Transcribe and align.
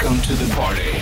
Welcome 0.00 0.20
to 0.22 0.32
the 0.44 0.54
party. 0.56 0.98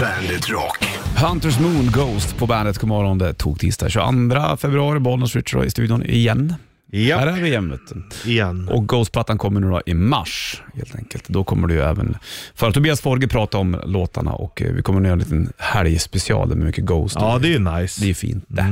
Bandit 0.00 0.48
Rock. 0.48 0.84
Hunters 1.16 1.58
Moon 1.60 1.90
Ghost 1.90 2.36
på 2.36 2.46
bandet. 2.46 2.78
God 2.78 2.88
morgon, 2.88 3.18
det 3.18 3.34
tog 3.34 3.60
tisdag 3.60 3.88
22 3.88 4.56
februari. 4.56 4.98
Bollnäs 4.98 5.36
Richard 5.36 5.64
i 5.64 5.70
studion 5.70 6.02
igen. 6.06 6.54
Här 6.92 6.98
Ja, 7.00 7.20
är 7.20 7.32
vi 7.40 7.48
igen 7.48 7.78
igen. 8.24 8.68
Och 8.68 8.88
Ghost-plattan 8.88 9.38
kommer 9.38 9.60
nu 9.60 9.70
då 9.70 9.82
i 9.86 9.94
mars 9.94 10.62
helt 10.74 10.94
enkelt. 10.96 11.28
Då 11.28 11.44
kommer 11.44 11.68
du 11.68 11.82
även 11.82 12.16
för 12.54 12.70
Tobias 12.72 13.00
Forge 13.00 13.28
prata 13.28 13.58
om 13.58 13.80
låtarna 13.86 14.32
och 14.32 14.62
eh, 14.62 14.72
vi 14.72 14.82
kommer 14.82 15.00
att 15.00 15.04
göra 15.06 15.12
en 15.12 15.18
liten 15.18 15.52
helgspecial 15.58 16.48
med 16.48 16.58
mycket 16.58 16.84
Ghost. 16.84 17.16
Ja, 17.20 17.38
det 17.42 17.48
är 17.48 17.52
ju 17.52 17.58
nice. 17.58 18.00
Det 18.04 18.10
är 18.10 18.14
fint 18.14 18.44
det. 18.48 18.64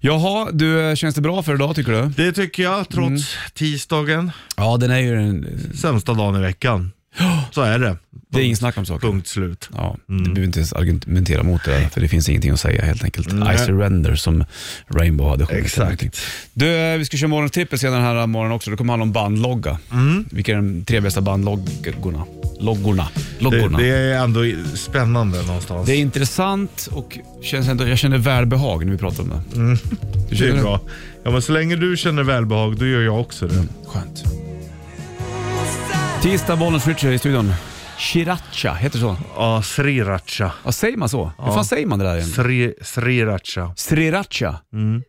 Jaha, 0.00 0.48
du, 0.52 0.92
känns 0.96 1.14
det 1.14 1.20
bra 1.20 1.42
för 1.42 1.54
idag 1.54 1.76
tycker 1.76 1.92
du? 1.92 2.02
Det 2.24 2.32
tycker 2.32 2.62
jag, 2.62 2.88
trots 2.88 3.06
Mm. 3.08 3.20
tisdagen. 3.54 4.30
Ja, 4.56 4.76
den 4.76 4.90
är 4.90 4.98
ju 4.98 5.14
en, 5.16 5.46
Sämsta 5.74 6.14
dagen 6.14 6.36
i 6.36 6.40
veckan. 6.40 6.92
Så 7.50 7.62
är 7.62 7.78
det. 7.78 7.96
det 8.28 8.38
är 8.40 8.44
ingen 8.44 8.56
snack 8.56 8.78
om 8.78 8.86
saker. 8.86 9.06
Punkt 9.06 9.28
slut. 9.28 9.68
Ja, 9.74 9.96
Du 10.06 10.16
behöver 10.22 10.44
inte 10.44 10.58
ens 10.58 10.72
argumentera 10.72 11.42
mot 11.42 11.64
det 11.64 11.70
där, 11.70 11.88
för 11.88 12.00
det 12.00 12.08
finns 12.08 12.28
ingenting 12.28 12.50
att 12.50 12.60
säga 12.60 12.84
helt 12.84 13.04
enkelt. 13.04 13.32
Nej. 13.32 13.54
I 13.54 13.58
surrender 13.58 14.14
som 14.14 14.44
Rainbow 14.88 15.28
hade 15.30 15.46
sjungit. 15.46 15.64
Exakt. 15.64 16.20
Du, 16.52 16.76
eh, 16.76 16.98
vi 16.98 17.04
ska 17.04 17.16
köra 17.16 17.28
morgontrippel 17.28 17.78
senare 17.78 18.00
den 18.00 18.18
här 18.18 18.26
morgonen 18.26 18.56
också. 18.56 18.70
Det 18.70 18.76
kommer 18.76 18.92
handla 18.92 19.02
om 19.02 19.12
bandlogga. 19.12 19.78
Vilka 20.30 20.52
är 20.52 20.56
de 20.56 20.84
tre 20.84 21.00
bästa 21.00 21.20
bandloggorna? 21.20 22.24
Loggorna. 22.60 23.08
Det, 23.14 23.44
Loggorna. 23.44 23.78
det 23.78 23.84
Det, 23.84 23.96
är 23.96 24.18
ändå 24.18 24.40
spännande 24.74 25.42
någonstans. 25.42 25.88
är 25.88 25.96
intressant 25.96 26.88
och 26.92 27.18
känns 27.42 27.68
ändå, 27.68 27.88
jag 27.88 27.98
känner 27.98 28.18
välbehag 28.18 28.84
när 28.84 28.92
vi 28.92 28.98
pratar 28.98 29.22
om 29.22 29.28
det. 29.28 29.56
Mm. 29.56 29.78
Det 30.30 30.48
är 30.48 30.62
bra. 30.62 30.80
Ja, 31.24 31.30
men 31.30 31.42
så 31.42 31.52
länge 31.52 31.76
du 31.76 31.96
känner 31.96 32.22
välbehag, 32.22 32.76
då 32.78 32.86
gör 32.86 33.00
jag 33.02 33.20
också 33.20 33.46
det. 33.46 33.64
Skönt. 33.86 34.24
Tisdag, 36.22 36.56
Bollnäs 36.56 36.86
Richard 36.86 37.12
i 37.12 37.18
studion. 37.18 37.52
Shiracha, 37.98 38.74
heter 38.74 38.98
det 38.98 39.02
så? 39.04 39.16
Ja, 39.36 39.62
sriracha. 39.62 40.52
Ja, 40.64 40.72
säger 40.72 40.96
man 40.96 41.08
så? 41.08 41.32
Hur 41.38 41.52
fan 41.52 41.64
säger 41.64 41.86
man 41.86 41.98
det 41.98 42.04
där 42.04 42.16
igen? 42.16 42.28
Sri, 42.28 42.74
sriracha. 42.82 43.72
Sriracha. 43.76 44.60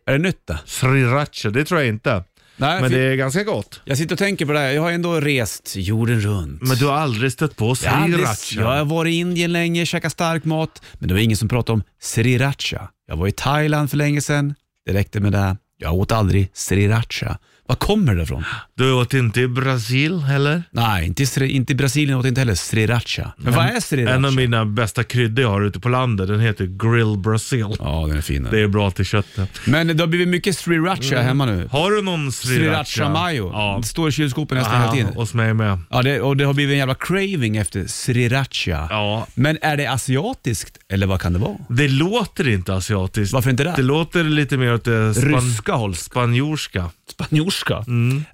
Är 0.06 0.12
det 0.12 0.18
nytt 0.18 0.46
det? 0.46 0.58
Sriracha, 0.64 1.50
det 1.50 1.64
tror 1.64 1.80
jag 1.80 1.88
inte. 1.88 2.24
Nej, 2.56 2.80
Men 2.80 2.90
för- 2.90 2.98
det 2.98 3.04
är 3.04 3.14
ganska 3.16 3.44
gott. 3.44 3.80
Jag 3.84 3.98
sitter 3.98 4.14
och 4.14 4.18
tänker 4.18 4.46
på 4.46 4.52
det 4.52 4.58
här. 4.58 4.70
Jag 4.70 4.82
har 4.82 4.90
ändå 4.92 5.20
rest 5.20 5.76
jorden 5.76 6.20
runt. 6.20 6.62
Men 6.62 6.76
du 6.76 6.86
har 6.86 6.94
aldrig 6.94 7.32
stött 7.32 7.56
på 7.56 7.74
jag, 7.84 7.90
har 7.90 8.02
aldrig- 8.04 8.26
sriracha? 8.28 8.70
jag 8.70 8.78
har 8.78 8.84
varit 8.84 9.10
i 9.12 9.16
Indien 9.16 9.52
länge, 9.52 9.86
käkat 9.86 10.12
stark 10.12 10.44
mat, 10.44 10.82
men 10.98 11.08
det 11.08 11.14
var 11.14 11.20
ingen 11.20 11.36
som 11.36 11.48
pratade 11.48 11.72
om 11.74 11.82
sriracha. 12.02 12.88
Jag 13.08 13.16
var 13.16 13.28
i 13.28 13.32
Thailand 13.32 13.90
för 13.90 13.96
länge 13.96 14.20
sedan. 14.20 14.54
Det 14.86 14.92
räckte 14.92 15.20
med 15.20 15.32
det. 15.32 15.56
Jag 15.80 15.94
åt 15.94 16.12
aldrig 16.12 16.50
sriracha. 16.54 17.38
Var 17.68 17.76
kommer 17.76 18.14
det 18.14 18.22
ifrån? 18.22 18.44
Du 18.74 18.92
åt 18.92 19.14
inte 19.14 19.40
i 19.40 19.48
Brasil 19.48 20.18
heller? 20.20 20.62
Nej, 20.70 21.06
inte 21.06 21.22
i, 21.22 21.26
Sri- 21.26 21.50
inte 21.50 21.72
i 21.72 21.76
Brasilien 21.76 22.18
åt 22.18 22.24
jag 22.24 22.30
inte 22.30 22.40
heller 22.40 22.54
sriracha. 22.54 23.32
Men 23.36 23.52
vad 23.54 23.64
är 23.66 23.80
sriracha? 23.80 24.14
En 24.14 24.24
av 24.24 24.34
mina 24.34 24.64
bästa 24.64 25.04
kryddor 25.04 25.42
jag 25.42 25.50
har 25.50 25.62
ute 25.62 25.80
på 25.80 25.88
landet, 25.88 26.28
den 26.28 26.40
heter 26.40 26.64
Grill 26.66 27.18
Brasil. 27.18 27.66
Ja, 27.78 28.04
den 28.08 28.16
är 28.16 28.20
fin. 28.20 28.48
Det 28.50 28.60
är 28.60 28.68
bra 28.68 28.90
till 28.90 29.04
köttet. 29.04 29.50
Men 29.64 29.86
det 29.86 30.00
har 30.02 30.06
blivit 30.08 30.28
mycket 30.28 30.58
sriracha 30.58 31.20
hemma 31.22 31.46
nu. 31.46 31.68
Har 31.72 31.90
du 31.90 32.02
någon 32.02 32.32
sriracha? 32.32 32.84
Sriracha 32.84 33.12
mayo. 33.12 33.50
Ja. 33.52 33.78
Det 33.82 33.88
står 33.88 34.08
i 34.08 34.12
kylskåpet 34.12 34.58
nästan 34.58 34.80
hela 34.80 34.92
tiden. 34.92 35.10
Ja, 35.14 35.20
hos 35.20 35.34
mig 35.34 35.54
med. 35.54 35.78
Ja, 35.90 36.02
det, 36.02 36.20
och 36.20 36.36
det 36.36 36.44
har 36.44 36.54
blivit 36.54 36.72
en 36.72 36.78
jävla 36.78 36.94
craving 36.94 37.56
efter 37.56 37.86
sriracha. 37.86 38.86
Ja. 38.90 39.26
Men 39.34 39.58
är 39.62 39.76
det 39.76 39.86
asiatiskt 39.86 40.78
eller 40.92 41.06
vad 41.06 41.20
kan 41.20 41.32
det 41.32 41.38
vara? 41.38 41.56
Det 41.68 41.88
låter 41.88 42.48
inte 42.48 42.74
asiatiskt. 42.74 43.32
Varför 43.34 43.50
inte 43.50 43.64
det? 43.64 43.72
Det 43.76 43.82
låter 43.82 44.24
lite 44.24 44.56
mer 44.56 44.74
åt 44.74 44.84
det 44.84 45.14
span 45.14 45.34
Ryska 45.34 45.72
håll. 45.72 45.94
spanjorska. 45.94 46.90
Spanjorska? 47.10 47.84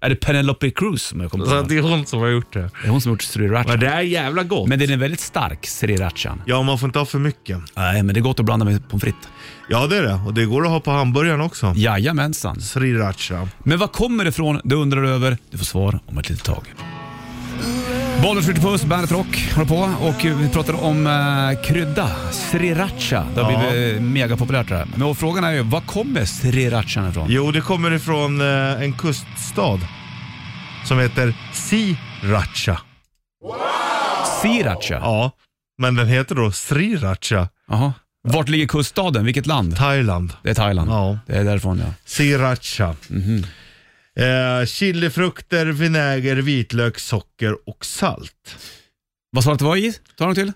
Är 0.00 0.08
det 0.08 0.16
Penelope 0.16 0.70
Cruz 0.70 1.02
som 1.02 1.20
jag 1.20 1.30
kommer 1.30 1.44
Så 1.44 1.62
på? 1.62 1.68
det 1.68 1.76
är 1.78 1.82
hon 1.82 2.06
som 2.06 2.20
har 2.20 2.28
gjort 2.28 2.52
det. 2.52 2.58
Det 2.82 2.86
är 2.86 2.90
hon 2.90 3.00
som 3.00 3.10
har 3.10 3.14
gjort 3.14 3.22
sriracha. 3.22 3.68
Men 3.68 3.80
det 3.80 3.86
är 3.86 4.00
jävla 4.00 4.42
gott. 4.42 4.68
Men 4.68 4.78
den 4.78 4.90
är 4.90 4.96
väldigt 4.96 5.20
stark, 5.20 5.66
srirachan. 5.66 6.42
Ja, 6.46 6.62
man 6.62 6.78
får 6.78 6.86
inte 6.88 6.98
ha 6.98 7.06
för 7.06 7.18
mycket. 7.18 7.58
Nej, 7.76 8.02
men 8.02 8.14
det 8.14 8.20
är 8.20 8.22
gott 8.22 8.40
att 8.40 8.46
blanda 8.46 8.64
med 8.64 8.88
pommes 8.88 9.02
frites. 9.02 9.28
Ja, 9.68 9.86
det 9.86 9.96
är 9.96 10.02
det. 10.02 10.20
Och 10.26 10.34
det 10.34 10.44
går 10.44 10.62
att 10.64 10.70
ha 10.70 10.80
på 10.80 10.90
hamburgaren 10.90 11.40
också. 11.40 11.72
Jajamensan. 11.76 12.60
Sriracha. 12.60 13.48
Men 13.62 13.78
vad 13.78 13.92
kommer 13.92 14.24
det 14.24 14.30
ifrån? 14.30 14.60
Det 14.64 14.74
undrar 14.74 15.02
du 15.02 15.08
över. 15.08 15.38
Du 15.50 15.58
får 15.58 15.64
svar 15.64 16.00
om 16.06 16.18
ett 16.18 16.28
litet 16.28 16.44
tag. 16.44 16.64
Bollen 18.24 18.42
skjuter 18.42 18.60
puss, 18.60 18.84
Bandet 18.84 19.12
Rock 19.12 19.52
håller 19.54 19.68
på 19.68 20.06
och 20.06 20.24
vi 20.24 20.48
pratar 20.48 20.84
om 20.84 21.06
eh, 21.06 21.62
krydda, 21.62 22.10
sriracha. 22.32 23.26
Det 23.34 23.40
har 23.42 23.52
Ja. 23.52 23.58
blivit 23.70 23.96
eh, 23.96 24.02
megapopulärt 24.02 24.68
det 24.68 24.76
här. 24.76 24.86
Men 24.96 25.14
frågan 25.14 25.44
är 25.44 25.50
ju, 25.52 25.62
var 25.62 25.80
kommer 25.80 26.24
srirachan 26.24 27.08
ifrån? 27.10 27.26
Jo, 27.30 27.50
det 27.50 27.60
kommer 27.60 27.90
ifrån 27.90 28.40
eh, 28.40 28.82
en 28.82 28.92
kuststad 28.92 29.78
som 30.84 30.98
heter 30.98 31.34
Sriracha. 31.52 32.80
Sriracha? 34.42 34.94
Ja, 34.94 35.30
men 35.78 35.94
den 35.94 36.06
heter 36.08 36.34
då 36.34 36.52
Sriracha. 36.52 37.48
Jaha. 37.68 37.92
Vart 38.28 38.48
ligger 38.48 38.66
kuststaden? 38.66 39.24
Vilket 39.24 39.46
land? 39.46 39.76
Thailand. 39.76 40.32
Det 40.42 40.50
är 40.50 40.54
Thailand. 40.54 40.90
Ja. 40.90 41.18
Det 41.26 41.34
är 41.36 41.44
därifrån 41.44 41.78
ja. 41.78 41.92
Sriracha. 42.04 42.94
Eh, 44.20 44.66
chilifrukter, 44.66 45.66
vinäger, 45.66 46.36
vitlök, 46.36 46.98
socker 46.98 47.56
och 47.68 47.84
salt. 47.84 48.56
Vad 49.30 49.44
sa 49.44 49.50
du 49.50 49.52
att 49.52 49.58
det 49.58 49.64
var 49.64 49.76
i? 49.76 49.94
Ta 50.18 50.26
något 50.26 50.36
till. 50.36 50.52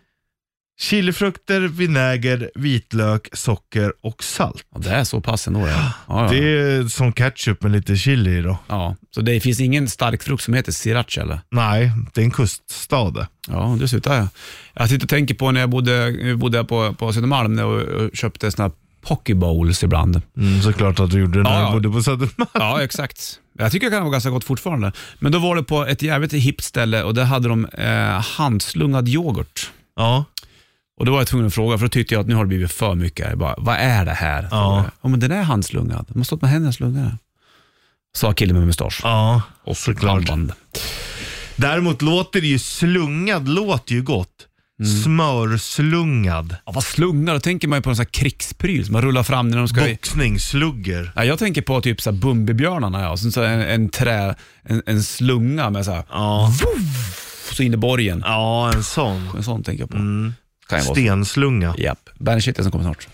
Chilifrukter, 0.81 1.61
vinäger, 1.61 2.51
vitlök, 2.55 3.29
socker 3.33 3.93
och 4.01 4.25
salt. 4.25 4.65
Ja, 4.75 4.79
det 4.81 4.91
är 4.91 5.05
så 5.05 5.21
pass 5.21 5.47
ändå. 5.47 5.61
Ja. 5.69 5.93
Ja, 6.09 6.25
ja. 6.25 6.31
Det 6.31 6.49
är 6.49 6.89
som 6.89 7.13
ketchup 7.13 7.63
med 7.63 7.73
lite 7.73 7.97
chili 7.97 8.39
i 8.39 8.43
då. 8.43 8.59
ja. 8.69 8.97
Så 9.11 9.21
det 9.21 9.41
finns 9.41 9.61
ingen 9.61 9.89
stark 9.89 10.23
frukt 10.23 10.43
som 10.43 10.55
heter 10.55 10.73
sriracha 10.73 11.23
eller? 11.23 11.41
Nej, 11.51 11.93
det 12.15 12.21
är 12.21 12.25
en 12.25 12.31
kuststad. 12.31 13.27
Ja, 13.49 13.77
det 13.81 13.89
slutar 13.89 14.17
jag. 14.17 14.29
Jag 14.75 14.89
sitter 14.89 15.05
och 15.05 15.11
tänker 15.11 15.35
på 15.35 15.51
när 15.51 15.61
jag 15.61 15.71
bodde, 15.71 16.15
bodde 16.37 16.65
på, 16.65 16.95
på 16.95 17.13
Södermalm 17.13 17.59
jag 17.59 17.71
och 17.71 18.11
köpte 18.17 18.51
såna 18.51 18.71
här 19.09 19.17
pokebowls 19.17 19.83
ibland. 19.83 20.23
Mm, 20.37 20.63
såklart 20.63 21.01
att 21.01 21.11
du 21.11 21.21
gjorde 21.21 21.39
det 21.39 21.43
när 21.43 21.61
Ja, 21.61 21.67
du 21.67 21.73
bodde 21.73 21.91
på 21.91 22.03
Södermalm. 22.03 22.51
Ja, 22.55 22.83
exakt. 22.83 23.41
Jag 23.59 23.73
tycker 23.73 23.87
det 23.87 23.97
kan 23.97 24.03
vara 24.03 24.13
ganska 24.13 24.31
gott 24.31 24.45
fortfarande. 24.45 24.93
Men 25.19 25.33
då 25.33 25.39
var 25.39 25.57
det 25.57 25.63
på 25.63 25.87
ett 25.87 26.03
jävligt 26.03 26.33
hippt 26.33 26.65
ställe 26.65 27.03
och 27.03 27.15
där 27.15 27.25
hade 27.25 27.49
de 27.49 27.65
eh, 27.67 28.21
handslungad 28.21 29.09
yoghurt. 29.09 29.71
Ja. 29.97 30.25
Och 30.99 31.07
då 31.07 31.13
var 31.13 31.19
jag 31.19 31.27
tvungen 31.29 31.47
att 31.47 31.55
fråga, 31.55 31.79
för 31.79 31.85
då 31.85 31.89
tyckte 31.89 32.15
jag 32.15 32.21
att 32.21 32.27
nu 32.27 32.35
har 32.35 32.45
det 32.45 32.49
blivit 32.49 32.73
för 32.73 32.95
mycket. 32.95 33.29
Jag 33.29 33.39
bara, 33.39 33.55
vad 33.59 33.77
är 33.77 34.05
det 34.05 34.13
här? 34.13 34.49
Ja. 34.51 34.85
ja 35.03 35.09
men 35.09 35.21
den 35.21 35.33
är 35.33 35.43
handslungad. 35.43 36.07
De 36.09 36.19
har 36.19 36.25
stått 36.25 36.43
med 36.43 36.51
händerna 36.51 36.73
slungade. 36.73 37.19
Sa 38.15 38.33
killen 38.33 38.57
med 38.57 38.67
mustasch. 38.67 39.01
Ja, 39.03 39.43
och 39.65 39.77
såklart. 39.77 40.27
pannband. 40.27 40.53
Däremot 41.57 42.03
låter 42.03 42.41
det 42.41 42.47
ju 42.47 42.59
slungad, 42.59 43.49
låter 43.49 43.95
ju 43.95 44.03
gott. 44.03 44.47
Smörslungad. 45.05 46.57
Ja, 46.67 46.73
vad 46.73 46.85
slungar? 46.85 47.35
Då 47.35 47.41
tänker 47.41 47.69
man 47.69 47.79
ju 47.79 47.83
på 47.83 47.91
en 47.91 47.97
sån 47.97 48.03
här 48.05 48.11
krigspryl 48.11 48.85
som 48.85 48.93
man 48.93 49.03
rullar 49.03 49.23
fram 49.23 49.49
när 49.49 49.59
de 49.59 49.69
ska... 49.69 49.81
Boxning, 49.81 50.41
slugger. 50.41 51.13
Ja, 51.17 51.25
jag 51.25 51.39
tänker 51.39 51.63
på 51.63 51.81
typ 51.81 52.01
så 52.01 52.11
här 52.11 52.17
Bumbibjörnarna, 52.19 53.03
ja. 53.03 53.17
Sen 53.17 53.33
så 53.33 53.43
en, 53.43 53.61
en 53.61 53.89
trä, 53.89 54.35
en, 54.63 54.83
en 54.87 55.03
slunga 55.03 55.71
med 55.71 55.85
så 55.85 55.93
här, 55.93 56.05
Ja. 56.11 56.53
så 57.53 57.63
in 57.63 57.75
i 57.75 57.77
borgen. 57.77 58.23
ja, 58.27 58.73
en 58.75 58.85
sån. 58.85 59.29
En 59.37 59.43
sån 59.43 59.63
tänker 59.63 59.83
jag 59.83 59.91
på. 59.91 59.97
Mm. 59.97 60.35
Kan 60.69 60.79
jag 60.79 60.85
vara. 60.87 60.95
Stenslunga. 60.95 61.75
Japp, 61.79 62.09
Bandet 62.19 62.45
Shitlist 62.45 62.65
som 62.65 62.73
kommer 62.73 62.85
snart. 62.85 63.09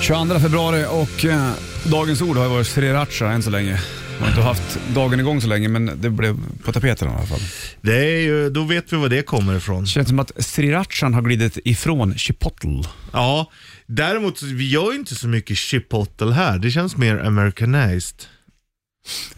22 0.00 0.40
februari 0.40 0.84
och 0.90 1.24
eh, 1.24 1.50
dagens 1.84 2.22
ord 2.22 2.36
har 2.36 2.44
ju 2.44 2.50
varit 2.50 2.66
sriracha 2.66 3.26
än 3.30 3.42
så 3.42 3.50
länge. 3.50 3.80
Jag 4.18 4.24
har 4.24 4.28
inte 4.30 4.42
haft 4.42 4.78
dagen 4.94 5.20
igång 5.20 5.40
så 5.40 5.48
länge 5.48 5.68
men 5.68 5.90
det 6.00 6.10
blev 6.10 6.36
på 6.64 6.72
tapeten 6.72 7.08
i 7.08 7.12
alla 7.12 7.26
fall. 7.26 7.40
Det 7.80 7.96
är 7.96 8.20
ju, 8.20 8.50
då 8.50 8.62
vet 8.62 8.92
vi 8.92 8.96
var 8.96 9.08
det 9.08 9.22
kommer 9.22 9.56
ifrån. 9.56 9.80
Det 9.80 9.86
känns 9.88 10.08
som 10.08 10.18
att 10.18 10.32
srirachan 10.44 11.14
har 11.14 11.22
glidit 11.22 11.58
ifrån 11.64 12.18
chipotle. 12.18 12.82
Ja, 13.12 13.50
däremot 13.86 14.42
vi 14.42 14.70
gör 14.70 14.92
ju 14.92 14.98
inte 14.98 15.14
så 15.14 15.28
mycket 15.28 15.56
chipotle 15.56 16.32
här. 16.32 16.58
Det 16.58 16.70
känns 16.70 16.96
mer 16.96 17.18
americanized. 17.18 18.22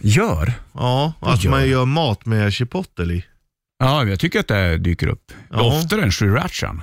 Gör? 0.01 0.53
Ja, 0.75 1.13
att 1.21 1.45
gör 1.45 1.51
man 1.51 1.61
det? 1.61 1.67
gör 1.67 1.85
mat 1.85 2.27
med 2.27 2.53
chipotle. 2.53 3.23
Ja, 3.79 4.05
jag 4.05 4.21
tycker 4.21 4.41
att 4.41 4.49
det 4.49 4.79
dyker 4.79 5.07
upp. 5.07 5.33
Ja. 5.51 5.61
Oftare 5.63 6.03
än 6.03 6.13
srirachan. 6.13 6.83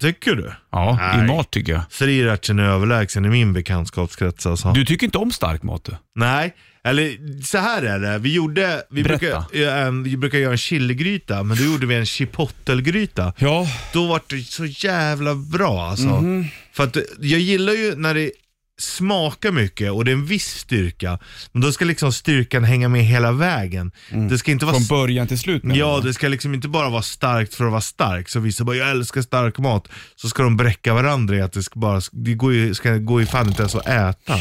Tycker 0.00 0.34
du? 0.34 0.52
Ja, 0.70 1.14
i 1.14 1.16
Nej. 1.16 1.26
mat 1.26 1.50
tycker 1.50 1.72
jag. 1.72 1.82
Srirachan 1.90 2.58
är 2.58 2.62
överlägsen 2.62 3.24
i 3.24 3.28
min 3.28 3.52
bekantskapskrets 3.52 4.46
alltså. 4.46 4.72
Du 4.72 4.84
tycker 4.84 5.06
inte 5.06 5.18
om 5.18 5.32
stark 5.32 5.62
mat 5.62 5.84
du? 5.84 5.92
Nej, 6.14 6.54
eller 6.88 7.42
så 7.44 7.58
här 7.58 7.82
är 7.82 7.98
det. 7.98 8.18
Vi 8.18 8.32
gjorde, 8.32 8.82
vi 8.90 9.02
brukar, 9.02 9.44
göra 9.52 9.78
en, 9.78 10.02
vi 10.02 10.16
brukar 10.16 10.38
göra 10.38 10.52
en 10.52 10.58
chiligryta, 10.58 11.42
men 11.42 11.56
då 11.56 11.64
gjorde 11.64 11.86
vi 11.86 11.94
en 11.94 12.06
chipottelgryta. 12.06 13.32
Ja. 13.38 13.66
Då 13.92 14.06
var 14.06 14.20
det 14.26 14.42
så 14.42 14.64
jävla 14.64 15.34
bra 15.34 15.82
alltså. 15.82 16.06
Mhm. 16.08 16.46
För 16.72 16.84
att 16.84 16.96
jag 17.20 17.40
gillar 17.40 17.72
ju 17.72 17.96
när 17.96 18.14
det 18.14 18.30
smakar 18.78 19.52
mycket 19.52 19.92
och 19.92 20.04
det 20.04 20.10
är 20.10 20.12
en 20.12 20.26
viss 20.26 20.58
styrka. 20.58 21.18
Men 21.52 21.62
då 21.62 21.72
ska 21.72 21.84
liksom 21.84 22.12
styrkan 22.12 22.64
hänga 22.64 22.88
med 22.88 23.04
hela 23.04 23.32
vägen. 23.32 23.92
Det 24.30 24.38
ska 24.38 24.50
inte 24.50 24.64
vara 24.66 24.76
Från 24.76 24.86
början 24.86 25.26
till 25.26 25.38
slut 25.38 25.62
Ja, 25.64 26.00
det 26.04 26.14
ska 26.14 26.28
liksom 26.28 26.54
inte 26.54 26.68
bara 26.68 26.88
vara 26.88 27.02
starkt 27.02 27.54
för 27.54 27.64
att 27.64 27.70
vara 27.70 27.80
stark. 27.80 28.28
Så 28.28 28.40
vissa 28.40 28.64
bara, 28.64 28.76
jag 28.76 28.90
älskar 28.90 29.22
stark 29.22 29.58
mat. 29.58 29.88
Så 30.16 30.28
ska 30.28 30.42
de 30.42 30.56
bräcka 30.56 30.94
varandra 30.94 31.36
i 31.36 31.40
att 31.40 31.52
det 31.52 31.62
ska 31.62 31.80
bara, 31.80 32.00
det 32.12 32.34
går 32.34 32.52
ju, 32.52 32.74
ska 32.74 32.96
gå 32.96 33.22
i 33.22 33.26
fan 33.26 33.48
inte 33.48 33.62
ens 33.62 33.74
att 33.74 33.86
äta. 33.86 34.38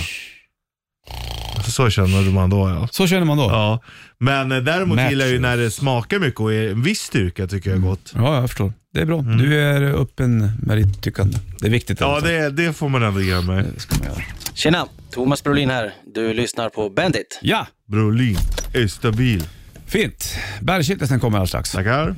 Så 1.67 1.89
känner 1.89 2.31
man 2.31 2.49
då 2.49 2.69
ja. 2.69 2.87
Så 2.91 3.07
känner 3.07 3.25
man 3.25 3.37
då? 3.37 3.43
Ja, 3.43 3.79
men 4.19 4.51
eh, 4.51 4.57
däremot 4.57 4.95
Matches. 4.95 5.09
gillar 5.09 5.25
jag 5.25 5.33
ju 5.33 5.39
när 5.39 5.57
det 5.57 5.71
smakar 5.71 6.19
mycket 6.19 6.39
och 6.39 6.53
är 6.53 6.69
en 6.69 6.81
viss 6.81 6.99
styrka 7.01 7.47
tycker 7.47 7.69
jag 7.69 7.77
är 7.79 7.81
gott. 7.83 8.13
Ja, 8.15 8.35
jag 8.35 8.49
förstår. 8.49 8.73
Det 8.93 9.01
är 9.01 9.05
bra. 9.05 9.21
Du 9.21 9.61
är 9.61 9.81
öppen 10.01 10.51
med 10.61 10.77
ditt 10.77 11.01
tyckande. 11.03 11.37
Det 11.59 11.67
är 11.67 11.71
viktigt. 11.71 11.99
Ja, 11.99 12.15
alltså. 12.15 12.27
det, 12.31 12.49
det 12.49 12.73
får 12.73 12.89
man 12.89 13.03
ändå 13.03 13.21
ge 13.21 13.41
mig. 13.41 13.65
det 13.75 13.79
ska 13.79 13.95
man 13.97 14.07
göra. 14.07 14.21
Tjena! 14.53 14.85
Thomas 15.11 15.43
Brolin 15.43 15.69
här. 15.69 15.93
Du 16.13 16.33
lyssnar 16.33 16.69
på 16.69 16.89
Bandit. 16.89 17.39
Ja, 17.41 17.67
Brolin 17.91 18.37
är 18.73 18.87
stabil. 18.87 19.43
fint. 19.87 20.35
Bärkittelsen 20.61 21.19
kommer 21.19 21.37
alldeles 21.37 21.49
strax. 21.49 21.71
Tackar. 21.71 22.15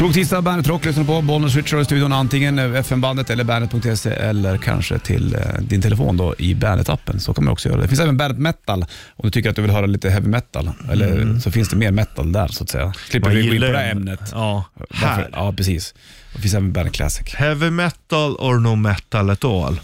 Tog 0.00 0.14
tisdag, 0.14 0.42
Bandet 0.42 0.68
Rock 0.68 0.84
lyssnar 0.84 1.04
på. 1.04 1.22
Bollnäs 1.22 1.52
Switcher 1.52 1.80
i 1.80 1.84
studion. 1.84 2.12
Antingen 2.12 2.58
FM-bandet 2.58 3.30
eller 3.30 3.44
bandet.se 3.44 4.10
eller 4.10 4.58
kanske 4.58 4.98
till 4.98 5.34
eh, 5.34 5.40
din 5.60 5.82
telefon 5.82 6.16
då 6.16 6.34
i 6.38 6.54
Bandet-appen. 6.54 7.18
Så 7.18 7.34
kan 7.34 7.44
man 7.44 7.52
också 7.52 7.68
göra. 7.68 7.80
Det 7.80 7.88
finns 7.88 8.00
även 8.00 8.16
Bandet 8.16 8.38
Metal 8.38 8.82
om 9.16 9.22
du 9.22 9.30
tycker 9.30 9.50
att 9.50 9.56
du 9.56 9.62
vill 9.62 9.70
höra 9.70 9.86
lite 9.86 10.10
heavy 10.10 10.28
metal. 10.28 10.70
Eller 10.90 11.38
så 11.38 11.50
finns 11.50 11.68
det 11.68 11.76
mer 11.76 11.90
metal 11.90 12.32
där 12.32 12.48
så 12.48 12.64
att 12.64 12.70
säga. 12.70 12.92
Slipper 13.10 13.30
vi 13.30 13.48
gå 13.48 13.54
in 13.54 13.60
på 13.60 13.66
det 13.66 13.78
här 13.78 13.90
ämnet. 13.90 14.20
Ja, 14.32 14.64
här. 14.90 15.28
Ja, 15.32 15.52
precis. 15.52 15.94
Det 16.34 16.40
finns 16.42 16.54
även 16.54 16.72
Bandet 16.72 16.94
Classic. 16.94 17.34
Heavy 17.34 17.70
metal 17.70 18.36
or 18.36 18.58
no 18.58 18.74
metal 18.74 19.30
at 19.30 19.44
all. 19.44 19.80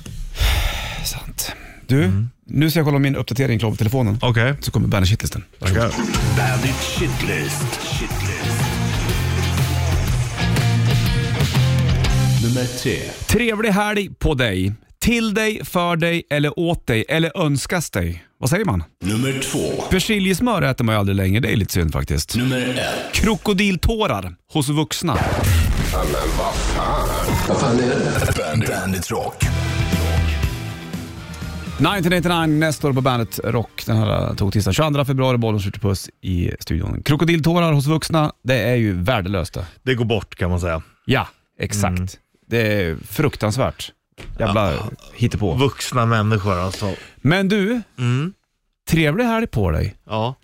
Sant. 1.05 1.53
Du, 1.87 2.27
nu 2.45 2.71
ska 2.71 2.79
jag 2.79 2.87
kolla 2.87 2.99
min 2.99 3.17
uppdatering 3.17 3.59
på 3.59 3.77
telefonen. 3.77 4.19
Okej, 4.23 4.55
Så 4.61 4.71
kommer 4.71 4.89
Bandet 4.89 5.11
Shitlisten. 5.11 5.45
Shitlist. 6.99 7.81
Shitlist. 7.99 8.26
Nummer 12.57 12.69
tre. 12.69 12.99
Trevlig 13.27 13.71
helg 13.71 14.11
på 14.19 14.35
dig. 14.35 14.73
Till 14.99 15.35
dig, 15.35 15.65
för 15.65 15.97
dig 15.97 16.23
eller 16.31 16.59
åt 16.59 16.87
dig 16.87 17.05
eller 17.09 17.41
önskas 17.45 17.91
dig. 17.91 18.25
Vad 18.39 18.51
säger 18.51 18.65
man? 18.65 18.85
Nummer 19.05 19.41
två. 19.43 19.83
Persiljesmör 19.91 20.63
äter 20.63 20.85
man 20.85 20.95
ju 20.95 20.99
aldrig 20.99 21.17
längre. 21.17 21.41
Det 21.41 21.53
är 21.53 21.57
lite 21.57 21.73
synd 21.73 21.93
faktiskt. 21.93 22.37
Nummer 22.37 22.61
ett. 22.61 23.15
Krokodiltårar 23.15 24.37
hos 24.53 24.69
vuxna. 24.69 25.19
Bandit, 27.59 28.69
Bandit 28.69 29.11
Rock. 29.11 29.37
1989 31.75 32.47
nästa 32.47 32.89
år 32.89 32.93
på 32.93 33.01
bandet 33.01 33.41
Rock. 33.45 33.87
Den 33.87 33.97
här 33.97 34.35
tog 34.35 34.53
tisdag 34.53 34.73
22 34.73 35.05
februari, 35.05 35.39
bollen 35.39 35.61
skjuter 35.61 35.81
puss 35.81 36.11
i 36.23 36.51
studion. 36.61 37.03
Krokodiltårar 37.03 37.73
hos 37.73 37.87
vuxna, 37.87 38.33
det 38.45 38.59
är 38.59 38.77
ju 38.77 38.93
värdelöst 38.93 39.55
det. 39.55 39.67
Det 39.83 39.95
går 39.95 40.05
bort 40.05 40.35
kan 40.35 40.51
man 40.51 40.61
säga. 40.61 40.83
Ja, 41.05 41.29
exakt. 41.61 42.19
Det 42.47 42.73
är 42.83 42.97
fruktansvärt. 42.97 43.93
Jävla 44.39 44.73
hittepå. 45.15 45.55
Vuxna 45.55 46.07
människor 46.07 46.59
alltså. 46.59 46.95
Men 47.17 47.49
du, 47.49 47.83
Mm. 47.99 48.33
trevlig 48.91 49.25
helg 49.25 49.47
på 49.47 49.71
dig. 49.71 49.95
Ja. 50.07 50.35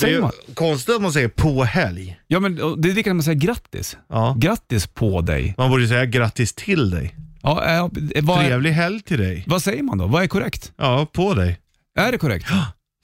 Det 0.00 0.06
är 0.06 0.10
ju 0.10 0.28
konstigt 0.54 0.94
att 0.94 1.02
man 1.02 1.12
säger 1.12 1.28
på 1.28 1.64
helg. 1.64 2.20
Ja, 2.26 2.40
men 2.40 2.54
det 2.56 2.88
är 2.90 2.94
lika 2.94 3.10
när 3.10 3.14
man 3.14 3.22
säger 3.22 3.40
grattis. 3.40 3.96
Ja. 4.08 4.34
Grattis 4.38 4.86
på 4.86 5.20
dig. 5.20 5.54
Man 5.58 5.70
borde 5.70 5.88
säga 5.88 6.06
grattis 6.06 6.52
till 6.54 6.90
dig. 6.90 7.14
Ja, 7.42 7.64
äh, 7.64 7.88
vad, 8.22 8.38
Trevlig 8.46 8.70
helg 8.72 9.02
till 9.02 9.18
dig. 9.18 9.44
vad 9.46 9.62
säger 9.62 9.82
man 9.82 9.98
då? 9.98 10.06
Vad 10.06 10.22
är 10.22 10.26
korrekt? 10.26 10.72
Ja, 10.76 11.06
på 11.12 11.34
dig. 11.34 11.58
Är 11.98 12.12
det 12.12 12.18
korrekt? 12.18 12.46
För 12.48 12.56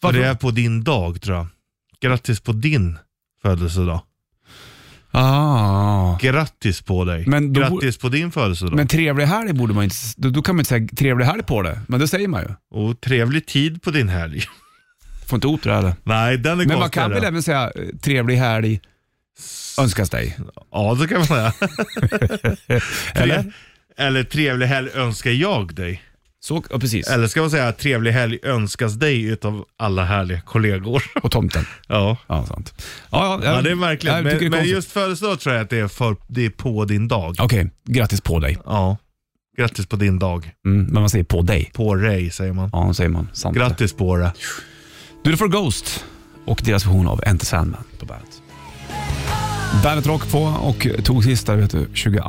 Varför? 0.02 0.18
det 0.18 0.26
är 0.26 0.34
på 0.34 0.50
din 0.50 0.84
dag 0.84 1.20
tror 1.20 1.36
jag. 1.36 1.46
Grattis 2.00 2.40
på 2.40 2.52
din 2.52 2.98
födelsedag. 3.42 4.00
Ah. 5.12 6.18
Grattis 6.20 6.82
på 6.82 7.04
dig. 7.04 7.24
Men 7.26 7.52
då- 7.52 7.60
Grattis 7.60 7.98
på 7.98 8.08
din 8.08 8.32
födelsedag. 8.32 8.74
Men 8.74 8.86
trevlig 8.88 9.26
helg 9.26 9.52
borde 9.52 9.74
man 9.74 9.84
inte... 9.84 9.96
Då, 10.16 10.30
då 10.30 10.42
kan 10.42 10.56
man 10.56 10.60
inte 10.60 10.68
säga 10.68 10.88
trevlig 10.96 11.24
helg 11.26 11.42
på 11.42 11.62
det, 11.62 11.80
men 11.88 12.00
det 12.00 12.08
säger 12.08 12.28
man 12.28 12.42
ju. 12.42 12.78
Och 12.78 13.00
trevlig 13.00 13.46
tid 13.46 13.82
på 13.82 13.90
din 13.90 14.08
helg. 14.08 14.42
Får 15.26 15.44
inte 15.44 15.68
det 15.68 15.74
här. 15.74 15.94
Nej, 16.04 16.36
den 16.38 16.60
är 16.60 16.66
Men 16.66 16.78
man 16.78 16.90
kan 16.90 17.10
väl 17.10 17.24
även 17.24 17.42
säga 17.42 17.64
eh, 17.64 17.96
trevlig 18.02 18.36
helg 18.36 18.80
önskas 19.78 20.10
dig? 20.10 20.38
Ja, 20.72 20.94
det 21.00 21.08
kan 21.08 21.18
man 21.18 21.26
säga. 21.26 21.52
Eller? 23.14 23.52
Eller 23.98 24.24
trevlig 24.24 24.66
helg 24.66 24.90
önskar 24.94 25.30
jag 25.30 25.74
dig. 25.74 26.02
Så, 26.42 26.62
ja, 26.70 26.78
precis. 26.78 27.08
Eller 27.08 27.26
ska 27.26 27.40
man 27.40 27.50
säga 27.50 27.72
trevlig 27.72 28.12
helg 28.12 28.38
önskas 28.42 28.94
dig 28.94 29.22
utav 29.24 29.64
alla 29.76 30.04
härliga 30.04 30.40
kollegor. 30.40 31.02
Och 31.22 31.30
tomten. 31.30 31.64
Ja. 31.88 32.16
Ja, 32.26 32.46
sant. 32.46 32.74
Ja, 33.10 33.40
ja, 33.44 33.54
Ja, 33.54 33.62
det 33.62 33.70
är 33.70 33.74
märkligt. 33.74 34.12
jag 34.12 34.24
tycker 34.24 34.30
det 34.30 34.36
är 34.36 34.40
Men, 34.40 34.50
men 34.50 34.58
konstigt. 34.58 34.74
just 34.76 34.90
födelsedag 34.92 35.40
tror 35.40 35.54
jag 35.54 35.62
att 35.64 35.70
det 35.70 35.78
är, 35.78 35.88
för, 35.88 36.16
det 36.28 36.44
är 36.46 36.50
på 36.50 36.84
din 36.84 37.08
dag. 37.08 37.36
Okej, 37.38 37.70
grattis 37.88 38.20
på 38.20 38.38
dig. 38.40 38.58
Ja. 38.64 38.96
Grattis 39.58 39.86
på 39.86 39.96
din 39.96 40.18
dag. 40.18 40.50
Mm, 40.66 40.84
men 40.84 40.94
man 41.02 41.10
säger 41.10 41.24
på 41.24 41.42
dig. 41.42 41.70
På 41.74 41.94
dig 41.94 42.30
säger 42.30 42.52
man. 42.52 42.70
Ja, 42.72 42.94
säger 42.94 43.10
man. 43.10 43.28
Sant. 43.32 43.56
Grattis 43.56 43.92
på 43.92 44.16
det. 44.16 44.32
Du, 45.24 45.30
det 45.30 45.36
får 45.36 45.48
Ghost 45.48 46.04
och 46.46 46.60
deras 46.64 46.86
version 46.86 47.08
av 47.08 47.22
Enter 47.26 47.46
Sandman 47.46 47.84
på 47.98 48.06
bandet. 48.06 48.39
Bandet 49.74 50.06
Rock 50.06 50.30
på 50.30 50.38
och 50.42 50.86
tog 51.04 51.24
sista 51.24 51.54
vet 51.56 51.70
du, 51.70 51.86
22 51.94 52.22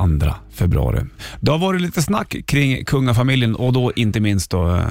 februari. 0.54 1.00
Det 1.40 1.50
har 1.50 1.58
varit 1.58 1.80
lite 1.80 2.02
snack 2.02 2.36
kring 2.46 2.84
kungafamiljen 2.84 3.54
och 3.56 3.72
då 3.72 3.92
inte 3.96 4.20
minst 4.20 4.50
då, 4.50 4.76
eh, 4.76 4.82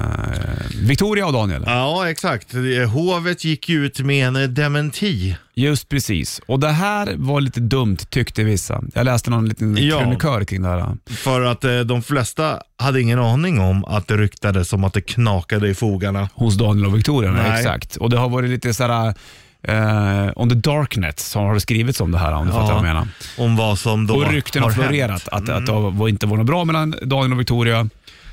Victoria 0.82 1.26
och 1.26 1.32
Daniel. 1.32 1.62
Ja, 1.66 2.10
exakt. 2.10 2.54
Hovet 2.92 3.44
gick 3.44 3.70
ut 3.70 4.00
med 4.00 4.36
en 4.36 4.54
dementi. 4.54 5.36
Just 5.54 5.88
precis. 5.88 6.40
Och 6.46 6.60
det 6.60 6.68
här 6.68 7.14
var 7.16 7.40
lite 7.40 7.60
dumt 7.60 7.96
tyckte 7.96 8.44
vissa. 8.44 8.82
Jag 8.94 9.04
läste 9.04 9.30
någon 9.30 9.48
liten 9.48 9.76
Ja. 9.80 9.98
krönikör 10.00 10.44
kring 10.44 10.62
det 10.62 10.68
här. 10.68 10.96
För 11.06 11.40
att 11.42 11.64
eh, 11.64 11.80
de 11.80 12.02
flesta 12.02 12.58
hade 12.78 13.00
ingen 13.00 13.18
aning 13.18 13.60
om 13.60 13.84
att 13.84 14.08
det 14.08 14.16
ryktades 14.16 14.72
om 14.72 14.84
att 14.84 14.92
det 14.94 15.00
knakade 15.00 15.68
i 15.68 15.74
fogarna. 15.74 16.28
Hos 16.34 16.54
Daniel 16.58 16.86
och 16.86 16.96
Victoria, 16.96 17.32
Nej. 17.32 17.58
exakt. 17.60 17.96
Och 17.96 18.10
det 18.10 18.16
har 18.18 18.28
varit 18.28 18.50
lite 18.50 18.74
sådär 18.74 19.14
Uh, 19.68 20.30
on 20.36 20.48
the 20.48 20.54
darknet 20.54 21.20
så 21.20 21.38
har 21.38 21.54
det 21.54 21.60
skrivits 21.60 22.00
om 22.00 22.10
det 22.10 22.18
här 22.18 22.32
om 22.32 22.46
du 22.46 22.52
fattar 22.52 22.66
vad 22.66 22.76
jag 22.76 22.82
menar. 22.82 23.08
Om 23.38 23.56
vad 23.56 23.78
som 23.78 24.06
då 24.06 24.14
Och 24.14 24.30
rykten 24.32 24.62
har 24.62 24.70
florerat 24.70 25.10
hänt. 25.10 25.28
att, 25.32 25.48
att 25.48 25.66
det 25.66 25.72
var- 25.72 26.08
inte 26.08 26.26
var 26.26 26.36
något 26.36 26.46
bra 26.46 26.64
mellan 26.64 26.94
Daniel 27.02 27.32
och 27.32 27.40
Victoria. 27.40 27.88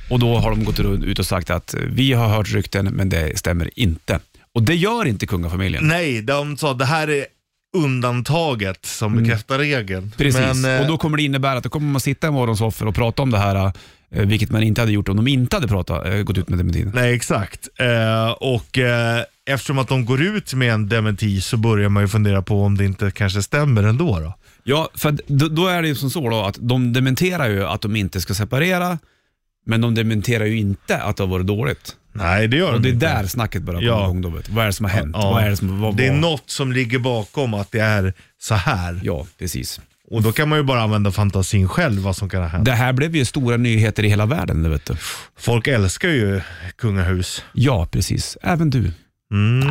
Och 0.10 0.20
då 0.20 0.38
har 0.38 0.50
de 0.50 0.64
gått 0.64 0.80
ut 0.80 1.20
och 1.20 1.26
sagt 1.26 1.50
att 1.50 1.76
vi 1.88 2.14
har 2.14 2.28
hört 2.28 2.54
rykten 2.54 2.86
men 2.86 3.10
det 3.10 3.40
stämmer 3.40 3.70
inte. 3.80 4.20
Och 4.54 4.64
det 4.64 4.76
gör 4.76 5.06
inte 5.08 5.28
kungafamiljen. 5.28 5.88
Nej, 5.88 6.22
de 6.22 6.58
sa 6.58 6.74
det 6.74 6.86
här 6.86 7.10
är 7.10 7.26
undantaget 7.78 8.86
som 8.86 9.18
bekräftar 9.18 9.58
regeln. 9.60 9.98
Mm. 10.04 10.12
Precis, 10.18 10.42
Men, 10.62 10.76
eh, 10.76 10.82
och 10.82 10.88
då 10.88 10.98
kommer 10.98 11.18
det 11.18 11.24
innebära 11.24 11.58
att 11.58 11.64
då 11.64 11.70
kommer 11.70 11.88
man 11.92 12.02
sitta 12.02 12.28
i 12.28 12.32
morgonsoffor 12.32 12.88
och 12.88 12.96
prata 12.96 13.22
om 13.22 13.32
det 13.32 13.38
här, 13.38 13.56
eh, 13.56 13.72
vilket 14.12 14.52
man 14.52 14.64
inte 14.64 14.82
hade 14.82 14.92
gjort 14.92 15.10
om 15.10 15.16
de 15.16 15.28
inte 15.28 15.56
hade 15.56 15.68
pratat, 15.68 16.06
eh, 16.08 16.14
gått 16.18 16.38
ut 16.38 16.50
med 16.50 16.58
dementin. 16.60 16.92
Nej, 16.96 17.14
exakt. 17.14 17.68
Eh, 17.80 18.30
och 18.32 18.78
eh, 18.78 19.24
eftersom 19.50 19.80
att 19.80 19.88
de 19.88 20.06
går 20.06 20.22
ut 20.22 20.54
med 20.54 20.74
en 20.74 20.90
dementi 20.90 21.42
så 21.42 21.58
börjar 21.58 21.90
man 21.90 22.04
ju 22.04 22.08
fundera 22.08 22.42
på 22.42 22.64
om 22.64 22.78
det 22.78 22.86
inte 22.86 23.12
kanske 23.12 23.42
stämmer 23.44 23.84
ändå. 23.84 24.20
Då. 24.20 24.34
Ja, 24.64 24.90
för 24.96 25.18
då, 25.28 25.48
då 25.48 25.68
är 25.68 25.82
det 25.82 25.88
ju 25.88 25.96
som 25.96 26.10
så 26.10 26.30
då 26.30 26.42
att 26.42 26.58
de 26.60 26.94
dementerar 26.94 27.50
ju 27.50 27.66
att 27.66 27.82
de 27.82 27.96
inte 27.96 28.22
ska 28.22 28.34
separera, 28.34 28.98
men 29.66 29.82
de 29.82 29.96
dementerar 29.96 30.46
ju 30.46 30.58
inte 30.58 30.98
att 30.98 31.18
det 31.18 31.24
har 31.24 31.28
varit 31.28 31.48
dåligt. 31.48 31.96
Nej, 32.14 32.48
det 32.48 32.58
gör 32.58 32.74
Och 32.74 32.82
det 32.82 32.84
de 32.84 32.90
är 32.90 32.94
inte. 32.94 33.06
där 33.22 33.28
snacket 33.28 33.62
börjar 33.62 33.82
Ja. 33.82 33.94
komma 33.96 34.04
igång 34.06 34.22
då. 34.22 34.30
vet 34.30 34.46
du. 34.46 34.52
Vad 34.54 34.64
är 34.64 34.68
det 34.68 34.74
som 34.74 34.86
har 34.86 34.92
hänt? 34.92 35.16
Ja. 35.20 35.32
Vad 35.32 35.44
är 35.44 35.50
det 35.50 35.58
som, 35.58 35.82
vad, 35.82 35.98
Det 35.98 36.06
är 36.08 36.12
vad- 36.12 36.20
något 36.20 36.50
som 36.50 36.72
ligger 36.72 37.00
bakom 37.00 37.54
att 37.54 37.72
det 37.72 37.80
är 37.80 38.14
så 38.42 38.56
här. 38.56 39.00
Ja, 39.04 39.26
precis. 39.40 39.82
Och 40.12 40.22
då 40.24 40.32
kan 40.32 40.50
man 40.50 40.58
ju 40.58 40.64
bara 40.64 40.82
använda 40.82 41.12
fantasin 41.12 41.68
själv 41.68 42.02
vad 42.02 42.16
som 42.16 42.30
kan 42.30 42.42
ha 42.42 42.48
hänt. 42.48 42.66
Det 42.66 42.72
här 42.72 42.94
blev 42.94 43.16
ju 43.16 43.26
stora 43.26 43.58
nyheter 43.58 44.04
i 44.06 44.10
hela 44.10 44.26
världen, 44.26 44.64
det 44.64 44.70
vet 44.70 44.86
du. 44.86 44.96
Folk 45.40 45.68
älskar 45.68 46.10
ju 46.10 46.42
kungahus. 46.78 47.44
Ja, 47.54 47.88
precis. 47.92 48.38
Även 48.42 48.70
du. 48.70 48.92
Mm, 49.32 49.70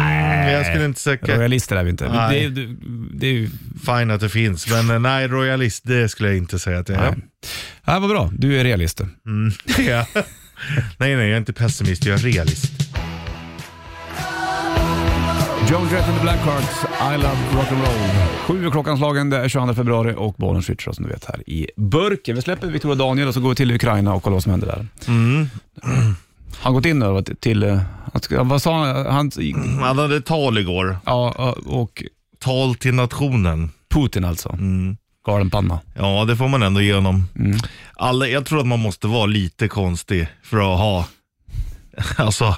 jag 0.49 0.67
skulle 0.67 0.85
inte 0.85 1.01
säga 1.01 1.19
Royalister 1.23 1.77
är 1.77 1.85
vi 1.85 1.91
inte. 1.91 2.09
Nej. 2.09 2.31
Det 2.31 2.45
är, 2.45 2.67
det, 2.67 2.75
det 3.13 3.27
är 3.27 3.33
ju... 3.33 3.51
fine 3.87 4.11
att 4.11 4.21
det 4.21 4.29
finns, 4.29 4.71
men 4.71 4.91
eh, 4.91 4.99
nej, 4.99 5.29
royalist 5.29 5.83
det 5.87 6.09
skulle 6.09 6.29
jag 6.29 6.39
inte 6.39 6.59
säga 6.59 6.79
att 6.79 6.89
jag 6.89 6.99
är. 6.99 7.11
Nej. 7.11 7.19
Ja, 7.85 7.99
vad 7.99 8.11
bra. 8.11 8.31
Du 8.33 8.61
är 8.61 8.65
realist. 8.65 9.01
Mm, 9.01 9.53
ja. 9.89 10.07
nej, 10.99 11.17
nej, 11.17 11.27
jag 11.27 11.31
är 11.31 11.37
inte 11.37 11.53
pessimist, 11.53 12.05
jag 12.05 12.19
är 12.19 12.23
realist. 12.23 12.73
Joan 15.71 15.89
Jett 15.93 16.09
and 16.09 16.17
the 16.17 16.23
Blackhearts, 16.23 16.85
I 16.85 17.17
love 17.17 17.39
rock'n'roll. 17.53 18.27
Sju 18.47 18.67
är 18.67 18.71
klockan 18.71 18.99
slagen, 18.99 19.31
det 19.31 19.37
är 19.37 19.49
22 19.49 19.75
februari 19.75 20.15
och 20.17 20.35
bollen 20.35 20.63
switchar 20.63 20.93
som 20.93 21.05
du 21.05 21.11
vet 21.11 21.25
här 21.25 21.51
i 21.51 21.71
burken. 21.77 22.37
Vi 22.37 22.43
släpper 22.43 22.67
Victoria 22.67 22.95
Daniel 22.95 23.29
och 23.29 23.35
så 23.35 23.41
går 23.41 23.49
vi 23.49 23.55
till 23.55 23.71
Ukraina 23.75 24.15
och 24.15 24.23
kollar 24.23 24.35
vad 24.35 24.43
som 24.43 24.51
händer 24.51 24.67
där. 24.67 24.87
Mm. 25.09 25.49
Han 25.83 26.15
har 26.61 26.73
gått 26.73 26.87
in 26.87 27.01
där 27.01 27.35
till, 27.35 27.63
eh, 27.63 27.81
att- 28.13 28.31
vad 28.31 28.63
sa 28.63 28.85
han? 28.85 29.07
han 29.07 29.31
Han 29.83 29.99
hade 29.99 30.21
tal 30.21 30.59
igår. 30.59 30.99
ja, 31.07 31.55
och 31.67 32.03
Tal 32.41 32.75
till 32.75 32.95
nationen. 32.95 33.71
Putin 33.91 34.25
alltså. 34.25 34.49
Mm. 34.53 34.97
Galen 35.27 35.51
panna. 35.51 35.81
Ja, 35.95 36.25
det 36.25 36.37
får 36.37 36.49
man 36.49 36.63
ändå 36.63 36.81
ge 36.81 36.95
honom. 36.95 37.25
Mm. 37.39 37.59
Alla, 37.97 38.27
jag 38.29 38.47
tror 38.47 38.61
att 38.61 38.67
man 38.67 38.79
måste 38.81 39.07
vara 39.07 39.27
lite 39.27 39.69
konstig 39.69 40.29
för 40.43 40.57
att 40.59 40.79
ha 40.79 41.05
Alltså, 42.17 42.57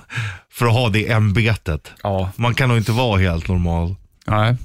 för 0.53 0.67
att 0.67 0.73
ha 0.73 0.89
det 0.89 1.11
ämbetet. 1.13 1.93
Ja, 2.03 2.31
Man 2.37 2.55
kan 2.55 2.69
nog 2.69 2.79
inte 2.79 2.93
vara 2.93 3.19
helt 3.21 3.49
normal. 3.49 3.95
nej. 4.27 4.57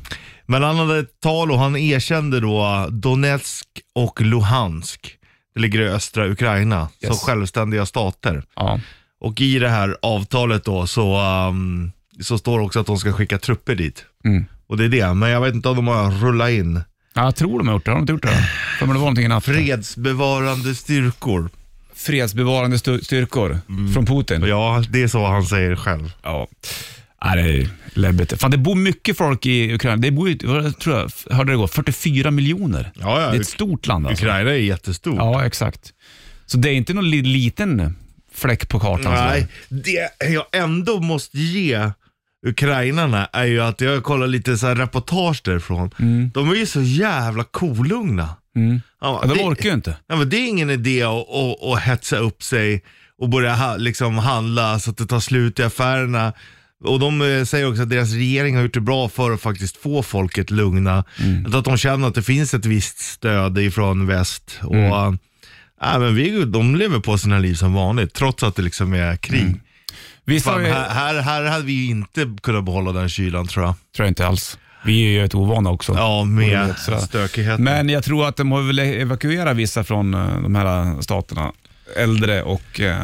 Men 0.45 0.63
han 0.63 0.75
hade 0.77 0.99
ett 0.99 1.19
tal 1.19 1.51
och 1.51 1.59
han 1.59 1.75
erkände 1.75 2.39
då 2.39 2.87
Donetsk 2.91 3.67
och 3.95 4.21
Luhansk. 4.21 5.17
Det 5.55 5.59
ligger 5.61 5.81
i 5.81 5.87
östra 5.87 6.27
Ukraina, 6.27 6.87
Yes. 7.01 7.07
som 7.19 7.27
självständiga 7.27 7.85
stater. 7.85 8.43
Ja. 8.55 8.79
Och 9.21 9.41
i 9.41 9.59
det 9.59 9.69
här 9.69 9.97
avtalet 10.01 10.63
då 10.65 10.87
så, 10.87 11.21
um, 11.49 11.91
så 12.21 12.37
står 12.37 12.59
också 12.59 12.79
att 12.79 12.87
de 12.87 12.97
ska 12.97 13.13
skicka 13.13 13.37
trupper 13.37 13.75
dit. 13.75 14.05
Mm. 14.25 14.45
Och 14.67 14.77
det 14.77 14.85
är 14.85 14.89
det, 14.89 15.13
men 15.13 15.29
jag 15.29 15.41
vet 15.41 15.55
inte 15.55 15.69
om 15.69 15.75
de 15.75 15.87
har 15.87 16.11
rullat 16.11 16.49
in 16.49 16.81
Ja, 17.13 17.23
jag 17.23 17.35
tror 17.35 17.57
de 17.59 17.67
har 17.67 17.73
gjort 17.75 17.85
det. 17.85 17.91
Har 17.91 17.95
de 17.95 18.01
inte 18.01 18.13
gjort 18.13 18.21
det? 18.21 18.49
För 18.79 18.85
det 18.85 18.93
var 18.93 18.99
någonting 18.99 19.37
i 19.37 19.41
fredsbevarande 19.41 20.75
styrkor. 20.75 21.49
Fredsbevarande 21.95 22.77
styr- 22.77 23.01
styrkor 23.03 23.59
från 23.93 24.05
Putin. 24.05 24.41
Ja, 24.47 24.83
det 24.89 25.03
är 25.03 25.07
så 25.07 25.25
han 25.25 25.43
säger 25.45 25.75
själv. 25.75 26.11
Ja. 26.23 26.47
Nej, 27.25 27.35
det 27.43 27.61
är 27.61 27.69
läbbigt. 27.93 28.41
Fan, 28.41 28.51
det 28.51 28.57
bor 28.57 28.75
mycket 28.75 29.17
folk 29.17 29.45
i 29.45 29.73
Ukraina. 29.73 29.97
Det 29.97 30.11
bor 30.11 30.29
ju, 30.29 30.35
tror 30.37 30.95
jag, 30.97 31.11
hörde 31.35 31.51
det 31.51 31.57
gå, 31.57 31.67
44 31.67 32.31
miljoner. 32.31 32.91
Ja, 32.95 33.21
ja. 33.21 33.31
Det 33.31 33.37
är 33.37 33.41
ett 33.41 33.47
stort 33.47 33.87
land 33.87 34.07
alltså. 34.07 34.23
Ukraina 34.25 34.49
är 34.51 34.55
jättestort. 34.55 35.15
Ja, 35.17 35.45
exakt. 35.45 35.93
Så 36.45 36.57
det 36.57 36.69
är 36.69 36.73
inte 36.73 36.93
någon 36.93 37.09
li- 37.09 37.21
liten 37.21 37.95
fläck 38.35 38.69
på 38.69 38.79
kartan. 38.79 39.13
Nej, 39.13 39.47
det 39.69 40.09
jag 40.33 40.45
ändå 40.51 40.99
måste 40.99 41.37
ge 41.39 41.91
ukrainarna 42.47 43.25
är 43.33 43.45
ju 43.45 43.61
att 43.61 43.81
jag 43.81 44.03
kollar 44.03 44.27
lite 44.27 44.57
så 44.57 44.67
här 44.67 44.75
reportage 44.75 45.41
därifrån. 45.43 45.89
De 46.33 46.49
är 46.51 46.55
ju 46.55 46.65
så 46.65 46.81
jävla 46.81 47.43
kolugna. 47.43 48.29
Mm. 48.55 48.81
Ja, 49.01 49.19
Ja, 49.23 49.27
de 49.27 49.37
det- 49.37 49.43
orkar 49.43 49.69
ju 49.69 49.75
inte. 49.75 49.97
Ja, 50.07 50.15
men 50.15 50.29
det 50.29 50.37
är 50.37 50.47
ingen 50.47 50.69
idé 50.69 51.03
att, 51.03 51.29
att, 51.29 51.63
att 51.63 51.79
hetsa 51.81 52.17
upp 52.17 52.43
sig 52.43 52.83
och 53.17 53.29
börja 53.29 53.53
ha, 53.55 53.77
liksom 53.77 54.17
handla 54.17 54.79
så 54.79 54.91
att 54.91 54.97
det 54.97 55.05
tar 55.05 55.19
slut 55.19 55.59
i 55.59 55.63
affärerna. 55.63 56.33
Och 56.83 56.99
de 56.99 57.21
eh, 57.21 57.43
säger 57.43 57.69
också 57.69 57.81
att 57.83 57.89
deras 57.89 58.11
regering 58.13 58.55
har 58.55 58.63
gjort 58.63 58.73
det 58.73 58.79
bra 58.81 59.09
för 59.09 59.31
att 59.31 59.41
faktiskt 59.41 59.77
få 59.77 60.03
folket 60.03 60.51
lugna. 60.51 61.03
Att 61.53 61.65
de 61.65 61.77
känner 61.77 62.07
att 62.07 62.15
det 62.15 62.23
finns 62.23 62.53
ett 62.53 62.65
visst 62.65 62.99
stöd 62.99 63.57
ifrån 63.57 64.07
väst. 64.07 64.59
Och, 64.63 64.75
äh, 65.81 65.99
men 65.99 66.15
vi, 66.15 66.45
de 66.45 66.75
lever 66.75 66.99
på 66.99 67.17
sina 67.17 67.39
liv 67.39 67.53
som 67.53 67.73
vanligt 67.73 68.13
trots 68.13 68.43
att 68.43 68.55
det 68.55 68.61
liksom 68.61 68.93
är 68.93 69.15
krig. 69.15 69.61
Vissa 70.25 70.51
Fan, 70.51 70.65
är, 70.65 70.71
här, 70.71 70.89
här, 70.89 71.21
här 71.21 71.43
hade 71.43 71.65
vi 71.65 71.73
ju 71.73 71.85
inte 71.85 72.35
kunnat 72.41 72.63
behålla 72.63 72.91
den 72.91 73.09
kylan 73.09 73.47
tror 73.47 73.65
jag. 73.65 73.75
tror 73.95 74.05
jag 74.05 74.11
inte 74.11 74.27
alls. 74.27 74.57
Vi 74.85 75.05
är 75.05 75.09
ju 75.09 75.19
rätt 75.21 75.35
ovana 75.35 75.69
också. 75.69 75.93
Ja, 75.93 76.23
med 76.23 76.75
stökigheten. 77.03 77.63
Men 77.63 77.89
jag 77.89 78.03
tror 78.03 78.27
att 78.27 78.37
de 78.37 78.51
har 78.51 78.61
väl 78.61 78.79
evakuerat 78.79 79.57
vissa 79.57 79.83
från 79.83 80.13
eh, 80.13 80.41
de 80.41 80.55
här 80.55 81.01
staterna. 81.01 81.51
Äldre 81.95 82.43
och 82.43 82.79
eh, 82.79 82.97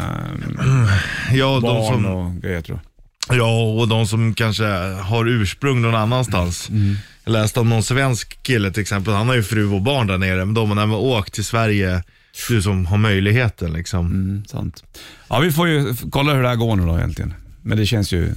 ja, 1.34 1.54
de 1.54 1.62
barn 1.62 1.94
som, 1.94 2.06
och 2.06 2.42
grejer 2.42 2.62
tror 2.62 2.80
jag. 2.80 2.92
Ja, 3.38 3.62
och 3.62 3.88
de 3.88 4.08
som 4.08 4.34
kanske 4.34 4.66
har 5.02 5.28
ursprung 5.28 5.82
någon 5.82 5.96
annanstans. 5.96 6.70
Mm. 6.70 6.96
Jag 7.24 7.32
läste 7.32 7.60
om 7.60 7.70
någon 7.70 7.84
svensk 7.84 8.44
kille 8.44 8.72
till 8.72 8.82
exempel, 8.82 9.14
han 9.14 9.28
har 9.28 9.36
ju 9.36 9.44
fru 9.44 9.68
och 9.68 9.82
barn 9.82 10.08
där 10.08 10.18
nere, 10.18 10.46
men 10.46 10.54
de 10.54 10.78
har 10.78 10.96
åkt 10.96 11.34
till 11.34 11.46
Sverige, 11.46 12.04
du 12.50 12.62
som 12.62 12.86
har 12.86 12.98
möjligheten 12.98 13.74
liksom. 13.74 14.06
Mm, 14.06 14.46
sant. 14.46 14.84
Ja, 15.30 15.40
vi 15.40 15.52
får 15.52 15.68
ju 15.68 15.96
kolla 16.12 16.34
hur 16.34 16.42
det 16.44 16.48
här 16.50 16.56
går 16.56 16.76
nu 16.76 16.86
då 16.86 16.98
egentligen. 16.98 17.34
Men 17.62 17.78
det 17.78 17.86
känns 17.86 18.12
ju... 18.14 18.34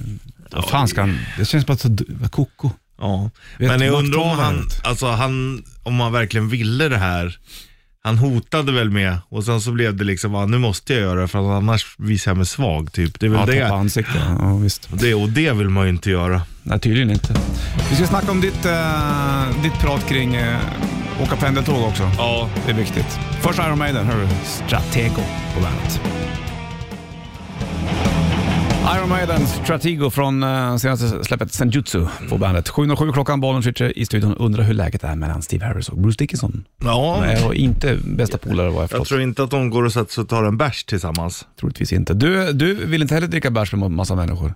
Vad 0.51 0.69
fan 0.69 0.87
ska 0.87 1.01
han... 1.01 1.17
Det 1.37 1.45
känns 1.45 1.65
bara 1.65 1.77
så... 1.77 1.97
Koko. 2.31 2.69
Ja. 2.99 3.29
Vet 3.59 3.67
Men 3.69 3.81
jag 3.81 3.93
undrar 3.99 4.19
om 4.19 4.29
han 4.39 4.69
alltså 4.83 5.07
han, 5.07 5.63
om 5.83 5.99
han 5.99 6.11
verkligen 6.11 6.49
ville 6.49 6.89
det 6.89 6.97
här. 6.97 7.37
Han 8.03 8.17
hotade 8.17 8.71
väl 8.71 8.89
med, 8.89 9.17
och 9.29 9.43
sen 9.43 9.61
så 9.61 9.71
blev 9.71 9.95
det 9.95 10.03
liksom, 10.03 10.35
ah, 10.35 10.45
nu 10.45 10.57
måste 10.57 10.93
jag 10.93 11.01
göra 11.01 11.21
det 11.21 11.27
för 11.27 11.57
annars 11.57 11.95
visar 11.97 12.31
jag 12.31 12.37
mig 12.37 12.45
svag 12.45 12.91
typ. 12.93 13.19
Det 13.19 13.25
är 13.25 13.29
väl 13.29 13.39
Ja, 13.39 13.45
det. 13.45 13.61
tappa 13.61 13.75
ansiktet. 13.75 14.21
Ja, 14.39 14.57
visst. 14.57 14.89
det. 14.91 15.13
Och 15.13 15.29
det 15.29 15.51
vill 15.51 15.69
man 15.69 15.83
ju 15.83 15.89
inte 15.89 16.09
göra. 16.09 16.41
Nej, 16.63 16.79
tydligen 16.79 17.09
inte. 17.11 17.35
Vi 17.89 17.95
ska 17.95 18.07
snacka 18.07 18.31
om 18.31 18.41
ditt, 18.41 18.65
eh, 18.65 19.63
ditt 19.63 19.79
prat 19.79 20.07
kring 20.09 20.35
eh, 20.35 20.59
åka 21.23 21.35
pendeltåg 21.35 21.83
också. 21.87 22.11
Ja. 22.17 22.49
Det 22.65 22.71
är 22.71 22.75
viktigt. 22.75 23.19
Först 23.41 23.59
Iron 23.59 23.77
Maiden, 23.77 24.05
hör 24.05 24.21
du 24.21 24.27
Stratego 24.43 25.21
på 25.55 25.61
bandet. 25.61 26.01
Iron 28.97 29.09
Maiden, 29.09 29.47
Stratego 29.47 30.09
från 30.09 30.43
uh, 30.43 30.77
senaste 30.77 31.23
släppet 31.23 31.53
Senjutsu 31.53 32.05
på 32.29 32.37
bandet. 32.37 32.69
707 32.69 33.11
klockan, 33.13 33.41
bollen 33.41 33.63
switcher 33.63 33.97
i 33.97 34.05
studion. 34.05 34.35
Undrar 34.35 34.63
hur 34.63 34.73
läget 34.73 35.03
är 35.03 35.15
mellan 35.15 35.41
Steve 35.41 35.65
Harris 35.65 35.89
och 35.89 35.97
Bruce 35.97 36.17
Dickinson. 36.17 36.63
Ja, 36.83 37.23
De 37.23 37.29
är 37.29 37.53
inte 37.53 37.97
bästa 38.05 38.37
polare 38.37 38.67
vad 38.67 38.75
jag 38.75 38.83
jag 38.83 38.89
förstått. 38.89 39.07
tror 39.07 39.21
inte 39.21 39.43
att 39.43 39.51
de 39.51 39.69
går 39.69 39.83
och 39.83 39.93
sätter 39.93 40.13
sig 40.13 40.21
och 40.21 40.29
tar 40.29 40.43
en 40.43 40.57
bärs 40.57 40.83
tillsammans. 40.83 41.47
Troligtvis 41.59 41.93
inte. 41.93 42.13
Du, 42.13 42.53
du 42.53 42.73
vill 42.73 43.01
inte 43.01 43.13
heller 43.13 43.27
dricka 43.27 43.51
bärs 43.51 43.73
med 43.73 43.91
massa 43.91 44.15
människor. 44.15 44.53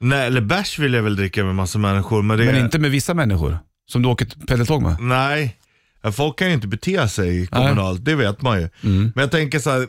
Nej, 0.00 0.26
eller 0.26 0.40
bärs 0.40 0.78
vill 0.78 0.94
jag 0.94 1.02
väl 1.02 1.16
dricka 1.16 1.44
med 1.44 1.54
massa 1.54 1.78
människor, 1.78 2.22
men 2.22 2.38
det 2.38 2.44
Men 2.44 2.56
inte 2.56 2.78
med 2.78 2.90
vissa 2.90 3.14
människor. 3.14 3.58
Som 3.86 4.02
du 4.02 4.08
åker 4.08 4.26
pendeltåg 4.46 4.82
med. 4.82 4.96
Nej, 5.00 5.56
folk 6.12 6.38
kan 6.38 6.48
ju 6.48 6.54
inte 6.54 6.66
bete 6.66 7.08
sig 7.08 7.46
kommunalt, 7.46 8.04
det 8.04 8.14
vet 8.14 8.42
man 8.42 8.60
ju. 8.60 8.68
Men 8.80 9.12
jag 9.14 9.30
tänker 9.30 9.58
så 9.58 9.70
här, 9.70 9.88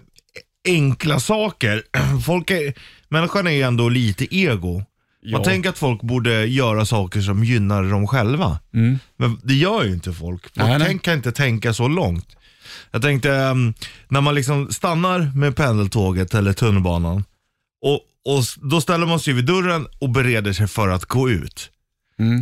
enkla 0.66 1.20
saker. 1.20 1.84
Folk 2.26 2.52
är, 2.52 2.74
människan 3.10 3.48
är 3.48 3.52
ju 3.52 3.62
ändå 3.62 3.90
lite 3.90 4.36
ego. 4.36 4.84
Man 5.32 5.44
tänker 5.44 5.70
att 5.70 5.78
folk 5.78 6.02
borde 6.02 6.46
göra 6.46 6.86
saker 6.86 7.22
som 7.22 7.44
gynnar 7.44 7.84
dem 7.84 8.08
själva. 8.08 8.60
Men 9.18 9.40
det 9.44 9.54
gör 9.54 9.84
ju 9.84 9.94
inte 9.94 10.14
folk. 10.14 10.42
Folk 10.44 10.56
Nej, 10.56 10.80
nej. 10.80 11.00
kan 11.00 11.14
inte 11.14 11.32
tänka 11.32 11.74
så 11.74 11.88
långt. 11.88 12.36
Jag 12.92 13.02
tänkte, 13.02 13.34
ehm, 13.34 13.74
när 14.08 14.22
man 14.22 14.36
liksom 14.36 14.72
stannar 14.72 15.32
med 15.36 15.56
pendeltåget 15.56 16.34
eller 16.34 16.54
tunnelbanan 16.54 17.24
och, 17.82 17.94
och 18.26 18.44
då 18.62 18.82
ställer 18.82 19.06
man 19.06 19.20
sig 19.20 19.34
vid 19.34 19.46
dörren 19.46 19.88
och 20.00 20.10
bereder 20.10 20.54
sig 20.54 20.68
för 20.68 20.90
att 20.90 21.06
gå 21.06 21.30
ut. 21.30 21.70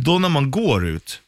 Då 0.04 0.18
när 0.18 0.28
man 0.28 0.50
går 0.50 0.86
ut, 0.86 1.20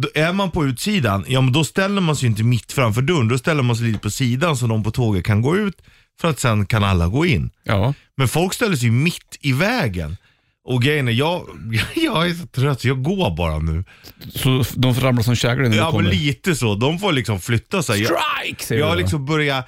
då 0.00 0.08
är 0.14 0.32
man 0.32 0.50
på 0.50 0.64
utsidan, 0.66 1.24
ja 1.28 1.40
men 1.40 1.52
då 1.52 1.64
ställer 1.64 2.00
man 2.00 2.16
sig 2.16 2.28
inte 2.28 2.42
mitt 2.42 2.72
framför 2.72 3.02
dörren, 3.02 3.28
då 3.28 3.38
ställer 3.38 3.62
man 3.62 3.76
sig 3.76 3.86
lite 3.86 3.98
på 3.98 4.10
sidan 4.10 4.56
så 4.56 4.66
de 4.66 4.82
på 4.82 4.90
tåget 4.90 5.24
kan 5.24 5.42
gå 5.42 5.56
ut 5.56 5.82
för 6.20 6.28
att 6.30 6.38
sen 6.40 6.66
kan 6.66 6.84
alla 6.84 7.06
gå 7.08 7.26
in. 7.26 7.50
Ja. 7.64 7.94
Men 8.16 8.28
folk 8.28 8.54
ställer 8.54 8.76
sig 8.76 8.90
mitt 8.90 9.38
i 9.40 9.52
vägen. 9.52 10.16
Och 10.64 10.82
grejen 10.82 11.08
är, 11.08 11.12
jag, 11.12 11.46
jag 11.94 12.30
är 12.30 12.34
så 12.34 12.46
trött 12.46 12.80
så 12.80 12.88
jag 12.88 13.02
går 13.02 13.36
bara 13.36 13.58
nu. 13.58 13.84
Så 14.34 14.64
de 14.74 14.94
får 14.94 15.02
ramla 15.02 15.22
som 15.22 15.34
käglor 15.36 15.62
när 15.64 15.70
du 15.70 15.76
Ja 15.76 15.84
men 15.84 15.92
kommer. 15.92 16.10
lite 16.10 16.54
så, 16.56 16.74
de 16.74 16.98
får 16.98 17.12
liksom 17.12 17.40
flytta 17.40 17.82
sig. 17.82 18.02
Jag, 18.02 18.06
Strike! 18.06 18.74
Jag 18.74 18.86
du 18.86 18.90
har 18.90 18.96
liksom 18.96 19.26
börjat, 19.26 19.66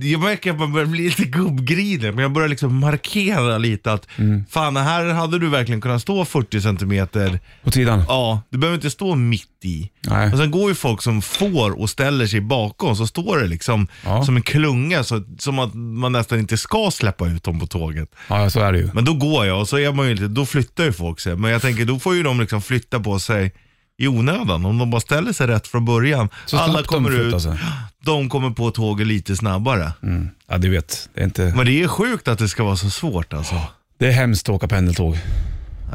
jag 0.00 0.20
märker 0.20 0.50
att 0.50 0.58
man 0.58 0.72
börjar 0.72 0.86
bli 0.86 1.04
lite 1.04 1.24
gubbgrinig, 1.24 2.14
men 2.14 2.18
jag 2.18 2.32
börjar 2.32 2.48
liksom 2.48 2.76
markera 2.78 3.58
lite 3.58 3.92
att 3.92 4.06
Mm. 4.18 4.44
fan 4.50 4.76
här 4.76 5.06
hade 5.12 5.38
du 5.38 5.48
verkligen 5.48 5.80
kunnat 5.80 6.02
stå 6.02 6.24
40 6.24 6.60
centimeter. 6.60 7.40
På 7.64 7.70
sidan? 7.72 8.04
Ja, 8.08 8.42
du 8.50 8.58
behöver 8.58 8.74
inte 8.74 8.90
stå 8.90 9.14
mitt 9.14 9.48
i. 9.64 9.90
Nej. 10.00 10.32
Och 10.32 10.38
sen 10.38 10.50
går 10.50 10.68
ju 10.68 10.74
folk 10.74 11.02
som 11.02 11.22
får 11.22 11.80
och 11.80 11.90
ställer 11.90 12.26
sig 12.26 12.40
bakom, 12.40 12.96
så 12.96 13.06
står 13.06 13.38
det 13.38 13.46
liksom 13.48 13.86
Ja. 14.04 14.24
som 14.24 14.36
en 14.36 14.42
klunga, 14.42 15.04
så, 15.04 15.22
som 15.38 15.58
att 15.58 15.74
man 15.74 16.12
nästan 16.12 16.38
inte 16.38 16.56
ska 16.56 16.90
släppa 16.92 17.28
ut 17.28 17.42
dem 17.44 17.60
på 17.60 17.66
tåget. 17.66 18.08
Ja, 18.28 18.50
så 18.50 18.60
är 18.60 18.72
det 18.72 18.78
ju. 18.78 18.90
Men 18.94 19.04
då 19.04 19.14
går 19.14 19.46
jag 19.46 19.60
och 19.60 19.68
så 19.68 19.78
är 19.78 19.92
man 19.92 20.08
ju 20.08 20.14
lite, 20.14 20.28
då 20.28 20.46
flyttar 20.46 20.84
ju 20.84 20.92
folk 20.92 21.20
sig. 21.20 21.36
Men 21.36 21.50
jag 21.50 21.62
tänker, 21.62 21.84
då 21.84 21.98
får 21.98 22.14
ju 22.14 22.22
de 22.22 22.40
liksom 22.40 22.62
flytta 22.62 23.00
på 23.00 23.18
sig 23.18 23.52
i 23.98 24.08
onödan. 24.08 24.64
Om 24.66 24.78
de 24.78 24.90
bara 24.90 25.00
ställer 25.00 25.32
sig 25.32 25.46
rätt 25.46 25.66
från 25.66 25.84
början. 25.84 26.28
Så 26.46 26.56
Alla 26.58 26.80
de 26.82 26.86
kommer 26.86 27.10
flyttar 27.10 27.36
ut, 27.36 27.42
sig. 27.42 27.58
de 28.04 28.28
kommer 28.28 28.50
på 28.50 28.70
tåget 28.70 29.06
lite 29.06 29.36
snabbare. 29.36 29.92
Mm. 30.02 30.28
Ja, 30.48 30.58
du 30.58 30.68
vet. 30.70 31.08
Det 31.14 31.20
är, 31.20 31.24
inte... 31.24 31.52
Men 31.56 31.66
det 31.66 31.82
är 31.82 31.88
sjukt 31.88 32.28
att 32.28 32.38
det 32.38 32.48
ska 32.48 32.64
vara 32.64 32.76
så 32.76 32.90
svårt 32.90 33.32
alltså. 33.32 33.60
det 33.98 34.06
är 34.06 34.12
hemskt 34.12 34.48
att 34.48 34.54
åka 34.54 34.68
pendeltåg. 34.68 35.18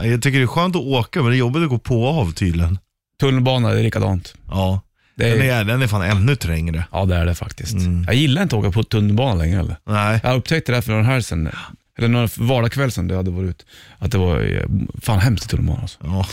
Jag 0.01 0.21
tycker 0.21 0.37
det 0.39 0.45
är 0.45 0.47
skönt 0.47 0.75
att 0.75 0.81
åka, 0.81 1.21
men 1.21 1.29
det 1.31 1.35
är 1.35 1.39
jobbigt 1.39 1.63
att 1.63 1.69
gå 1.69 1.77
på 1.79 2.03
och 2.03 2.19
av 2.21 2.31
tydligen. 2.31 2.77
Tunnelbana, 3.19 3.69
det 3.69 3.79
är 3.79 3.83
likadant. 3.83 4.35
Ja, 4.49 4.81
Det 5.15 5.29
är... 5.29 5.37
den 5.37 5.49
är, 5.49 5.63
den 5.63 5.81
är 5.81 5.87
fan 5.87 6.01
ännu 6.01 6.35
trängre. 6.35 6.85
Ja, 6.91 7.05
det 7.05 7.15
är 7.15 7.25
det 7.25 7.35
faktiskt. 7.35 7.73
Mm. 7.73 8.03
Jag 8.07 8.15
gillar 8.15 8.41
inte 8.43 8.55
att 8.55 8.59
åka 8.59 8.71
på 8.71 8.83
tunnelbana 8.83 9.33
längre 9.35 9.57
heller. 9.57 9.75
Nej. 9.85 10.19
Jag 10.23 10.35
upptäckte 10.37 10.71
det 10.71 10.75
här 10.75 10.81
för 10.81 10.91
några 10.91 11.03
här 11.05 11.21
sedan, 11.21 11.49
eller 11.97 12.07
några 12.07 12.27
vardagskväll 12.37 12.91
sedan 12.91 13.07
det 13.07 13.15
hade 13.15 13.31
varit 13.31 13.49
ut, 13.49 13.65
att 13.99 14.11
det 14.11 14.17
var 14.17 14.39
eh, 14.41 14.63
fan 15.01 15.19
hemskt 15.19 15.45
i 15.45 15.47
tunnelbanan 15.47 15.81
alltså. 15.81 15.99
Ja. 16.03 16.25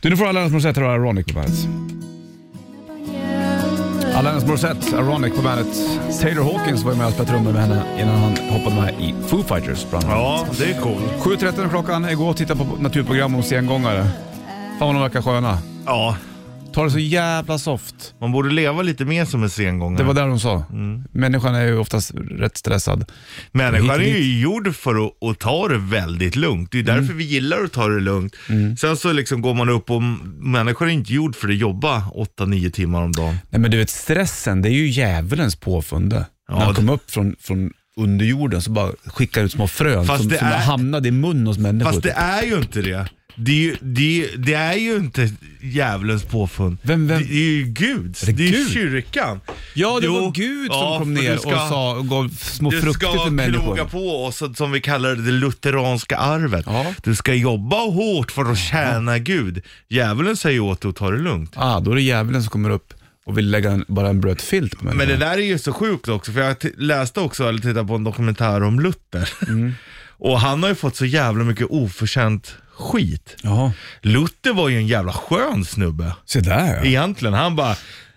Du, 0.00 0.10
nu 0.10 0.16
får 0.16 0.26
Alanis 0.26 0.52
Morissette 0.52 0.80
höra 0.80 0.94
Ironic 0.94 1.26
på 1.26 1.34
bandet. 1.34 1.54
Alanis 4.14 4.44
Morissette, 4.46 4.96
Ironic 4.96 5.34
på 5.36 5.42
bandet. 5.42 5.66
Taylor 6.20 6.44
Hawkins 6.44 6.82
var 6.82 6.92
ju 6.92 6.98
med 6.98 7.06
och 7.06 7.12
spelade 7.12 7.30
trummor 7.32 7.52
med 7.52 7.62
henne 7.62 7.82
innan 8.00 8.16
han 8.18 8.36
hoppade 8.50 8.76
med 8.80 8.94
i 9.00 9.14
Foo 9.26 9.42
Fighters 9.42 9.86
bland 9.90 10.04
annat. 10.04 10.16
ja, 10.18 10.46
det 10.58 10.72
är 10.72 10.80
coolt. 10.80 11.40
7.13 11.42 11.70
klockan, 11.70 12.08
igår 12.08 12.32
tittade 12.34 12.64
på 12.64 12.76
naturprogram 12.76 13.34
om 13.34 13.42
sengångare. 13.42 14.08
Fan 14.78 14.86
vad 14.86 14.94
de 14.94 15.02
verkar 15.02 15.22
sköna. 15.22 15.58
Ja, 15.86 16.16
Ta 16.74 16.84
det 16.84 16.90
så 16.90 16.98
jävla 16.98 17.58
soft. 17.58 18.14
man 18.20 18.32
borde 18.32 18.50
leva 18.50 18.82
lite 18.82 19.04
mer 19.04 19.24
som 19.24 19.42
en 19.42 19.50
sengångare. 19.50 20.02
Det 20.02 20.06
var 20.06 20.14
där 20.14 20.26
de 20.26 20.40
sa. 20.40 20.64
Mm. 20.72 21.04
Människan 21.12 21.54
är 21.54 21.64
ju 21.66 21.78
oftast 21.78 22.12
rätt 22.14 22.56
stressad. 22.56 23.10
Människan 23.52 23.90
är 23.90 24.18
ju 24.18 24.40
gjord 24.40 24.74
för 24.76 25.06
att, 25.06 25.22
att 25.30 25.38
ta 25.38 25.68
det 25.68 25.78
väldigt 25.78 26.36
lugnt. 26.36 26.72
Det 26.72 26.78
är 26.78 26.82
Mm. 26.88 26.96
därför 27.00 27.14
vi 27.14 27.24
gillar 27.24 27.64
att 27.64 27.72
ta 27.72 27.88
det 27.88 28.00
lugnt. 28.00 28.34
Sen 28.80 28.96
så 28.96 29.12
liksom 29.12 29.40
går 29.42 29.54
man 29.54 29.68
upp 29.68 29.90
och 29.90 30.02
människor 30.38 30.86
är 30.86 30.90
inte 30.90 31.12
gjord 31.12 31.36
för 31.36 31.48
att 31.48 31.56
jobba 31.56 32.02
8-9 32.14 32.70
timmar 32.70 33.02
om 33.02 33.12
dagen. 33.12 33.36
Nej 33.50 33.60
men 33.60 33.70
du 33.70 33.76
vet 33.76 33.90
stressen, 33.90 34.62
det 34.62 34.68
är 34.68 34.72
ju 34.72 34.86
djävulens 34.88 35.56
påfunde. 35.56 36.26
Ja, 36.48 36.54
När 36.54 36.60
han 36.64 36.74
det- 36.74 36.80
kom 36.80 36.88
upp 36.88 37.10
från, 37.10 37.36
från 37.40 37.70
underjorden 37.96 38.62
så 38.62 38.70
bara 38.70 38.90
skickar 39.06 39.44
ut 39.44 39.52
små 39.52 39.68
frön 39.68 40.06
Fast 40.06 40.20
som, 40.22 40.28
det 40.28 40.38
som 40.38 40.46
är- 40.48 40.58
hamnade 40.58 41.08
i 41.08 41.10
munnen 41.10 41.46
hos 41.46 41.58
människor. 41.58 41.90
Fast 41.92 42.02
det 42.02 42.10
är 42.10 42.42
ju 42.42 42.56
inte 42.56 42.82
det. 42.82 43.08
Det 43.36 43.52
är, 43.52 43.56
ju, 43.56 43.76
det, 43.80 44.24
är, 44.24 44.36
det 44.36 44.54
är 44.54 44.74
ju 44.76 44.96
inte 44.96 45.30
djävulens 45.62 46.24
påfund. 46.24 46.78
Vem- 46.82 47.06
vem- 47.08 47.22
Det 47.22 47.32
är 47.34 47.50
ju 47.50 47.64
Guds. 47.64 48.22
Är 48.22 48.26
det 48.26 48.32
Det 48.32 48.42
är 48.42 48.46
ju 48.46 48.52
Gud? 48.52 48.70
kyrkan. 48.72 49.40
Ja, 49.74 49.98
det 50.00 50.06
Jo, 50.06 50.12
var 50.20 50.32
Gud 50.32 50.70
som 50.72 50.80
ja, 50.80 50.98
kom 50.98 51.16
för 51.16 51.22
ner 51.22 51.32
du 51.32 51.38
ska- 51.38 51.62
och 51.62 51.68
sa 51.68 51.94
och 51.96 52.08
gav 52.08 52.28
små 52.28 52.70
Du 52.70 52.80
frukter 52.80 53.08
ska 53.12 53.24
till 53.24 53.32
människor. 53.32 53.62
knoga 53.64 53.84
på 53.84 54.24
oss, 54.24 54.42
som 54.56 54.72
vi 54.72 54.80
kallar 54.80 55.14
det, 55.16 55.22
det 55.22 55.30
lutheranska 55.32 56.16
arvet. 56.16 56.64
Ja. 56.66 56.94
Du 57.04 57.14
ska 57.14 57.34
jobba 57.34 57.76
hårt 57.76 58.30
för 58.30 58.44
att 58.52 58.58
tjäna 58.58 59.18
Gud. 59.18 59.62
Djävulen 59.88 60.36
säger 60.36 60.60
åt 60.60 60.80
dig 60.80 60.88
att 60.88 60.96
ta 60.96 61.10
det 61.10 61.18
lugnt. 61.18 61.52
Ah, 61.56 61.80
då 61.80 61.90
är 61.90 61.94
det 61.94 62.02
djävulen 62.02 62.42
som 62.42 62.50
kommer 62.50 62.70
upp 62.70 62.94
och 63.26 63.38
vill 63.38 63.50
lägga 63.50 63.70
en, 63.70 63.84
bara 63.88 64.08
en 64.08 64.20
blöt 64.20 64.42
filt 64.42 64.78
på 64.78 64.84
människan. 64.84 64.98
Men 65.08 65.08
det 65.20 65.26
där 65.26 65.32
är 65.38 65.42
ju 65.42 65.58
så 65.58 65.72
sjukt 65.72 66.08
också, 66.08 66.32
för 66.32 66.40
jag 66.40 66.58
t- 66.58 66.70
läste 66.78 67.20
också, 67.20 67.48
eller 67.48 67.58
tittade 67.58 67.84
på 67.88 67.94
en 67.94 68.04
dokumentär 68.04 68.62
om 68.62 68.80
Luther. 68.80 69.28
Mm. 70.24 70.32
och 70.34 70.40
han 70.40 70.62
har 70.62 70.70
ju 70.70 70.74
fått 70.74 70.96
så 70.96 71.04
jävla 71.06 71.44
mycket 71.44 71.66
oförtjänt 71.70 72.56
skit. 72.76 73.36
Jaha, 73.42 73.72
Luther 74.02 74.52
var 74.52 74.68
ju 74.68 74.76
en 74.76 74.86
jävla 74.86 75.12
skön 75.12 75.64
snubbe. 75.64 76.12
se 76.26 76.40
där 76.40 76.74
ja. 76.76 76.84
Egentligen, 76.84 77.34
han 77.34 77.56
bara 77.56 77.76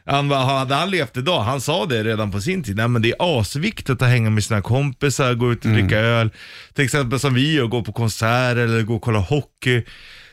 han 0.10 0.30
bara, 0.30 0.40
hade 0.40 0.76
han 0.76 0.90
levt 0.92 1.18
idag, 1.18 1.42
han 1.44 1.62
sa 1.62 1.86
det 1.86 2.04
redan 2.04 2.32
på 2.32 2.42
sin 2.42 2.64
tid, 2.64 2.76
nej 2.76 2.88
men 2.88 3.02
det 3.02 3.10
är 3.10 3.40
asviktigt 3.40 4.02
att 4.02 4.10
hänga 4.10 4.30
med 4.30 4.44
sina 4.44 4.62
kompisar, 4.62 5.34
gå 5.34 5.52
ut 5.52 5.60
och 5.60 5.66
Mm. 5.66 5.78
dricka 5.82 5.98
öl. 6.00 6.30
Till 6.74 6.86
exempel 6.86 7.20
som 7.20 7.34
vi 7.34 7.54
gör, 7.54 7.66
gå 7.66 7.84
på 7.84 7.92
konserter 7.92 8.56
eller 8.58 8.82
gå 8.82 8.96
och 8.96 9.02
kolla 9.02 9.20
hockey. 9.20 9.84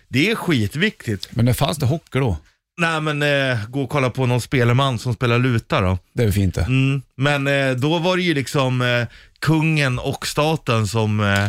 Det 0.09 0.31
är 0.31 0.35
skitviktigt. 0.35 1.29
Men 1.31 1.45
det 1.47 1.55
fanns 1.55 1.79
det 1.79 1.87
hockey 1.87 2.19
då? 2.19 2.37
Nej 2.81 3.01
men 3.01 3.23
eh, 3.23 3.59
gå 3.69 3.83
och 3.83 3.91
kolla 3.91 4.11
på 4.11 4.27
någon 4.27 4.41
spelman 4.41 4.99
som 4.99 5.15
spelar 5.15 5.39
luta 5.39 5.81
då. 5.81 5.99
Det 6.15 6.23
är 6.23 6.27
väl 6.27 6.33
fint 6.35 6.55
det. 6.55 6.63
Mm. 6.63 7.03
Men 7.17 7.47
eh, 7.47 7.71
då 7.77 7.99
var 7.99 8.17
det 8.17 8.23
ju 8.23 8.35
liksom 8.35 8.83
eh, 8.83 9.07
kungen 9.45 9.99
och 9.99 10.27
staten 10.27 10.87
som 10.87 11.21
eh, 11.21 11.47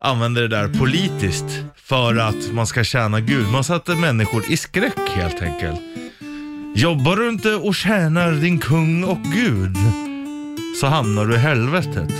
använde 0.00 0.40
det 0.40 0.48
där 0.48 0.68
politiskt 0.68 1.64
för 1.76 2.16
att 2.16 2.52
man 2.52 2.66
ska 2.66 2.84
tjäna 2.84 3.20
Gud. 3.20 3.48
Man 3.52 3.64
satte 3.64 3.94
människor 3.94 4.44
i 4.50 4.56
skräck 4.56 5.10
helt 5.14 5.42
enkelt. 5.42 5.80
Jobbar 6.74 7.16
du 7.16 7.28
inte 7.28 7.54
och 7.54 7.74
tjänar 7.74 8.32
din 8.32 8.58
kung 8.58 9.04
och 9.04 9.18
Gud 9.18 9.76
så 10.80 10.86
hamnar 10.86 11.26
du 11.26 11.34
i 11.34 11.38
helvetet. 11.38 12.10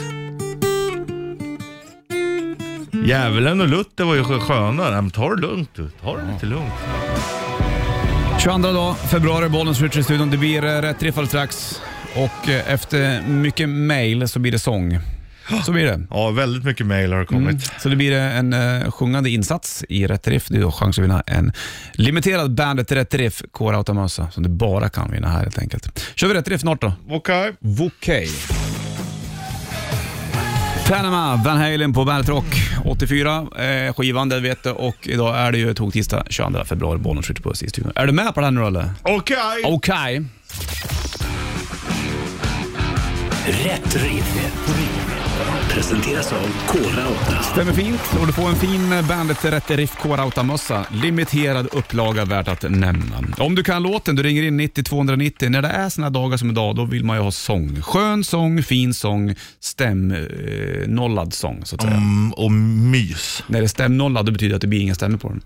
Djävulen 3.06 3.60
och 3.60 3.68
Luther 3.68 4.04
var 4.04 4.14
ju 4.14 4.24
skönare. 4.24 4.94
Men 5.00 5.10
ta 5.10 5.34
det 5.34 5.40
lugnt 5.40 5.70
du. 5.74 5.90
Ta 6.02 6.16
det 6.16 6.32
lite 6.32 6.46
lugnt. 6.46 6.72
22 8.38 8.72
dag, 8.72 8.98
februari, 8.98 9.48
Bollnäs 9.48 9.80
Richard 9.80 10.00
i 10.00 10.04
studion. 10.04 10.30
Det 10.30 10.36
blir 10.36 10.64
eh, 10.64 10.82
rätt 10.82 11.02
riff 11.02 11.18
alldeles 11.18 11.28
strax. 11.28 11.80
Och 12.14 12.48
eh, 12.48 12.72
efter 12.72 13.22
mycket 13.22 13.68
mail 13.68 14.28
så 14.28 14.38
blir 14.38 14.52
det 14.52 14.58
sång. 14.58 14.98
Så 15.64 15.72
blir 15.72 15.84
det. 15.84 16.06
Ja, 16.10 16.30
väldigt 16.30 16.64
mycket 16.64 16.86
mail 16.86 17.12
har 17.12 17.24
kommit. 17.24 17.48
Mm. 17.48 17.80
Så 17.80 17.88
det 17.88 17.96
blir 17.96 18.12
en 18.12 18.52
uh, 18.52 18.90
sjungande 18.90 19.30
insats 19.30 19.84
i 19.88 20.06
Rätt 20.06 20.28
Riff. 20.28 20.46
Du 20.48 20.64
har 20.64 20.70
chans 20.70 20.98
att 20.98 21.04
vinna 21.04 21.22
en 21.26 21.52
limiterad 21.92 22.54
Bandet 22.54 22.92
Rätt 22.92 23.14
Riff 23.14 23.42
K-Rauta-mössa 23.52 24.30
som 24.30 24.42
du 24.42 24.48
bara 24.48 24.88
kan 24.88 25.10
vinna 25.10 25.28
här 25.28 25.40
helt 25.40 25.58
enkelt. 25.58 26.10
Kör 26.14 26.28
vi 26.28 26.34
Rätt 26.34 26.48
Riff 26.48 26.60
snart 26.60 26.80
då? 26.80 26.92
Okej. 27.08 27.52
Vokej. 27.60 28.28
Panama, 30.88 31.36
Van 31.44 31.56
Halen 31.56 31.92
på 31.92 32.04
Bandet 32.04 32.28
Rock. 32.28 32.62
84 32.84 33.46
eh, 33.58 33.94
skivan, 33.94 34.28
det 34.28 34.40
vet 34.40 34.62
du. 34.62 34.70
Och 34.70 34.96
idag 35.02 35.38
är 35.38 35.52
det 35.52 35.58
ju 35.58 35.74
tog 35.74 35.92
tisdag 35.92 36.24
22 36.30 36.64
februari, 36.64 36.98
Bollnäs 36.98 37.26
skjuter 37.26 37.42
på 37.42 37.54
studion. 37.54 37.92
Är 37.94 38.06
du 38.06 38.12
med 38.12 38.34
på 38.34 38.40
det 38.40 38.46
här 38.46 38.50
nu 38.50 38.66
eller? 38.66 38.90
Okej. 39.02 39.36
Okej. 39.64 40.24
Rätt 43.46 43.96
riff. 43.96 45.01
Presenteras 45.70 46.32
av 46.32 46.46
Kora 46.66 47.08
8. 47.08 47.42
Stämmer 47.42 47.72
fint 47.72 48.00
och 48.20 48.26
du 48.26 48.32
får 48.32 48.48
en 48.48 48.56
fin 48.56 49.06
Bandet 49.08 49.44
Rätt 49.44 49.70
Riff 49.70 49.96
K-Rauta-mössa. 50.00 50.86
Limiterad 50.90 51.68
upplaga 51.72 52.24
värt 52.24 52.48
att 52.48 52.70
nämna. 52.70 53.24
Om 53.38 53.54
du 53.54 53.62
kan 53.62 53.82
låten, 53.82 54.16
du 54.16 54.22
ringer 54.22 54.42
in 54.42 54.56
90 54.56 54.84
290. 54.84 55.50
När 55.50 55.62
det 55.62 55.68
är 55.68 55.88
såna 55.88 56.10
dagar 56.10 56.36
som 56.36 56.50
idag, 56.50 56.76
då 56.76 56.84
vill 56.84 57.04
man 57.04 57.16
ju 57.16 57.22
ha 57.22 57.30
sång. 57.30 57.82
Skön 57.82 58.24
sång, 58.24 58.62
fin 58.62 58.94
sång, 58.94 59.34
stämnollad 59.60 61.34
sång 61.34 61.64
så 61.64 61.76
att 61.76 61.82
säga. 61.82 61.94
Mm, 61.94 62.32
och 62.32 62.52
mys. 62.52 63.42
När 63.46 63.58
det 63.58 63.66
är 63.66 63.68
stämnollad, 63.68 64.26
det 64.26 64.32
betyder 64.32 64.50
det 64.50 64.56
att 64.56 64.60
det 64.60 64.66
blir 64.66 64.80
inga 64.80 64.94
stämmor 64.94 65.18
på 65.18 65.28
den. 65.28 65.42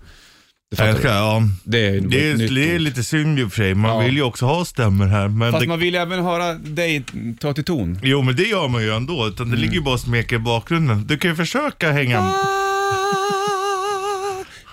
Jag 0.75 0.97
ska, 0.97 1.07
ja. 1.07 1.41
Det 1.63 1.87
är, 1.87 2.01
Det 2.01 2.29
är, 2.31 2.37
det 2.55 2.75
är 2.75 2.79
lite 2.79 3.03
synd 3.03 3.39
i 3.39 3.43
och 3.43 3.49
för 3.53 3.57
sig, 3.57 3.75
man 3.75 3.91
Ja. 3.91 3.99
vill 3.99 4.15
ju 4.15 4.21
också 4.23 4.45
ha 4.45 4.65
stämmer 4.65 5.05
här. 5.07 5.27
Men 5.27 5.51
Fast 5.51 5.61
det, 5.61 5.67
man 5.67 5.79
vill 5.79 5.93
ju 5.93 5.99
även 5.99 6.23
höra 6.23 6.53
dig 6.53 7.03
ta 7.39 7.53
till 7.53 7.63
ton. 7.63 7.99
Jo 8.03 8.21
men 8.21 8.35
det 8.35 8.43
gör 8.43 8.67
man 8.67 8.81
ju 8.83 8.91
ändå, 8.95 9.27
utan 9.27 9.47
det 9.49 9.51
Mm. 9.55 9.59
ligger 9.59 9.73
ju 9.73 9.81
bara 9.81 9.93
och 9.93 9.99
smeker 9.99 10.35
i 10.35 10.39
bakgrunden. 10.39 11.03
Du 11.07 11.17
kan 11.17 11.31
ju 11.31 11.35
försöka 11.35 11.91
hänga... 11.91 12.33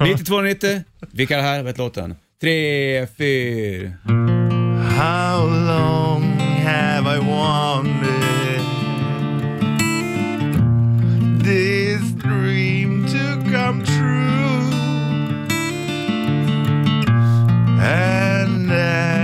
9290, 0.00 0.82
vilka 1.12 1.34
är 1.34 1.38
det 1.38 1.48
här? 1.48 1.62
Vet 1.62 1.78
låten? 1.78 2.14
Tre, 2.40 3.06
fyra. 3.18 3.90
How 4.98 5.46
long 5.46 6.22
have 6.64 7.16
I 7.16 7.18
wanted 7.18 8.60
this 11.44 12.02
dream 12.22 13.06
to 13.06 13.50
come 13.56 13.84
true? 13.86 14.53
And 17.86 18.70
uh, 18.72 19.23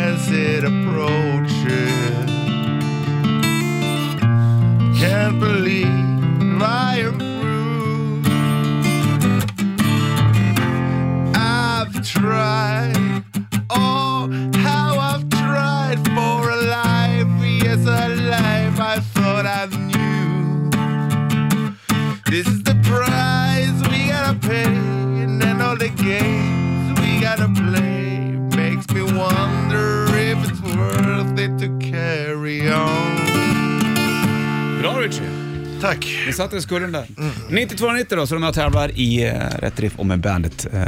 Ni 36.40 36.44
satte 36.44 36.56
i 36.56 36.60
skulden 36.60 36.92
där. 36.92 37.06
9290 37.48 38.16
då, 38.18 38.26
så 38.26 38.34
de 38.34 38.42
här 38.42 38.52
tävlar 38.52 38.98
i 38.98 39.30
uh, 39.30 39.34
Rätt 39.58 39.80
Riff 39.80 39.98
och 39.98 40.06
med 40.06 40.20
bandet 40.20 40.66
uh, 40.74 40.80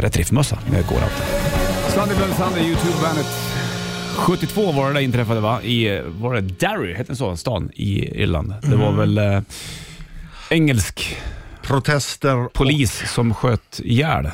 Rätt 0.00 0.16
Riff-mössa 0.16 0.58
med 0.70 0.86
K-Rauta. 0.86 1.22
Sunday 1.88 2.16
Bloody 2.16 2.34
Sunday, 2.34 2.62
YouTube-bandet. 2.62 3.26
72 4.16 4.72
var 4.72 4.88
det 4.88 4.94
där 4.94 5.00
inträffade 5.00 5.40
va? 5.40 5.62
I, 5.62 5.88
eh, 5.88 6.02
var 6.02 6.34
det 6.34 6.40
Derry, 6.40 6.94
hette 6.94 7.06
den 7.06 7.16
så? 7.16 7.36
Stan 7.36 7.70
i 7.74 8.20
Irland. 8.22 8.54
Det 8.62 8.76
var 8.76 8.92
väl 8.92 9.18
eh, 9.18 9.40
engelsk 10.50 11.16
Protester. 11.62 12.48
polis 12.52 13.02
som 13.06 13.34
sköt 13.34 13.80
ihjäl 13.84 14.26
eh, 14.26 14.32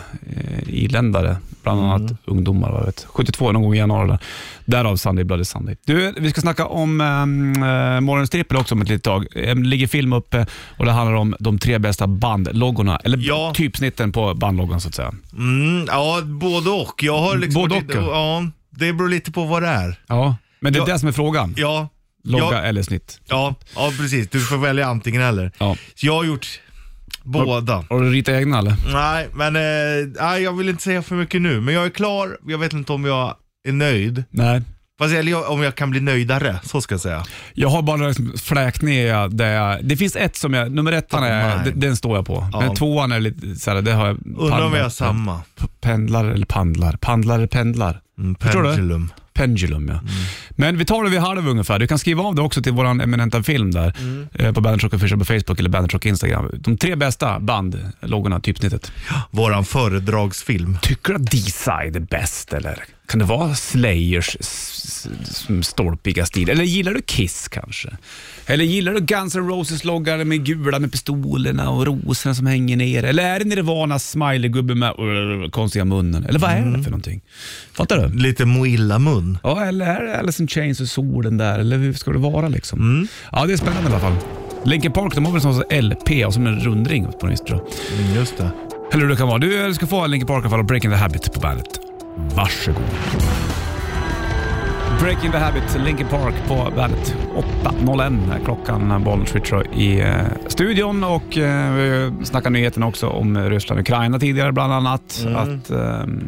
irländare, 0.66 1.36
bland 1.62 1.80
annat 1.80 2.12
ungdomar. 2.24 2.72
Jag 2.78 2.84
vet. 2.86 3.06
72 3.08 3.52
någon 3.52 3.62
gång 3.62 3.74
i 3.74 3.78
januari. 3.78 4.08
Där. 4.08 4.18
Därav 4.64 4.96
Sunday 4.96 5.24
Bloody 5.24 5.44
Sunday. 5.44 5.76
Du, 5.86 6.14
vi 6.18 6.30
ska 6.30 6.40
snacka 6.40 6.66
om 6.66 7.00
um, 7.00 7.62
uh, 7.62 8.00
morgonens 8.00 8.30
trippel 8.30 8.56
också 8.56 8.74
om 8.74 8.82
ett 8.82 8.88
litet 8.88 9.04
tag. 9.04 9.26
Det 9.34 9.54
ligger 9.54 9.86
film 9.86 10.12
uppe 10.12 10.46
och 10.78 10.84
det 10.84 10.92
handlar 10.92 11.14
om 11.16 11.34
de 11.38 11.58
tre 11.58 11.78
bästa 11.78 12.06
bandloggorna, 12.06 12.96
eller 13.04 13.18
Ja. 13.20 13.52
typsnitten 13.56 14.12
på 14.12 14.34
bandloggan 14.34 14.80
så 14.80 14.88
att 14.88 14.94
säga. 14.94 15.12
Mm, 15.32 15.84
ja, 15.88 16.20
både 16.24 16.70
och. 16.70 17.02
Jag 17.02 17.18
har 17.18 17.36
liksom 17.38 17.62
Både 17.62 17.74
och, 17.74 17.82
lite- 17.82 17.98
ja. 17.98 18.44
Det 18.70 18.92
beror 18.92 19.08
lite 19.08 19.32
på 19.32 19.44
vad 19.44 19.62
det 19.62 19.68
är. 19.68 20.00
Ja, 20.06 20.36
men 20.60 20.72
det 20.72 20.78
är 20.78 20.80
Ja. 20.80 20.92
det 20.92 20.98
som 20.98 21.08
är 21.08 21.12
frågan. 21.12 21.54
Ja. 21.56 21.88
Logga 22.24 22.44
ja, 22.52 22.58
eller 22.60 22.82
snitt. 22.82 23.20
ja, 23.28 23.54
ja, 23.74 23.92
precis. 23.98 24.28
Du 24.30 24.40
får 24.40 24.56
välja 24.56 24.86
antingen 24.86 25.22
eller. 25.22 25.52
Ja. 25.58 25.76
Så 25.94 26.06
jag 26.06 26.14
har 26.14 26.24
gjort 26.24 26.46
båda. 27.24 27.84
Har 27.90 28.00
du 28.00 28.10
ritat 28.10 28.34
egna 28.34 28.58
eller? 28.58 28.74
Nej, 28.92 29.28
men 29.34 29.56
eh, 29.56 30.42
jag 30.42 30.56
vill 30.56 30.68
inte 30.68 30.82
säga 30.82 31.02
för 31.02 31.14
mycket 31.14 31.42
nu. 31.42 31.60
Men 31.60 31.74
jag 31.74 31.84
är 31.84 31.90
klar. 31.90 32.38
Jag 32.46 32.58
vet 32.58 32.72
inte 32.72 32.92
om 32.92 33.04
jag 33.04 33.34
är 33.68 33.72
nöjd. 33.72 34.24
Nej. 34.30 34.62
Fast 34.98 35.14
eller 35.14 35.50
om 35.50 35.62
jag 35.62 35.74
kan 35.74 35.90
bli 35.90 36.00
nöjdare, 36.00 36.60
så 36.64 36.80
ska 36.80 36.94
jag 36.94 37.00
säga. 37.00 37.24
Jag 37.54 37.68
har 37.68 37.82
bara 37.82 37.96
liksom 37.96 38.32
fläkt 38.42 38.82
ner 38.82 39.28
där 39.28 39.52
jag, 39.52 39.84
Det 39.84 39.96
finns 39.96 40.16
ett 40.16 40.36
som 40.36 40.54
jag, 40.54 40.72
nummer 40.72 40.92
ettan 40.92 41.24
är, 41.24 41.56
Nej. 41.56 41.64
den, 41.64 41.80
den 41.80 41.96
står 41.96 42.16
jag 42.16 42.26
på. 42.26 42.48
Ja. 42.52 42.60
Men 42.60 42.74
tvåan 42.74 43.12
är 43.12 43.20
lite 43.20 43.54
såhär, 43.54 43.82
det 43.82 43.92
har 43.92 44.06
jag 44.06 44.18
Undrar 44.38 44.64
om 44.66 44.72
vi 44.72 44.78
har 44.78 44.88
samma. 44.88 45.40
Pendlar 45.80 46.24
eller 46.24 46.46
pandlar? 46.46 46.92
Pandlar 46.92 47.34
eller 47.34 47.46
pendlar? 47.46 48.00
Mm, 48.18 48.34
Förstår 48.34 48.62
du? 48.62 49.06
Pendulum. 49.34 49.88
Ja. 49.88 50.00
Men 50.50 50.78
vi 50.78 50.84
tar 50.84 51.04
det 51.04 51.10
vid 51.10 51.20
halv 51.20 51.48
ungefär. 51.48 51.78
Du 51.78 51.86
kan 51.86 51.98
skriva 51.98 52.22
av 52.22 52.34
det 52.34 52.42
också 52.42 52.62
till 52.62 52.72
vår 52.72 52.84
eminenta 52.84 53.42
film 53.42 53.70
där. 53.70 53.94
eh, 54.34 54.52
På 54.52 54.60
Rock 54.60 54.94
Official 54.94 55.18
på 55.18 55.24
Facebook 55.24 55.58
eller 55.60 55.70
Bandit 55.70 55.92
Rock 55.92 56.06
Instagram. 56.06 56.50
De 56.58 56.76
tre 56.78 56.96
bästa 56.96 57.40
bandloggorna, 57.40 58.40
typsnittet. 58.40 58.92
Våran 59.30 59.64
föredragsfilm. 59.64 60.78
Tycker 60.82 61.12
du 61.12 61.16
att 61.16 61.30
D-side 61.30 61.96
är 61.96 62.00
bäst 62.00 62.52
eller? 62.52 62.84
Kan 63.06 63.18
det 63.18 63.24
vara 63.24 63.54
Slayers 63.54 64.36
stolpiga 65.62 66.26
stil? 66.26 66.50
Eller 66.50 66.64
gillar 66.64 66.94
du 66.94 67.02
Kiss 67.02 67.48
kanske? 67.48 67.88
Eller 68.46 68.64
gillar 68.64 68.92
du 68.92 69.00
Guns 69.00 69.36
N' 69.36 69.48
Roses-loggar 69.48 70.24
med 70.24 70.44
gula 70.44 70.78
med 70.78 70.92
pistolerna 70.92 71.70
och 71.70 71.86
rosorna 71.86 72.34
som 72.34 72.46
hänger 72.46 72.76
ner? 72.76 73.04
Eller 73.04 73.24
är 73.24 73.38
det 73.38 73.44
Nirvanas 73.44 74.16
smiley-gubbe 74.16 74.74
med 74.74 74.90
uh, 74.98 75.50
konstiga 75.50 75.84
munnen? 75.84 76.24
Eller 76.24 76.38
vad 76.38 76.50
är 76.50 76.76
det 76.76 76.82
för 76.82 76.90
någonting? 76.90 77.20
Fattar 77.72 77.98
du? 77.98 78.18
Lite 78.18 78.44
Moilla-mun. 78.44 79.38
Ja, 79.42 79.64
eller 79.64 79.86
är 79.86 80.04
det 80.04 80.18
Alice 80.18 80.42
in 80.42 80.48
Chains 80.48 80.80
och 80.80 80.88
solen 80.88 81.36
där? 81.36 81.58
Eller 81.58 81.78
hur 81.78 81.92
ska 81.92 82.10
det 82.12 82.18
vara 82.18 82.48
liksom? 82.48 83.08
Ja, 83.32 83.46
det 83.46 83.52
är 83.52 83.56
spännande 83.56 83.90
i 83.90 83.92
alla 83.92 84.00
fall. 84.00 84.16
Linkin 84.64 84.92
Park, 84.92 85.14
de 85.14 85.24
har 85.24 85.32
väl 85.32 85.40
sån 85.42 85.54
som 85.54 85.64
LP 85.70 86.26
och 86.26 86.34
som 86.34 86.46
en 86.46 86.60
rundring 86.60 87.04
på 87.04 87.26
något 87.26 87.32
vis 87.32 87.40
tror 87.40 87.58
jag. 87.58 88.00
Mm, 88.00 88.14
just 88.14 88.36
det. 88.36 88.50
Eller 88.92 89.02
hur 89.02 89.08
det 89.08 89.16
kan 89.16 89.28
vara. 89.28 89.38
Du 89.38 89.66
du 89.66 89.74
ska 89.74 89.86
få 89.86 90.06
Linkin 90.06 90.26
Park 90.26 90.38
i 90.38 90.42
alla 90.42 90.50
fall 90.50 90.60
och 90.60 90.66
Breaking 90.66 90.90
the 90.90 90.96
Habit 90.96 91.32
på 91.32 91.40
bandet. 91.40 91.81
Varsågod. 92.16 92.82
Breaking 95.00 95.30
the 95.32 95.38
Habit, 95.38 95.76
Linkin 95.84 96.06
Park 96.08 96.34
på 96.48 96.72
bandet. 96.76 97.16
8.01 97.64 98.34
är 98.40 98.44
klockan. 98.44 99.26
Switchar 99.26 99.66
i 99.76 100.00
eh, 100.00 100.16
studion 100.48 101.04
och 101.04 101.38
eh, 101.38 101.72
vi 101.74 102.12
snackar 102.24 102.50
nyheterna 102.50 102.86
också 102.86 103.06
om 103.08 103.50
Ryssland 103.50 103.78
och 103.78 103.82
Ukraina 103.82 104.18
tidigare 104.18 104.52
bland 104.52 104.72
annat. 104.72 105.26
Att 105.36 105.70
ehm, 105.70 106.26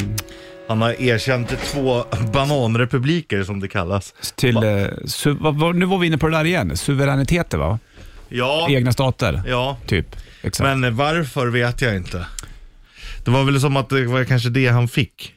Han 0.69 0.83
har 0.83 1.03
erkänt 1.03 1.49
två 1.73 2.05
bananrepubliker 2.33 3.43
som 3.43 3.61
det 3.61 3.69
kallas. 3.69 4.15
till... 4.37 4.57
Eh, 4.57 4.63
su- 4.63 5.37
vad, 5.59 5.77
nu 5.77 5.87
var 5.87 5.99
vi 5.99 6.07
inne 6.07 6.19
på 6.19 6.29
det 6.29 6.37
där 6.37 6.45
igen. 6.45 6.77
Suveräniteter 6.77 7.59
va? 7.59 7.79
Ja, 8.29 8.67
Egna 8.71 8.93
stater, 8.93 9.43
ja. 9.47 9.77
typ. 9.87 10.17
Exakt. 10.43 10.79
men 10.79 10.97
varför 10.97 11.47
vet 11.47 11.83
jag 11.83 11.97
inte. 11.97 12.27
Det 13.25 13.31
var 13.31 13.45
väl 13.45 13.61
som 13.61 13.77
att 13.77 13.89
det 13.89 14.07
var 14.07 14.25
kanske 14.25 14.49
det 14.49 14.69
han 14.69 14.89
fick. 14.89 15.34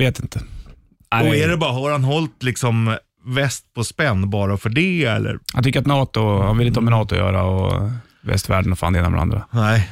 Vet 0.00 0.20
inte. 0.20 0.40
Och 1.10 1.36
är 1.36 1.48
det 1.48 1.56
bara, 1.56 1.72
har 1.72 1.90
han 1.90 2.04
hållit 2.04 2.42
liksom 2.42 2.96
väst 3.26 3.74
på 3.74 3.84
spänn 3.84 4.30
bara 4.30 4.56
för 4.56 4.70
det 4.70 5.04
eller? 5.04 5.38
Han 5.54 5.64
tycker 5.64 5.80
att 5.80 5.86
NATO, 5.86 6.42
han 6.42 6.58
vill 6.58 6.66
inte 6.66 6.80
ha 6.80 6.84
med 6.84 6.92
NATO 6.92 7.14
att 7.14 7.20
göra 7.20 7.42
och 7.42 7.90
västvärlden 8.20 8.72
och 8.72 8.78
fan 8.78 8.92
det 8.92 8.98
ena 8.98 9.08
med 9.08 9.18
det 9.18 9.22
andra. 9.22 9.46
Nej. 9.50 9.90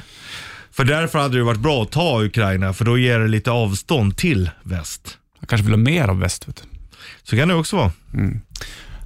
För 0.71 0.83
därför 0.83 1.19
hade 1.19 1.37
det 1.37 1.43
varit 1.43 1.59
bra 1.59 1.83
att 1.83 1.91
ta 1.91 2.23
Ukraina, 2.23 2.73
för 2.73 2.85
då 2.85 2.97
ger 2.97 3.19
det 3.19 3.27
lite 3.27 3.51
avstånd 3.51 4.17
till 4.17 4.49
väst. 4.63 5.17
Han 5.39 5.47
kanske 5.47 5.65
vill 5.65 5.73
ha 5.73 5.77
mer 5.77 6.07
av 6.07 6.19
väst. 6.19 6.47
Vet 6.47 6.55
du. 6.55 6.79
Så 7.23 7.35
kan 7.35 7.47
det 7.47 7.55
också 7.55 7.75
vara. 7.75 7.91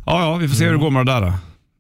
Ja, 0.06 0.22
ja, 0.22 0.36
vi 0.36 0.48
får 0.48 0.56
se 0.56 0.66
hur 0.66 0.72
det 0.72 0.78
går 0.78 0.92
med 0.92 1.06
det 1.06 1.12
där. 1.12 1.22
Då. 1.22 1.34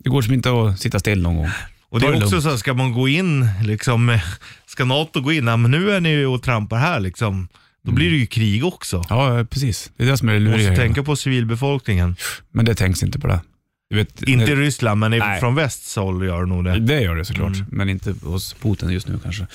Det 0.04 0.10
går 0.10 0.22
som 0.22 0.34
inte 0.34 0.52
att 0.52 0.80
sitta 0.80 1.00
still 1.00 1.22
någon 1.22 1.36
gång. 1.36 1.50
Och 1.90 2.00
det 2.00 2.08
är 2.08 2.24
också 2.24 2.42
så, 2.42 2.50
här, 2.50 2.58
ska 2.58 2.74
man 2.74 2.94
gå 2.94 3.08
in, 3.08 3.48
liksom, 3.64 4.20
ska 4.66 4.86
NATO 4.86 5.22
gå 5.22 5.32
in, 5.32 5.48
ja, 5.48 5.58
men 5.58 5.72
nu 5.72 5.92
är 5.92 6.02
ni 6.02 6.10
ju 6.10 6.28
och 6.28 6.44
trampar 6.44 6.78
här 6.78 7.00
liksom. 7.00 7.48
Då 7.84 7.92
blir 7.92 8.12
det 8.12 8.18
ju 8.18 8.26
krig 8.26 8.66
också. 8.66 9.04
Ja, 9.10 9.46
precis. 9.50 9.92
Det 9.98 10.04
är 10.04 10.08
det 10.08 10.18
som 10.18 10.30
är 10.30 10.34
det 10.34 10.40
luriga. 10.40 10.70
måste 10.70 10.84
tänka 10.84 11.04
på 11.04 11.16
civilbefolkningen. 11.16 12.16
Men 12.52 12.66
det 12.66 12.76
tänks 12.76 13.04
inte 13.04 13.20
på 13.20 13.28
det. 13.28 13.42
Vet, 13.94 14.22
Inte 14.24 14.52
i 14.52 14.56
Ryssland, 14.56 15.00
men 15.00 15.12
Nej. 15.12 15.40
från 15.40 15.56
västs 15.56 15.96
håll 15.96 16.26
gör 16.26 16.40
det 16.40 16.46
nog 16.50 16.64
det. 16.64 16.80
det 16.80 17.02
gör 17.02 17.16
det 17.16 17.26
såklart, 17.26 17.56
Mm. 17.56 17.66
men 17.72 17.90
inte 17.90 18.14
hos 18.24 18.54
Putin 18.54 18.90
just 18.90 19.08
nu 19.08 19.20
kanske. 19.24 19.48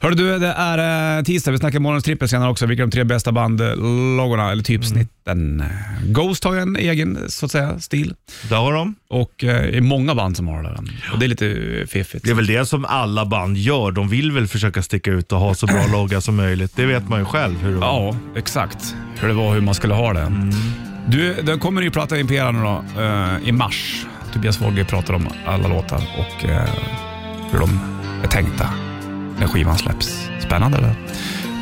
Hörru 0.00 0.14
du, 0.14 0.38
det 0.38 0.46
är 0.46 1.18
eh, 1.18 1.24
tisdag. 1.24 1.50
Vi 1.50 1.58
snackar 1.58 1.78
morgonens 1.80 2.04
trippel 2.04 2.28
senare 2.28 2.50
också. 2.50 2.66
Vilka 2.66 2.82
är 2.82 2.86
de 2.86 2.90
tre 2.92 3.04
bästa 3.04 3.32
bandloggorna, 3.32 4.50
eller 4.52 4.62
typsnitten? 4.62 5.64
Ghost 6.06 6.44
har 6.44 6.54
ju 6.54 6.60
en 6.60 6.76
egen, 6.76 7.18
så 7.28 7.46
att 7.46 7.52
säga, 7.52 7.80
stil. 7.80 8.14
Där 8.48 8.56
har 8.56 8.72
de. 8.72 8.94
Och 9.08 9.44
eh, 9.44 9.62
det 9.62 9.76
är 9.76 9.80
många 9.80 10.14
band 10.14 10.36
som 10.36 10.48
har 10.48 10.62
det. 10.62 10.78
Och 11.12 11.18
det 11.18 11.26
är 11.26 11.28
lite 11.28 11.46
eh, 11.80 11.86
fiffigt. 11.86 12.24
Det 12.24 12.30
är 12.30 12.34
väl 12.34 12.46
det 12.46 12.66
som 12.66 12.84
alla 12.84 13.26
band 13.26 13.56
gör. 13.56 13.90
De 13.92 14.08
vill 14.08 14.32
väl 14.32 14.46
försöka 14.46 14.82
sticka 14.82 15.10
ut 15.10 15.32
och 15.32 15.38
ha 15.40 15.54
så 15.54 15.66
bra 15.66 15.86
logga 15.92 16.20
som 16.20 16.36
möjligt. 16.36 16.72
Det 16.76 16.86
vet 16.86 17.08
man 17.08 17.18
ju 17.18 17.24
själv 17.24 17.58
hur 17.62 17.70
det 17.70 17.76
var. 17.76 17.86
Ja, 17.86 18.16
exakt. 18.36 18.94
Hur 19.20 19.28
det 19.28 19.34
var 19.34 19.54
hur 19.54 19.60
man 19.60 19.74
skulle 19.74 19.94
ha 19.94 20.12
det. 20.12 20.32
Du, 21.08 21.42
den 21.42 21.58
kommer 21.58 21.80
ny 21.80 21.90
platta 21.90 22.18
Impera 22.18 22.50
nu 22.50 22.62
då, 22.62 23.02
eh, 23.02 23.48
i 23.48 23.52
mars. 23.52 24.06
Tobias 24.32 24.58
Folge 24.58 24.84
pratar 24.84 25.14
om 25.14 25.28
alla 25.46 25.68
låtar 25.68 26.02
och 26.18 26.44
eh, 26.44 26.68
hur 27.50 27.58
de 27.58 27.80
är 28.22 28.28
tänkta 28.28 28.70
när 29.38 29.46
skivan 29.46 29.78
släpps. 29.78 30.28
Spännande 30.40 30.78
det. 30.78 30.94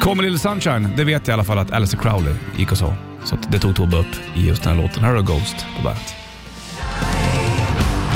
Kommer 0.00 0.22
Little 0.22 0.38
Sunshine, 0.38 0.88
det 0.96 1.04
vet 1.04 1.28
jag 1.28 1.32
i 1.32 1.34
alla 1.34 1.44
fall 1.44 1.58
att 1.58 1.72
Alice 1.72 1.96
Crowley 1.96 2.34
gick 2.56 2.72
och 2.72 2.78
så. 2.78 2.94
Så 3.24 3.34
att 3.34 3.52
det 3.52 3.58
tog 3.58 3.76
Tobbe 3.76 3.96
upp 3.96 4.06
i 4.34 4.48
just 4.48 4.62
den 4.62 4.76
här 4.76 4.82
låten. 4.82 5.04
Här 5.04 5.10
har 5.10 5.16
du 5.16 5.22
Ghost 5.22 5.66
på 5.76 5.82
bandet. 5.82 6.14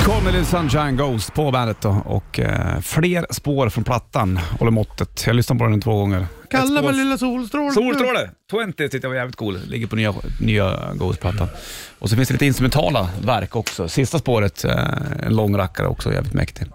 Kommer 0.05 0.31
Little 0.31 0.45
Sunshine 0.45 0.97
Ghost 0.97 1.33
på 1.33 1.51
bandet 1.51 1.81
då 1.81 1.89
och 2.05 2.39
eh, 2.39 2.79
fler 2.79 3.25
spår 3.29 3.69
från 3.69 3.83
plattan 3.83 4.39
håller 4.59 4.71
måttet. 4.71 5.23
Jag 5.27 5.35
lyssnade 5.35 5.59
på 5.59 5.67
den 5.67 5.81
två 5.81 5.97
gånger. 5.97 6.25
Kalla 6.49 6.81
mig 6.81 6.93
lilla 6.93 7.17
solstråle. 7.17 7.71
Solstråle! 7.71 8.29
20 8.51 8.71
tyckte 8.89 8.97
jag 9.01 9.09
var 9.09 9.15
jävligt 9.15 9.35
cool. 9.35 9.59
Ligger 9.67 9.87
på 9.87 9.95
nya, 9.95 10.13
nya 10.39 10.93
Ghost-plattan. 10.93 11.47
Och 11.99 12.09
så 12.09 12.15
finns 12.15 12.27
det 12.27 12.33
lite 12.33 12.45
instrumentala 12.45 13.09
verk 13.21 13.55
också. 13.55 13.87
Sista 13.87 14.19
spåret, 14.19 14.65
eh, 14.65 14.77
en 15.23 15.35
lång 15.35 15.57
rackare 15.57 15.87
också, 15.87 16.13
jävligt 16.13 16.33
mäktig. 16.33 16.67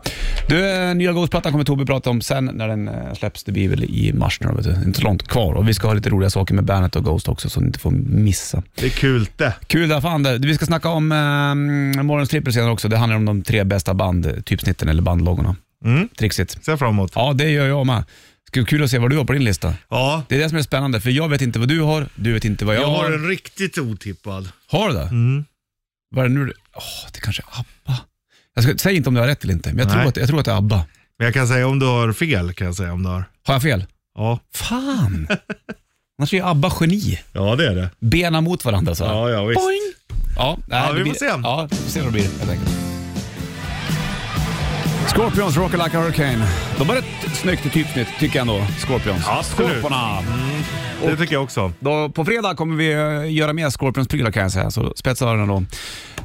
Du, 0.49 0.71
eh, 0.71 0.95
nya 0.95 1.13
Ghost-plattan 1.13 1.53
kommer 1.53 1.65
Tobbe 1.65 1.87
prata 1.87 2.11
om 2.11 2.21
sen 2.21 2.45
när 2.45 2.69
den 2.69 2.89
eh, 2.89 3.15
släpps. 3.15 3.45
Det 3.45 3.53
blir 3.53 3.69
väl 3.69 3.85
i 3.85 4.13
mars 4.13 4.41
nu, 4.41 4.53
vet 4.57 4.65
du. 4.65 4.87
inte 4.87 4.99
så 5.01 5.05
långt 5.05 5.29
kvar. 5.29 5.55
Och 5.55 5.69
vi 5.69 5.75
ska 5.75 5.87
ha 5.87 5.95
lite 5.95 6.11
roliga 6.11 6.31
saker 6.31 6.55
med 6.55 6.65
Bandet 6.65 6.97
och 6.97 7.05
Ghost 7.05 7.29
också, 7.29 7.51
så 7.51 7.61
ni 7.61 7.67
inte 7.67 7.79
får 7.79 7.91
missa. 7.91 8.63
Det 8.75 8.87
är 8.87 8.91
kul 8.91 9.29
det. 9.37 9.55
Kul 9.67 9.89
där 9.89 10.01
fan 10.01 10.23
det. 10.23 10.39
Vi 10.39 10.55
ska 10.55 10.67
snacka 10.67 10.89
om 10.89 11.13
eh, 12.21 12.25
trippel 12.25 12.53
senare 12.53 12.71
också. 12.71 12.89
Det 12.89 12.97
handlar 12.97 13.17
om 13.17 13.25
de 13.25 13.43
tre 13.43 13.65
bästa 13.65 13.95
band, 13.95 14.45
typsnitten 14.45 14.89
eller 14.89 15.03
bandloggorna. 15.03 15.57
Mm. 15.85 16.09
Trixigt. 16.19 16.65
Ser 16.65 16.77
fram 16.77 16.91
emot. 16.91 17.13
Ja, 17.15 17.33
det 17.33 17.51
gör 17.51 17.67
jag 17.67 17.87
med. 17.87 18.05
Kul 18.53 18.83
att 18.85 18.91
se 18.91 18.99
vad 18.99 19.11
du 19.11 19.17
har 19.17 19.25
på 19.25 19.33
din 19.33 19.45
lista. 19.45 19.75
Ja, 19.89 20.23
Det 20.29 20.35
är 20.35 20.39
det 20.39 20.49
som 20.49 20.59
är 20.59 20.63
spännande, 20.63 21.01
för 21.01 21.11
jag 21.11 21.29
vet 21.29 21.41
inte 21.41 21.59
vad 21.59 21.69
du 21.69 21.81
har, 21.81 22.07
du 22.15 22.33
vet 22.33 22.45
inte 22.45 22.65
vad 22.65 22.75
jag, 22.75 22.83
jag 22.83 22.89
har 22.89 23.05
har. 23.05 23.13
en 23.13 23.29
riktigt 23.29 23.79
otippad. 23.79 24.49
Har 24.69 24.89
du 24.89 24.95
det? 24.95 25.03
Mm. 25.03 25.45
Vad 26.15 26.25
är 26.25 26.29
det 26.29 26.35
nu? 26.35 26.53
Åh, 26.75 26.83
det 27.13 27.21
kanske 27.21 27.43
är 27.43 27.61
ABBA. 27.61 28.01
Jag 28.55 28.65
ska, 28.65 28.79
säg 28.79 28.97
inte 28.97 29.09
om 29.09 29.15
du 29.15 29.21
har 29.21 29.29
rätt 29.29 29.45
eller 29.45 29.55
inte, 29.55 29.69
men 29.69 29.79
jag 29.79 29.89
tror, 29.89 29.99
Nej. 29.99 30.09
att, 30.09 30.17
jag 30.17 30.29
tror 30.29 30.39
att 30.39 30.45
det 30.45 30.51
är 30.53 30.57
ABBA. 30.57 30.85
Men 31.19 31.25
jag 31.25 31.35
kan 31.35 31.49
säga 31.49 31.67
om 31.67 31.79
du 31.79 31.87
har 31.87 32.13
fel, 32.13 32.53
kan 32.53 32.67
jag 32.67 32.77
säga 32.77 32.93
om 32.93 33.03
du 33.03 33.09
har. 33.09 33.25
Har 33.47 33.55
jag 33.55 33.63
fel? 33.63 33.85
Ja, 34.15 34.41
Fan! 34.55 35.29
Annars 36.19 36.33
är 36.33 36.37
ju 36.37 36.45
ABBA 36.45 36.73
geni. 36.81 37.19
ja 37.33 37.57
det 37.57 37.67
är 37.69 37.75
det. 37.75 37.91
Bena 37.99 38.41
mot 38.41 38.65
varandra 38.65 38.95
så 38.95 39.05
här. 39.07 39.13
Ja, 39.15 39.31
ja 39.31 39.45
visst. 39.45 39.61
Boing! 39.61 39.93
Ja, 40.37 40.59
nej, 40.67 40.83
Ja, 40.87 40.89
det 40.93 40.97
vi 40.99 41.03
blir, 41.03 41.13
får 41.13 41.19
se. 41.19 41.27
Ja, 41.27 41.69
vi 41.71 41.77
får 41.77 41.91
se 41.91 42.01
vad 42.01 42.09
det 42.09 42.13
blir 42.13 42.23
helt 42.23 42.51
enkelt. 42.51 42.92
Scorpions, 45.09 45.57
Rocker 45.57 45.79
Like 45.79 45.99
a 45.99 46.01
Hurricane. 46.01 46.47
De 46.79 46.89
var 46.89 46.95
rätt 46.95 47.05
snyggt 47.35 47.73
typsnitt 47.73 48.09
tycker 48.19 48.37
jag 48.37 48.49
ändå, 48.49 48.67
Scorpions. 48.79 49.25
Absolut. 49.29 49.71
Scorporna. 49.71 50.19
Det 51.07 51.17
tycker 51.17 51.33
jag 51.35 51.43
också. 51.43 51.73
Då, 51.81 52.09
på 52.09 52.25
fredag 52.25 52.55
kommer 52.55 52.77
vi 52.77 52.93
eh, 52.93 53.33
göra 53.33 53.53
mer 53.53 53.71
Scorpions-prylar 53.71 54.31
kan 54.31 54.43
jag 54.43 54.53
säga, 54.53 54.71
så 54.71 54.93
spetsa 54.97 55.27
öronen 55.27 55.49
då. 55.49 55.65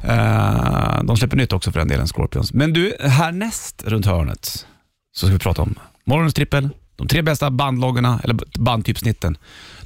Eh, 0.08 1.02
de 1.04 1.16
släpper 1.16 1.36
nytt 1.36 1.52
också 1.52 1.72
för 1.72 1.78
den 1.78 1.88
delen, 1.88 2.06
Scorpions. 2.06 2.52
Men 2.52 2.72
du, 2.72 2.96
härnäst 3.00 3.84
runt 3.86 4.06
hörnet 4.06 4.66
så 5.12 5.26
ska 5.26 5.32
vi 5.32 5.38
prata 5.38 5.62
om 5.62 5.74
morgonens 6.04 6.34
trippel, 6.34 6.68
de 6.98 7.08
tre 7.08 7.22
bästa 7.22 7.50
bandloggarna, 7.50 8.20
eller 8.24 8.36
bandtypsnitten. 8.58 9.36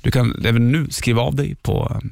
Du 0.00 0.10
kan 0.10 0.44
även 0.44 0.72
nu 0.72 0.90
skriva 0.90 1.22
av 1.22 1.34
dig 1.34 1.54
på 1.62 1.98
eh, 2.02 2.08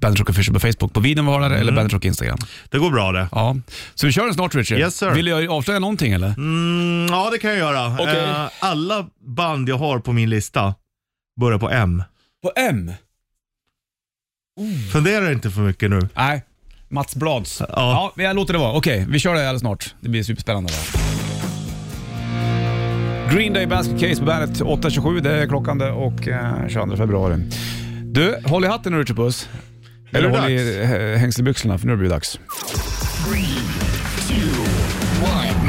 Bandit 0.00 0.20
Rock 0.20 0.30
Official 0.30 0.54
på 0.54 0.60
Facebook, 0.60 0.92
på 0.92 1.00
videon 1.00 1.26
vi 1.26 1.32
har 1.32 1.40
där, 1.40 1.50
eller 1.50 1.72
Bandit 1.72 1.92
Rock 1.92 2.04
Instagram. 2.04 2.38
Det 2.70 2.78
går 2.78 2.90
bra 2.90 3.12
det. 3.12 3.28
Ja. 3.32 3.56
Så 3.94 4.06
vi 4.06 4.12
kör 4.12 4.24
den 4.24 4.34
snart 4.34 4.54
Richard. 4.54 4.78
Yes, 4.78 4.96
sir. 4.96 5.10
Vill 5.10 5.26
jag 5.26 5.50
avslöja 5.50 5.80
någonting 5.80 6.12
eller? 6.12 6.34
Mm, 6.36 7.06
ja, 7.10 7.30
det 7.30 7.38
kan 7.38 7.50
jag 7.50 7.58
göra. 7.58 7.94
Okej. 7.94 8.24
Eh, 8.24 8.48
alla 8.60 9.06
band 9.26 9.68
jag 9.68 9.78
har 9.78 9.98
på 9.98 10.12
min 10.12 10.30
lista 10.30 10.74
börjar 11.40 11.58
på 11.58 11.70
M. 11.70 12.02
På 12.42 12.52
M? 12.56 12.92
Fundera 14.92 15.32
inte 15.32 15.50
för 15.50 15.60
mycket 15.60 15.90
nu. 15.90 16.08
Nej, 16.14 16.42
Mats 16.88 17.16
Blads. 17.16 17.60
Ja. 17.60 18.12
Ja. 18.16 18.22
jag 18.22 18.36
låter 18.36 18.52
det 18.52 18.58
vara. 18.58 18.72
Okej, 18.72 19.06
vi 19.08 19.18
kör 19.18 19.34
det 19.34 19.40
alldeles 19.40 19.60
snart. 19.60 19.94
Det 20.00 20.08
blir 20.08 20.22
superspännande. 20.22 20.72
Där. 20.72 21.11
Green 23.34 23.52
Day 23.52 23.66
Basket 23.66 24.00
Case 24.00 24.20
på 24.20 24.26
bandet 24.26 24.60
8.27, 24.60 25.20
det 25.20 25.30
är 25.30 25.46
klockan 25.46 25.78
det 25.78 25.90
och 25.90 26.28
eh, 26.28 26.68
22 26.68 26.96
februari. 26.96 27.36
Du, 28.04 28.36
håll 28.44 28.64
i 28.64 28.68
hatten 28.68 28.92
nu 28.92 29.04
Puss. 29.04 29.48
Eller 30.10 30.28
håll 30.28 30.50
i 30.50 30.80
eh, 30.82 31.20
hängselbyxorna 31.20 31.78
för 31.78 31.86
nu 31.86 31.96
blir 31.96 32.08
det 32.08 32.14
dags. 32.14 32.40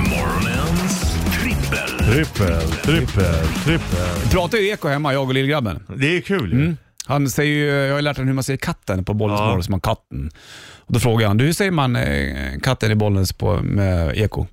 Morgonens 0.10 1.16
trippel. 1.42 2.00
Trippel, 2.00 2.72
trippel, 2.72 3.46
trippel. 3.66 4.08
Vi 4.24 4.30
pratar 4.30 4.58
ju 4.58 4.68
eko 4.70 4.88
hemma, 4.88 5.14
jag 5.14 5.28
och 5.28 5.34
lillgrabben. 5.34 5.84
Det 5.96 6.18
är 6.18 6.22
kul 6.22 6.54
ju. 6.54 6.76
Han 7.06 7.30
säger 7.30 7.54
ju, 7.54 7.66
jag 7.88 7.94
har 7.94 8.02
lärt 8.02 8.18
honom 8.18 8.28
hur 8.28 8.36
man 8.36 8.44
säger 8.44 8.58
katten 8.58 9.06
på 9.06 9.14
Bollnäs 9.14 9.40
Ja. 9.40 9.62
så 9.62 9.72
man 9.72 9.82
katten. 9.82 10.32
Och 10.78 10.94
då 10.94 11.00
frågar 11.00 11.28
han, 11.28 11.38
du, 11.38 11.46
hur 11.46 11.54
säger 11.54 11.72
man 11.72 11.96
eh, 11.96 12.60
katten 12.64 12.92
i 12.92 12.96
Bollnäs 12.96 13.34
på, 13.34 13.60
med 13.64 14.18
eko? 14.18 14.46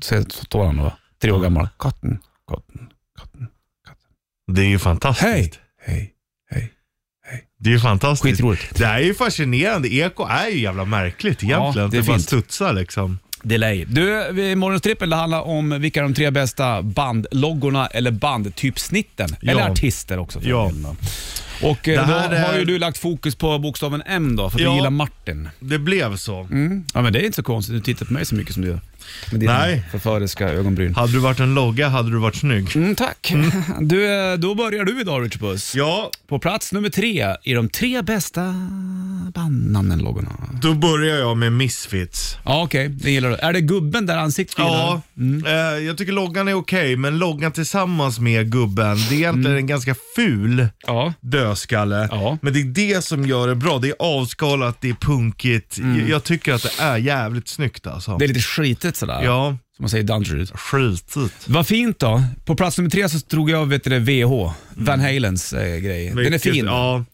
Så 0.00 0.22
står 0.22 0.64
han 0.64 0.76
då, 0.76 0.92
tre 1.22 1.30
år 1.30 1.40
gammal. 1.40 1.68
Katten. 1.78 2.18
Det 4.52 4.60
är 4.62 4.66
ju 4.66 4.78
fantastiskt. 4.78 5.26
Hej, 5.28 5.52
hej, 5.86 6.12
hej. 6.50 6.72
Det 7.58 7.68
är 7.70 7.72
ju 7.74 7.80
fantastiskt. 7.80 8.22
Skitroligt. 8.36 8.74
Det 8.78 8.86
här 8.86 8.98
är 8.98 9.04
ju 9.04 9.14
fascinerande. 9.14 9.88
Eko 9.94 10.24
är 10.26 10.48
ju 10.48 10.58
jävla 10.60 10.84
märkligt 10.84 11.42
egentligen. 11.44 11.84
Ja, 11.84 11.88
det 11.90 11.96
är 11.96 12.00
det 12.02 12.06
bara 12.06 12.16
fint. 12.16 12.26
studsar 12.26 12.72
liksom. 12.72 13.18
delay. 13.42 13.84
Du, 13.84 14.78
trippel 14.82 15.10
det 15.10 15.16
handlar 15.16 15.40
om 15.42 15.80
vilka 15.80 16.02
de 16.02 16.14
tre 16.14 16.30
bästa 16.30 16.82
bandloggorna 16.82 17.86
eller 17.86 18.10
bandtypsnitten. 18.10 19.28
Ja. 19.40 19.50
Eller 19.50 19.62
artister 19.70 20.18
också. 20.18 20.40
för 20.40 20.48
Ja. 20.48 20.66
delen. 20.74 20.96
Och 21.62 21.88
eh, 21.88 22.06
Det 22.06 22.12
här 22.12 22.28
då 22.30 22.36
har 22.36 22.54
är- 22.54 22.58
ju 22.58 22.64
du 22.64 22.78
lagt 22.78 22.98
fokus 22.98 23.34
på 23.34 23.58
bokstaven 23.58 24.02
M 24.06 24.36
då, 24.36 24.50
för 24.50 24.58
att 24.58 24.62
Ja. 24.62 24.70
du 24.70 24.76
gillar 24.76 24.90
Martin. 24.90 25.48
Det 25.60 25.78
blev 25.78 26.16
så. 26.16 26.40
Mm. 26.40 26.84
Ja, 26.94 27.02
men 27.02 27.12
det 27.12 27.18
är 27.20 27.24
inte 27.24 27.36
så 27.36 27.42
konstigt. 27.42 27.74
Du 27.74 27.80
tittar 27.80 28.06
på 28.06 28.12
mig 28.12 28.26
så 28.26 28.34
mycket 28.34 28.54
som 28.54 28.62
du 28.62 28.68
gör. 28.68 28.80
Med 29.30 29.40
dina 29.40 29.58
Nej. 29.58 29.82
förföriska 29.90 30.48
ögonbryn. 30.48 30.94
Hade 30.94 31.12
du 31.12 31.18
varit 31.18 31.40
en 31.40 31.54
logga 31.54 31.88
hade 31.88 32.10
du 32.10 32.18
varit 32.18 32.36
snygg. 32.36 32.76
Mm, 32.76 32.94
tack. 32.96 33.32
Du, 33.80 34.14
eh, 34.32 34.34
då 34.38 34.54
börjar 34.54 34.84
du 34.84 35.00
idag 35.00 35.24
Richard 35.24 35.40
Puss. 35.40 35.74
Ja, 35.74 36.10
På 36.28 36.38
plats 36.38 36.72
nummer 36.72 36.88
tre 36.88 37.26
i 37.42 37.52
de 37.54 37.68
tre 37.68 38.02
bästa 38.02 38.54
bandnamnen-loggorna. 39.34 40.32
då 40.62 40.74
börjar 40.74 41.16
jag 41.16 41.36
med 41.36 41.52
Misfits. 41.52 42.36
Ja, 42.44 42.62
okej. 42.62 42.88
Det 42.88 43.10
gillar 43.10 43.28
du. 43.30 43.34
Är 43.36 43.52
det 43.52 43.60
gubben 43.60 44.06
där 44.06 44.16
ansiktet 44.18 44.58
Ja, 44.58 45.02
gillar? 45.14 45.76
eh, 45.76 45.84
jag 45.84 45.98
tycker 45.98 46.12
loggan 46.12 46.48
är 46.48 46.54
okej, 46.54 46.96
men 46.96 47.18
loggan 47.18 47.52
tillsammans 47.52 48.18
med 48.20 48.52
gubben, 48.52 48.96
det 49.08 49.14
är 49.14 49.18
egentligen 49.18 49.46
Mm. 49.46 49.56
en 49.58 49.66
ganska 49.66 49.94
ful 50.16 50.68
Ja. 50.86 51.12
dödskalle. 51.20 52.08
Ja. 52.10 52.38
Men 52.42 52.52
det 52.52 52.60
är 52.60 52.64
det 52.64 53.04
som 53.04 53.26
gör 53.26 53.48
det 53.48 53.54
bra. 53.54 53.78
Det 53.78 53.88
är 53.88 53.94
avskalat, 53.98 54.80
det 54.80 54.88
är 54.90 54.94
punkigt. 54.94 55.78
Jag, 55.78 56.08
jag 56.08 56.24
tycker 56.24 56.52
att 56.54 56.62
det 56.62 56.82
är 56.82 56.96
jävligt 56.96 57.48
snyggt 57.48 57.86
alltså. 57.86 58.10
Mm. 58.10 58.18
Det 58.18 58.24
är 58.24 58.28
lite 58.28 58.40
skitigt 58.96 59.12
sådär. 59.12 59.24
Ja, 59.24 59.56
Som 59.76 59.82
man 59.82 59.88
säger 59.90 60.04
i 60.04 60.06
Dungeons. 60.06 60.50
skitigt. 60.50 61.48
Vad 61.48 61.66
fint 61.66 61.98
då. 61.98 62.22
På 62.44 62.54
plats 62.56 62.78
nummer 62.78 62.90
tre 62.90 63.08
så 63.08 63.18
drog 63.30 63.50
jag 63.50 63.66
vet 63.66 63.84
du, 63.84 63.98
VH, 63.98 64.52
Van 64.74 65.00
Halens 65.00 65.52
eh, 65.52 65.78
grej. 65.78 66.08
Den 66.08 66.18
är 66.18 66.22
Vilket- 66.30 66.42
fin. 66.42 66.64
Ja, 66.66 67.04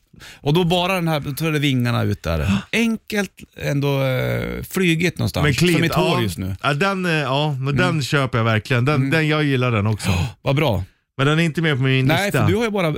Och 0.41 0.55
då 0.55 0.65
bara 0.65 0.95
den 0.95 1.09
här, 1.09 1.21
då 1.21 1.33
tar 1.33 1.51
det 1.53 1.59
vingarna 1.59 2.03
ut 2.03 2.23
där. 2.23 2.51
Enkelt, 2.73 3.31
ändå 3.57 4.03
eh, 4.03 4.63
flygigt 4.63 5.19
någonstans. 5.19 5.45
men 5.45 5.55
clean. 5.55 5.73
Som 5.73 5.83
mitt 5.83 5.95
hår 5.95 6.17
ja. 6.17 6.23
just 6.23 6.39
nu. 6.39 6.57
Ja, 6.63 6.75
den, 6.75 7.07
eh, 7.07 7.13
ja 7.13 7.53
men 7.61 7.77
den 7.77 7.89
Mm. 7.89 8.03
köper 8.03 8.39
jag 8.39 8.45
verkligen. 8.45 8.85
Den, 8.85 9.11
den, 9.11 9.29
jag 9.29 9.45
gillar 9.45 9.71
den 9.71 9.87
också. 9.87 10.11
Vad 10.43 10.57
bra. 10.57 10.85
Men 11.17 11.27
den 11.27 11.39
är 11.39 11.43
inte 11.43 11.63
med 11.63 11.77
på 11.77 11.83
min 11.83 12.07
Nej, 12.07 12.25
lista. 12.25 12.41
för 12.41 12.49
du 12.53 12.57
har 12.57 12.65
ju 12.65 12.71
bara 12.71 12.87
eh, 12.89 12.95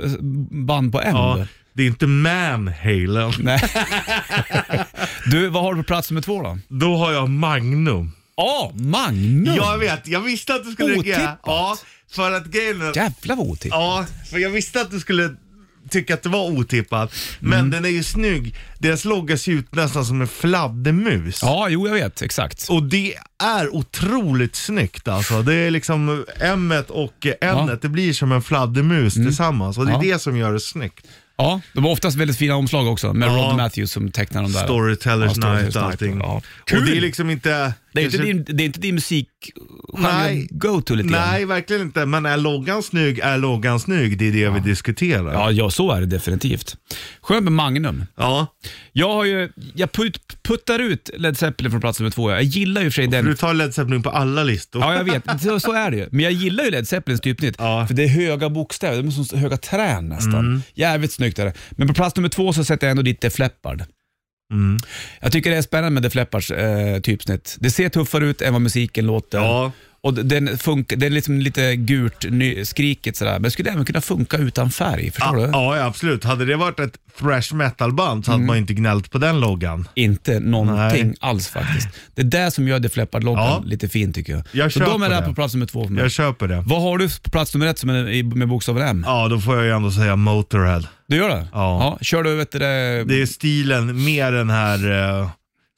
band 0.65 0.91
på 0.91 1.01
en. 1.01 1.15
ja, 1.15 1.45
det 1.73 1.83
är 1.83 1.87
inte 1.87 2.07
Manhalen. 2.07 3.33
Nej. 3.39 3.61
du, 5.31 5.47
vad 5.49 5.63
har 5.63 5.73
du 5.73 5.77
på 5.83 5.87
plats 5.87 6.11
nummer 6.11 6.21
två 6.21 6.41
då? 6.43 6.57
Då 6.67 6.97
har 6.97 7.13
jag 7.13 7.29
Magnum. 7.29 8.11
Ja, 8.37 8.71
Magnum! 8.75 9.55
Jag 9.55 9.77
vet, 9.77 10.07
jag 10.07 10.21
visste 10.21 10.53
att 10.55 10.63
du 10.63 10.71
skulle 10.71 10.89
lägga... 10.95 11.15
Otippat. 11.15 11.39
Ja, 11.45 11.77
för 12.11 12.31
att 12.31 12.45
grejen 12.45 12.81
är- 12.81 12.95
Jävlar 12.97 13.35
vad 13.35 13.47
otippat. 13.47 13.79
Ja, 13.79 14.05
för 14.29 14.37
jag 14.37 14.49
visste 14.49 14.81
att 14.81 14.91
du 14.91 14.99
skulle 14.99 15.35
tycka 15.89 16.13
att 16.13 16.23
det 16.23 16.29
var 16.29 16.49
otippat. 16.51 17.13
Men 17.39 17.53
Mm. 17.59 17.71
den 17.71 17.85
är 17.85 17.89
ju 17.89 18.03
snygg. 18.03 18.55
Deras 18.79 19.05
logga 19.05 19.37
ser 19.37 19.51
ut 19.51 19.75
nästan 19.75 20.05
som 20.05 20.21
en 20.21 20.27
fladdermus. 20.27 21.39
Ja, 21.41 21.69
jo 21.69 21.87
jag 21.87 21.93
vet. 21.93 22.21
Exakt. 22.21 22.67
Och 22.69 22.83
det 22.83 23.13
är 23.43 23.75
otroligt 23.75 24.55
snyggt 24.55 25.07
alltså. 25.07 25.41
Det 25.41 25.53
är 25.55 25.71
liksom 25.71 26.25
M 26.39 26.73
och 26.89 27.27
N, 27.41 27.77
det 27.81 27.89
blir 27.89 28.13
som 28.13 28.31
en 28.31 28.41
fladdermus 28.41 29.13
tillsammans. 29.13 29.77
Och 29.77 29.85
det 29.85 29.91
är 29.91 29.95
Mm. 29.95 30.07
Ja. 30.07 30.13
det 30.13 30.19
som 30.19 30.37
gör 30.37 30.53
det 30.53 30.59
snyggt. 30.59 31.07
Ja, 31.37 31.61
de 31.73 31.83
var 31.83 31.91
oftast 31.91 32.17
väldigt 32.17 32.37
fina 32.37 32.55
omslag 32.55 32.87
också 32.87 33.13
med 33.13 33.29
Ja. 33.29 33.33
Rod 33.33 33.55
Matthews 33.57 33.91
som 33.91 34.11
tecknar 34.11 34.43
de 34.43 34.51
där. 34.51 34.63
Storytellers 34.63 35.31
Ja, 35.37 35.53
Night 35.53 35.75
och 35.75 35.83
allting. 35.83 36.17
Ja. 36.19 36.25
Och 36.61 36.67
Kul! 36.67 36.85
det 36.85 36.97
är 36.97 37.01
liksom 37.01 37.29
inte... 37.29 37.73
Det 37.95 38.01
är, 38.01 38.05
inte 38.05 38.17
din, 38.17 38.45
det 38.47 38.63
är 38.63 38.65
inte 38.65 38.79
din 38.79 38.95
musik 38.95 39.27
Nej. 39.93 40.47
go-to 40.51 40.95
lite 40.95 41.09
grann. 41.09 41.27
Nej, 41.31 41.45
verkligen 41.45 41.81
inte. 41.81 42.05
Men 42.05 42.25
är 42.25 42.37
loggan 42.37 42.83
snygg, 42.83 43.19
är 43.19 43.37
loggan 43.37 43.79
snygg. 43.79 44.17
Det 44.17 44.27
är 44.27 44.31
det 44.31 44.49
vi 44.49 44.59
diskuterar. 44.59 45.33
Ja, 45.33 45.51
ja, 45.51 45.69
så 45.69 45.91
är 45.91 45.99
det 45.99 46.05
definitivt. 46.07 46.77
Skönt 47.21 47.43
med 47.43 47.53
Magnum. 47.53 48.05
ja. 48.15 48.47
Jag 48.97 49.13
har 49.13 49.25
ju, 49.25 49.49
jag 49.75 49.91
put, 49.91 50.43
puttar 50.43 50.79
ut 50.79 51.09
Led 51.17 51.37
Zeppelin 51.37 51.71
från 51.71 51.81
plats 51.81 51.99
nummer 51.99 52.11
två. 52.11 52.31
Jag 52.31 52.43
gillar 52.43 52.81
ju 52.81 52.91
för 52.91 52.95
sig 52.95 53.07
den. 53.07 53.25
Du 53.25 53.35
tar 53.35 53.53
Led 53.53 53.73
Zeppelin 53.73 54.03
på 54.03 54.09
alla 54.09 54.43
listor. 54.43 54.81
Ja, 54.81 54.95
jag 54.95 55.03
vet. 55.03 55.41
Så, 55.41 55.59
så 55.59 55.73
är 55.73 55.91
det 55.91 55.97
ju. 55.97 56.07
Men 56.11 56.19
jag 56.19 56.31
gillar 56.31 56.63
ju 56.63 56.71
Led 56.71 56.87
Zeppelins 56.87 57.21
typsnitt. 57.21 57.55
Ja. 57.59 57.87
För 57.87 57.93
det 57.93 58.03
är 58.03 58.07
höga 58.07 58.49
bokstäver, 58.49 58.97
de 58.97 59.07
är 59.07 59.11
som 59.11 59.39
höga 59.39 59.57
trän 59.57 60.09
nästan. 60.09 60.39
Mm. 60.39 60.61
Jävligt 60.73 61.11
snyggt 61.11 61.39
är 61.39 61.45
det. 61.45 61.53
Men 61.71 61.87
på 61.87 61.93
plats 61.93 62.15
nummer 62.15 62.29
två 62.29 62.53
så 62.53 62.63
sätter 62.63 62.87
jag 62.87 62.91
ändå 62.91 63.03
dit 63.03 63.21
Def 63.21 63.39
Leppard. 63.39 63.83
Mm. 64.53 64.77
Jag 65.21 65.31
tycker 65.31 65.49
det 65.49 65.57
är 65.57 65.61
spännande 65.61 65.91
med 65.91 66.03
Def 66.03 66.15
Leppards 66.15 66.51
eh, 66.51 66.99
typsnitt. 66.99 67.55
Det 67.59 67.69
ser 67.69 67.89
tuffare 67.89 68.25
ut 68.25 68.41
än 68.41 68.53
vad 68.53 68.61
musiken 68.61 69.05
låter. 69.07 69.37
Ja. 69.37 69.71
Och 70.01 70.13
den 70.13 70.57
funkar, 70.57 70.97
det 70.97 71.05
är 71.05 71.09
liksom 71.09 71.39
lite 71.39 71.75
gult, 71.75 72.25
ny, 72.31 72.65
skrikigt 72.65 73.17
sådär. 73.17 73.31
Men 73.33 73.41
det 73.43 73.51
skulle 73.51 73.71
även 73.71 73.85
kunna 73.85 74.01
funka 74.01 74.37
utan 74.37 74.71
färg. 74.71 75.11
Förstår 75.11 75.39
Ja, 75.39 75.45
du? 75.45 75.51
ja, 75.51 75.83
absolut. 75.85 76.23
Hade 76.23 76.45
det 76.45 76.55
varit 76.55 76.79
ett 76.79 76.97
thrash 77.19 77.53
metal-band 77.55 78.25
så 78.25 78.31
hade 78.31 78.43
man 78.43 78.57
inte 78.57 78.73
gnällt 78.73 79.11
på 79.11 79.17
den 79.17 79.39
loggan. 79.39 79.87
Inte 79.95 80.39
någonting 80.39 81.07
Nej. 81.07 81.15
alls 81.19 81.47
faktiskt. 81.47 81.87
Det 82.15 82.21
är 82.21 82.25
det 82.25 82.51
som 82.51 82.67
gör 82.67 82.79
Def 82.79 82.97
Leppard-loggan 82.97 83.43
Ja. 83.45 83.63
lite 83.65 83.89
fin 83.89 84.13
tycker 84.13 84.33
jag. 84.33 84.43
Jag 84.51 84.71
så 84.71 84.79
de 84.79 85.01
är 85.01 85.09
där 85.09 85.21
det. 85.21 85.27
på 85.27 85.33
plats 85.33 85.53
nummer 85.53 85.65
två 85.67 85.83
för 85.83 85.91
mig. 85.91 86.03
Jag 86.03 86.11
köper 86.11 86.47
det. 86.47 86.63
Vad 86.65 86.81
har 86.81 86.97
du 86.97 87.09
på 87.23 87.29
plats 87.29 87.53
nummer 87.53 87.67
ett 87.67 87.79
som 87.79 87.89
är 87.89 88.35
med 88.35 88.47
bokstaven 88.47 88.87
M? 88.87 89.03
Ja, 89.07 89.27
då 89.27 89.39
får 89.39 89.55
jag 89.55 89.65
ju 89.65 89.71
ändå 89.71 89.91
säga 89.91 90.15
Motorhead. 90.15 90.83
Du 91.07 91.15
gör 91.15 91.29
det? 91.29 91.47
Ja. 91.51 91.97
Kör 92.01 92.23
du 92.23 92.35
vet 92.35 92.51
du, 92.51 92.59
det, 92.59 93.03
Det 93.03 93.21
är 93.21 93.25
stilen 93.25 94.03
med 94.03 94.33
den 94.33 94.49
här 94.49 94.91
uh, 94.91 95.29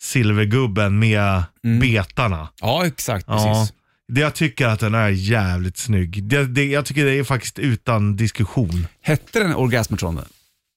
silvergubben 0.01 0.99
med 0.99 1.43
betarna. 1.79 2.49
Ja, 2.61 2.85
exakt. 2.85 3.25
Ja. 3.27 3.53
Precis. 3.53 3.73
Det 4.07 4.21
jag 4.21 4.33
tycker 4.33 4.67
att 4.67 4.79
den 4.79 4.95
är 4.95 5.09
jävligt 5.09 5.77
snygg. 5.77 6.23
Det, 6.23 6.45
det, 6.45 6.65
jag 6.65 6.85
tycker 6.85 7.05
det 7.05 7.19
är 7.19 7.23
faktiskt 7.23 7.59
utan 7.59 8.15
diskussion. 8.15 8.87
Hette 9.01 9.39
den 9.39 9.55
Orgasmatron? 9.55 10.19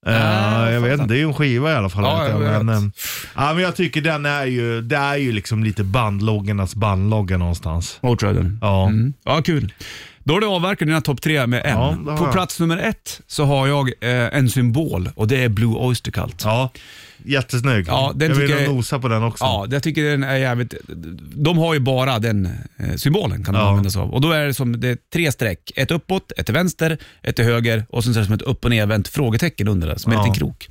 Uh, 0.07 0.15
jag 0.15 0.73
jag 0.73 0.81
vet 0.81 0.93
inte, 0.93 1.07
det 1.07 1.15
är 1.15 1.19
ju 1.19 1.29
en 1.29 1.35
skiva 1.35 1.73
i 1.73 1.75
alla 1.75 1.89
fall. 1.89 2.05
Ja, 2.05 2.29
jag 2.29 2.43
jag, 2.43 2.65
men, 2.65 2.85
eh, 2.85 2.91
ja, 3.35 3.53
men 3.53 3.63
jag 3.63 3.77
tycker 3.77 4.01
den 4.01 4.27
är 4.27 4.47
ju, 4.47 4.83
det 4.83 4.97
är 4.97 5.17
ju 5.17 5.33
liksom 5.33 5.65
lite 5.65 5.85
bandloggarnas 5.85 6.75
bandlogga 6.75 7.37
någonstans. 7.37 7.99
Motörheaden. 8.03 8.59
Ja. 8.63 8.89
Mm. 8.89 9.13
Ja, 9.25 9.43
kul. 9.43 9.73
Då 10.25 10.35
har 10.35 10.41
du 10.41 10.47
avverkat 10.47 10.89
dina 10.89 11.01
topp 11.01 11.23
tre 11.23 11.47
med 11.47 11.63
M. 11.65 12.05
Ja, 12.07 12.17
På 12.17 12.25
jag. 12.25 12.33
plats 12.33 12.61
nummer 12.61 12.79
ett 12.79 13.21
så 13.27 13.45
har 13.45 13.67
jag 13.67 13.89
eh, 14.01 14.39
en 14.39 14.51
symbol 14.51 15.11
och 15.15 15.29
det 15.29 15.45
är 15.45 15.49
Blue 15.49 15.75
Oyster 15.75 16.11
Cult. 16.11 16.43
Ja, 16.45 16.71
jättesnygg. 17.25 17.85
Ja, 17.89 18.13
den 18.17 18.29
jag 18.31 18.37
vill 18.37 18.51
jag- 18.51 18.69
nosa 18.75 18.99
på 18.99 19.09
den 19.09 19.23
också. 19.23 19.45
Ja, 19.45 19.67
jag 19.71 19.83
tycker 19.83 20.05
den 20.05 20.25
är 20.25 20.37
jävligt... 20.37 20.75
De 21.35 21.59
har 21.59 21.75
ju 21.75 21.81
bara 21.81 22.19
den 22.19 22.49
eh, 22.79 22.95
symbolen 22.97 23.45
kan 23.45 23.55
de 23.55 23.61
Ja. 23.61 23.69
använda 23.69 23.91
sig 23.91 24.03
av. 24.03 24.11
Och 24.15 24.21
då 24.21 24.31
är 24.33 24.47
det 24.47 24.55
som 24.55 24.81
det 24.81 24.89
är 24.89 24.99
tre 25.13 25.33
streck. 25.33 25.73
Ett 25.77 25.91
uppåt, 25.91 26.33
ett 26.37 26.47
till 26.47 26.55
vänster, 26.55 26.99
ett 27.23 27.37
till 27.37 27.45
höger 27.45 27.85
och 27.91 28.05
sen 28.05 28.15
så 28.15 28.19
är 28.19 28.23
det 28.23 28.27
som 28.27 28.35
ett 28.35 28.43
upp 28.43 28.65
och 28.65 28.71
nervänt 28.71 29.09
frågetecken 29.09 29.69
under 29.69 29.89
det, 29.89 29.99
som 29.99 30.13
en 30.13 30.19
Ja. 30.19 30.25
liten 30.25 30.39
krok. 30.39 30.69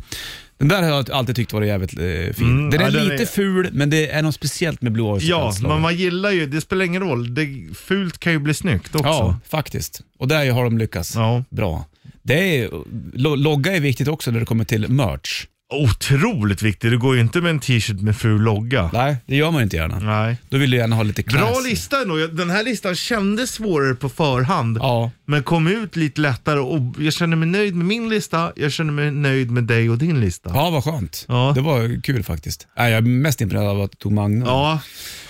Den 0.57 0.67
där 0.67 0.81
har 0.81 0.89
jag 0.89 1.11
alltid 1.11 1.35
tyckt 1.35 1.53
varit 1.53 1.67
jävligt 1.67 1.93
eh, 1.93 2.33
fin. 2.35 2.47
Mm, 2.47 2.69
den 2.69 2.81
är 2.81 2.85
ja, 2.85 2.91
den 2.91 3.03
lite 3.07 3.23
är- 3.23 3.27
ful, 3.27 3.69
men 3.71 3.89
det 3.89 4.09
är 4.09 4.21
något 4.21 4.35
speciellt 4.35 4.81
med 4.81 5.01
Oyster 5.01 5.29
Ja, 5.29 5.53
men 5.61 5.81
man 5.81 5.95
gillar 5.95 6.31
ju, 6.31 6.45
det 6.45 6.61
spelar 6.61 6.85
ingen 6.85 7.01
roll. 7.01 7.33
Det, 7.35 7.47
fult 7.75 8.17
kan 8.17 8.33
ju 8.33 8.39
bli 8.39 8.53
snyggt 8.53 8.95
också. 8.95 9.07
Ja, 9.07 9.39
faktiskt. 9.47 10.01
Och 10.19 10.27
där 10.27 10.51
har 10.51 10.63
de 10.63 10.77
lyckats 10.77 11.15
Ja. 11.15 11.43
bra. 11.49 11.85
Det 12.23 12.57
är, 12.63 12.69
lo- 13.13 13.35
logga 13.35 13.75
är 13.75 13.79
viktigt 13.79 14.07
också 14.07 14.31
när 14.31 14.39
det 14.39 14.45
kommer 14.45 14.65
till 14.65 14.89
merch. 14.89 15.45
Otroligt 15.73 16.61
viktigt. 16.61 16.91
Det 16.91 16.97
går 16.97 17.15
ju 17.15 17.21
inte 17.21 17.41
med 17.41 17.49
en 17.49 17.59
t-shirt 17.59 18.01
med 18.01 18.17
ful 18.17 18.41
logga. 18.41 18.89
Nej, 18.93 19.17
det 19.25 19.35
gör 19.35 19.51
man 19.51 19.63
inte 19.63 19.75
gärna. 19.75 19.99
Nej. 19.99 20.37
Då 20.49 20.57
vill 20.57 20.71
du 20.71 20.77
gärna 20.77 20.95
ha 20.95 21.03
lite 21.03 21.23
class. 21.23 21.41
Bra 21.41 21.59
lista 21.59 22.01
ändå. 22.01 22.15
Den 22.27 22.49
här 22.49 22.63
listan 22.63 22.95
kändes 22.95 23.51
svårare 23.51 23.95
på 23.95 24.09
förhand. 24.09 24.77
Ja, 24.77 25.11
Men 25.29 25.43
kom 25.43 25.67
ut 25.67 25.95
lite 25.95 26.21
lättare 26.21 26.59
och 26.59 26.81
jag 26.99 27.13
känner 27.13 27.35
mig 27.37 27.47
nöjd 27.47 27.75
med 27.75 27.85
min 27.85 28.09
lista. 28.09 28.51
Jag 28.55 28.71
känner 28.71 28.91
mig 28.93 29.11
nöjd 29.11 29.51
med 29.51 29.63
dig 29.63 29.89
och 29.89 29.97
din 29.97 30.19
lista. 30.19 30.49
ja 30.53 30.69
vad 30.69 30.83
skönt. 30.83 31.25
Ja. 31.27 31.51
Det 31.55 31.61
var 31.61 32.01
kul 32.01 32.23
faktiskt. 32.23 32.67
Nej, 32.77 32.91
jag 32.91 32.97
är 32.97 33.01
mest 33.01 33.41
imponerad 33.41 33.67
av 33.67 33.81
att 33.81 33.91
du 33.91 33.95
tog 33.97 34.11
Magnum. 34.11 34.47
Ja, 34.47 34.79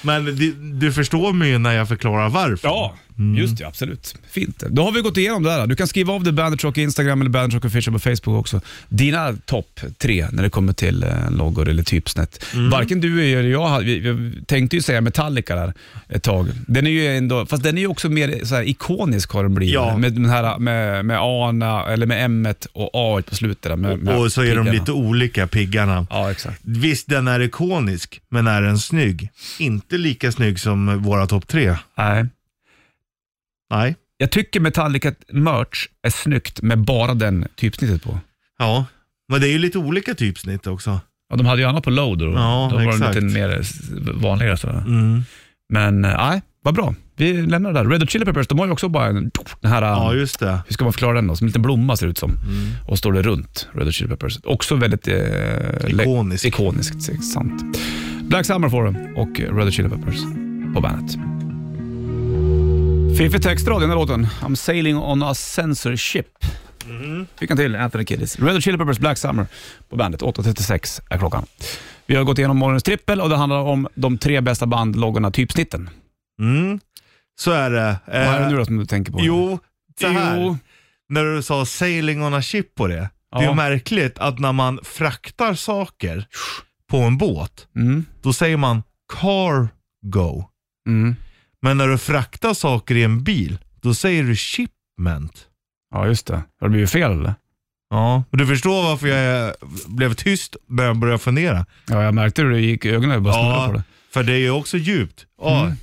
men 0.01 0.25
du, 0.25 0.51
du 0.73 0.93
förstår 0.93 1.33
mig 1.33 1.49
ju 1.49 1.57
när 1.57 1.73
jag 1.73 1.87
förklarar 1.87 2.29
varför. 2.29 2.67
Ja, 2.67 2.95
Mm. 3.19 3.37
just 3.37 3.57
det. 3.57 3.67
Absolut. 3.67 4.15
Fint. 4.31 4.63
Då 4.69 4.83
har 4.83 4.91
vi 4.91 5.01
gått 5.01 5.17
igenom 5.17 5.43
det 5.43 5.51
här. 5.51 5.67
Du 5.67 5.75
kan 5.75 5.87
skriva 5.87 6.13
av 6.13 6.23
det 6.23 6.31
Bandit 6.31 6.63
Rock 6.63 6.77
Instagram 6.77 7.21
eller 7.21 7.29
Bandit 7.29 7.53
Rock 7.55 7.65
Official 7.65 7.93
på 7.93 7.99
Facebook 7.99 8.39
också. 8.39 8.61
Dina 8.89 9.33
topp 9.45 9.79
tre 9.97 10.27
när 10.31 10.43
det 10.43 10.49
kommer 10.49 10.73
till 10.73 11.03
eh, 11.03 11.31
loggor 11.31 11.69
eller 11.69 11.83
typsnett. 11.83 12.45
Mm. 12.53 12.69
Varken 12.69 13.01
du 13.01 13.25
eller 13.31 13.49
jag 13.49 13.79
vi, 13.79 13.99
vi 13.99 14.43
tänkte 14.45 14.75
ju 14.75 14.81
säga 14.81 15.01
Metallica 15.01 15.55
där 15.55 15.73
ett 16.09 16.23
tag. 16.23 16.47
Den 16.67 16.87
är 16.87 16.91
ju 16.91 17.07
ändå, 17.17 17.45
fast 17.45 17.63
den 17.63 17.77
är 17.77 17.81
ju 17.81 17.87
också 17.87 18.09
mer 18.09 18.45
så 18.45 18.55
här 18.55 18.69
ikonisk 18.69 19.31
har 19.31 19.43
den 19.43 19.53
blivit. 19.53 19.73
Ja. 19.75 19.88
Med, 19.97 20.13
den 20.13 20.29
här, 20.29 20.59
med, 20.59 21.05
med 21.05 21.17
A 21.21 21.85
eller 21.89 22.05
med 22.05 22.25
M 22.25 22.47
och 22.73 22.89
A 22.93 23.21
på 23.29 23.35
slutet. 23.35 23.61
Där, 23.63 23.75
med, 23.75 23.99
med 23.99 24.15
Och 24.17 24.31
så 24.31 24.41
är 24.41 24.45
de 24.45 24.51
piggarna. 24.51 24.71
lite 24.71 24.91
olika 24.91 25.47
piggarna. 25.47 26.07
Ja, 26.09 26.31
exakt. 26.31 26.59
Visst, 26.63 27.07
den 27.09 27.27
är 27.27 27.39
ikonisk, 27.39 28.21
men 28.29 28.47
är 28.47 28.61
den 28.61 28.79
snygg? 28.79 29.29
Inte 29.59 29.97
lika 29.97 30.31
snygg 30.31 30.59
som 30.59 31.03
våra 31.03 31.27
topp 31.27 31.47
tre. 31.47 31.75
Nej. 31.97 32.25
Nej. 33.69 33.95
Jag 34.17 34.31
tycker 34.31 34.59
Metallica 34.59 35.13
merch 35.29 35.87
är 36.03 36.09
snyggt 36.09 36.61
med 36.61 36.77
bara 36.79 37.13
den 37.13 37.47
typsnittet 37.55 38.03
på. 38.03 38.19
Ja, 38.59 38.85
men 39.31 39.41
det 39.41 39.47
är 39.47 39.51
ju 39.51 39.59
lite 39.59 39.77
olika 39.77 40.13
typsnitt 40.15 40.67
också. 40.67 40.99
Ja, 41.29 41.35
de 41.35 41.45
hade 41.45 41.61
ju 41.61 41.67
annat 41.67 41.83
på 41.83 41.89
load 41.89 42.19
då. 42.19 42.25
Ja, 42.33 42.67
då 42.71 42.77
var 42.77 42.83
det 42.83 42.89
exakt. 42.89 43.15
lite 43.15 43.27
mer. 43.27 44.55
Så. 44.55 44.69
Mm. 44.69 45.23
Men 45.69 46.05
eh, 46.05 46.17
nej, 46.29 46.41
vad 46.63 46.73
bra. 46.73 46.95
Vi 47.19 47.33
lämnar 47.33 47.73
det 47.73 47.79
där. 47.83 47.89
Red 47.89 48.01
Hot 48.01 48.09
Chili 48.09 48.25
Peppers, 48.25 48.47
de 48.47 48.59
har 48.59 48.65
ju 48.65 48.71
också 48.71 48.89
bara 48.89 49.05
en, 49.05 49.31
den 49.61 49.71
här, 49.71 49.81
Ja, 49.81 50.13
just 50.13 50.39
det. 50.39 50.59
hur 50.67 50.73
ska 50.73 50.83
man 50.83 50.93
förklara 50.93 51.13
den 51.13 51.27
då? 51.27 51.35
Som 51.35 51.45
en 51.45 51.47
liten 51.49 51.61
blomma 51.61 51.95
ser 51.97 52.05
det 52.05 52.11
ut 52.11 52.17
som. 52.17 52.37
Och 52.87 52.97
står 52.97 53.13
det 53.13 53.21
runt, 53.21 53.67
Red 53.73 53.85
Hot 53.85 53.93
Chili 53.93 54.09
Peppers. 54.09 54.39
Också 54.43 54.75
väldigt 54.75 55.07
eh, 55.07 55.15
Ikonisk. 55.87 56.45
ikoniskt, 56.45 57.23
sant. 57.33 57.77
Black 58.21 58.45
Summer 58.45 58.69
får 58.69 58.83
du 58.83 59.13
och 59.15 59.39
Red 59.57 59.65
Hot 59.65 59.73
Chili 59.73 59.89
Peppers. 59.89 60.15
på 60.75 60.81
bandet. 60.81 61.17
Fiffig 63.17 63.41
textrad 63.43 63.77
i 63.77 63.81
den 63.81 63.89
här 63.89 63.97
låten. 63.97 64.27
I'm 64.41 64.55
sailing 64.55 64.97
on 64.97 65.23
a 65.23 65.33
censorship. 65.35 66.27
Fick 67.39 67.49
han 67.49 67.57
till 67.57 67.75
Anthony 67.75 68.05
Kiddis. 68.05 68.39
Red 68.39 68.53
Hot 68.53 68.63
Chili 68.63 68.77
Peppers 68.77 68.99
Black 68.99 69.17
Summer 69.17 69.45
på 69.89 69.95
bandet. 69.95 70.21
8.36 70.21 71.01
är 71.09 71.17
klockan. 71.17 71.45
Vi 72.05 72.15
har 72.15 72.23
gått 72.23 72.37
igenom 72.37 72.57
morgonens 72.57 72.83
trippel 72.83 73.21
och 73.21 73.29
det 73.29 73.35
handlar 73.35 73.57
om 73.59 73.87
de 73.95 74.17
tre 74.17 74.41
bästa 74.41 74.65
bandloggorna, 74.65 75.31
typsnitten. 75.31 75.89
Mm. 76.39 76.79
Så 77.39 77.51
är 77.51 77.69
det. 77.69 77.99
Vad 78.07 78.15
är 78.15 78.39
det 78.39 78.45
Eh, 78.45 78.49
nu 78.51 78.57
då 78.57 78.65
som 78.65 78.77
du 78.77 78.85
tänker 78.85 79.11
på? 79.11 79.19
Jo, 79.21 79.59
så 80.01 80.07
här. 80.07 80.41
Jo. 80.41 80.57
När 81.09 81.23
du 81.25 81.41
sa 81.43 81.65
sailing 81.65 82.23
on 82.23 82.33
a 82.33 82.41
ship 82.41 82.75
på 82.75 82.87
det. 82.87 82.95
Det 82.95 83.37
är 83.37 83.43
Ja. 83.43 83.49
ju 83.49 83.55
märkligt 83.55 84.19
att 84.19 84.39
när 84.39 84.51
man 84.53 84.79
fraktar 84.83 85.53
saker 85.53 86.27
på 86.89 86.97
en 86.97 87.17
båt, 87.17 87.67
Mm. 87.75 88.05
då 88.21 88.33
säger 88.33 88.57
man 88.57 88.83
cargo. 89.13 90.43
Mm. 90.87 91.15
Men 91.61 91.77
när 91.77 91.87
du 91.87 91.97
fraktar 91.97 92.53
saker 92.53 92.95
i 92.95 93.03
en 93.03 93.23
bil, 93.23 93.57
då 93.81 93.93
säger 93.93 94.23
du 94.23 94.35
shipment. 94.35 95.45
Ja, 95.93 96.07
just 96.07 96.27
det. 96.27 96.33
Har 96.35 96.67
det 96.67 96.69
blivit 96.69 96.91
fel 96.91 97.11
eller? 97.11 97.33
Ja, 97.89 98.23
och 98.31 98.37
du 98.37 98.47
förstår 98.47 98.83
varför 98.83 99.07
jag 99.07 99.53
blev 99.87 100.13
tyst 100.13 100.55
och 100.55 100.95
började 100.97 101.19
fundera. 101.19 101.65
Ja, 101.87 102.03
jag 102.03 102.13
märkte 102.13 102.41
hur 102.41 102.51
det 102.51 102.59
gick 102.61 102.85
i 102.85 102.89
ögonen. 102.89 103.09
Jag 103.11 103.21
bara 103.23 103.33
snurrade 103.33 103.67
på 103.67 103.73
det. 103.73 103.83
för 104.11 104.23
det 104.23 104.33
är 104.33 104.37
ju 104.37 104.49
också 104.51 104.77
djupt. 104.77 105.25
Ja, 105.41 105.61
Mm. 105.65 105.77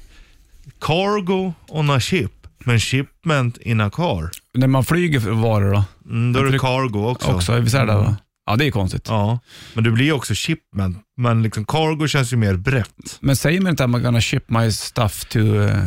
Cargo 0.81 1.53
on 1.69 1.91
a 1.91 2.01
ship, 2.01 2.33
men 2.65 2.81
shipment 2.81 3.59
in 3.59 3.81
a 3.81 3.91
car. 3.91 4.31
När 4.55 4.67
man 4.67 4.85
flyger 4.85 5.21
för 5.21 5.31
varor 5.31 5.73
då? 5.73 5.85
Mm, 6.11 6.33
då 6.33 6.41
är 6.41 6.45
det 6.53 6.59
cargo 6.59 7.11
också. 7.11 7.33
Också, 7.33 7.61
visst 7.61 7.75
är 7.75 7.87
det 7.87 7.95
va? 7.95 8.17
Ja, 8.47 8.57
det 8.57 8.67
är 8.67 8.71
konstigt. 8.71 9.07
Ja, 9.09 9.39
men 9.75 9.85
det 9.85 9.91
blir 9.91 10.13
också 10.13 10.35
shipment. 10.35 10.99
Men 11.17 11.43
liksom 11.43 11.65
cargo 11.65 12.09
känns 12.09 12.33
ju 12.33 12.37
mer 12.37 12.55
brett. 12.57 13.19
Men 13.21 13.37
säger 13.37 13.61
man 13.61 13.71
inte 13.71 13.85
att 13.85 13.91
man 13.91 14.03
gonna 14.03 14.21
ship 14.21 14.51
my 14.51 14.73
stuff 14.73 15.25
to 15.25 15.39
uh, 15.39 15.85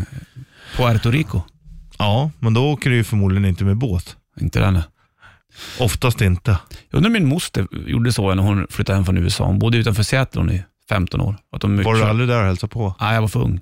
Puerto 0.78 1.12
Rico? 1.12 1.42
Ja, 1.98 2.32
men 2.40 2.54
då 2.54 2.72
åker 2.72 2.90
du 2.90 2.96
ju 2.96 3.04
förmodligen 3.04 3.46
inte 3.46 3.64
med 3.64 3.78
båt. 3.78 4.16
Inte 4.42 4.60
den. 4.60 4.82
Oftast 5.80 6.22
inte. 6.22 6.58
Jag 6.90 6.98
undrar 6.98 7.10
om 7.10 7.14
min 7.14 7.28
moster 7.28 7.68
gjorde 7.88 8.14
så 8.14 8.36
när 8.36 8.44
hon 8.44 8.68
flyttade 8.70 8.96
hem 8.96 9.06
från 9.06 9.18
USA. 9.18 9.46
Hon 9.46 9.60
bodde 9.60 9.78
utanför 9.78 10.04
Seattle 10.04 10.42
hon 10.42 10.52
i 10.52 10.64
15 10.90 11.22
år. 11.22 11.36
Att 11.52 11.62
de 11.62 11.84
Var 11.84 11.96
du 11.96 12.04
aldrig 12.04 12.30
där 12.30 12.40
och 12.40 12.46
hälsade 12.48 12.72
på? 12.72 12.96
Nej, 13.00 13.14
jag 13.14 13.22
var 13.22 13.28
för 13.28 13.44
ung. 13.44 13.60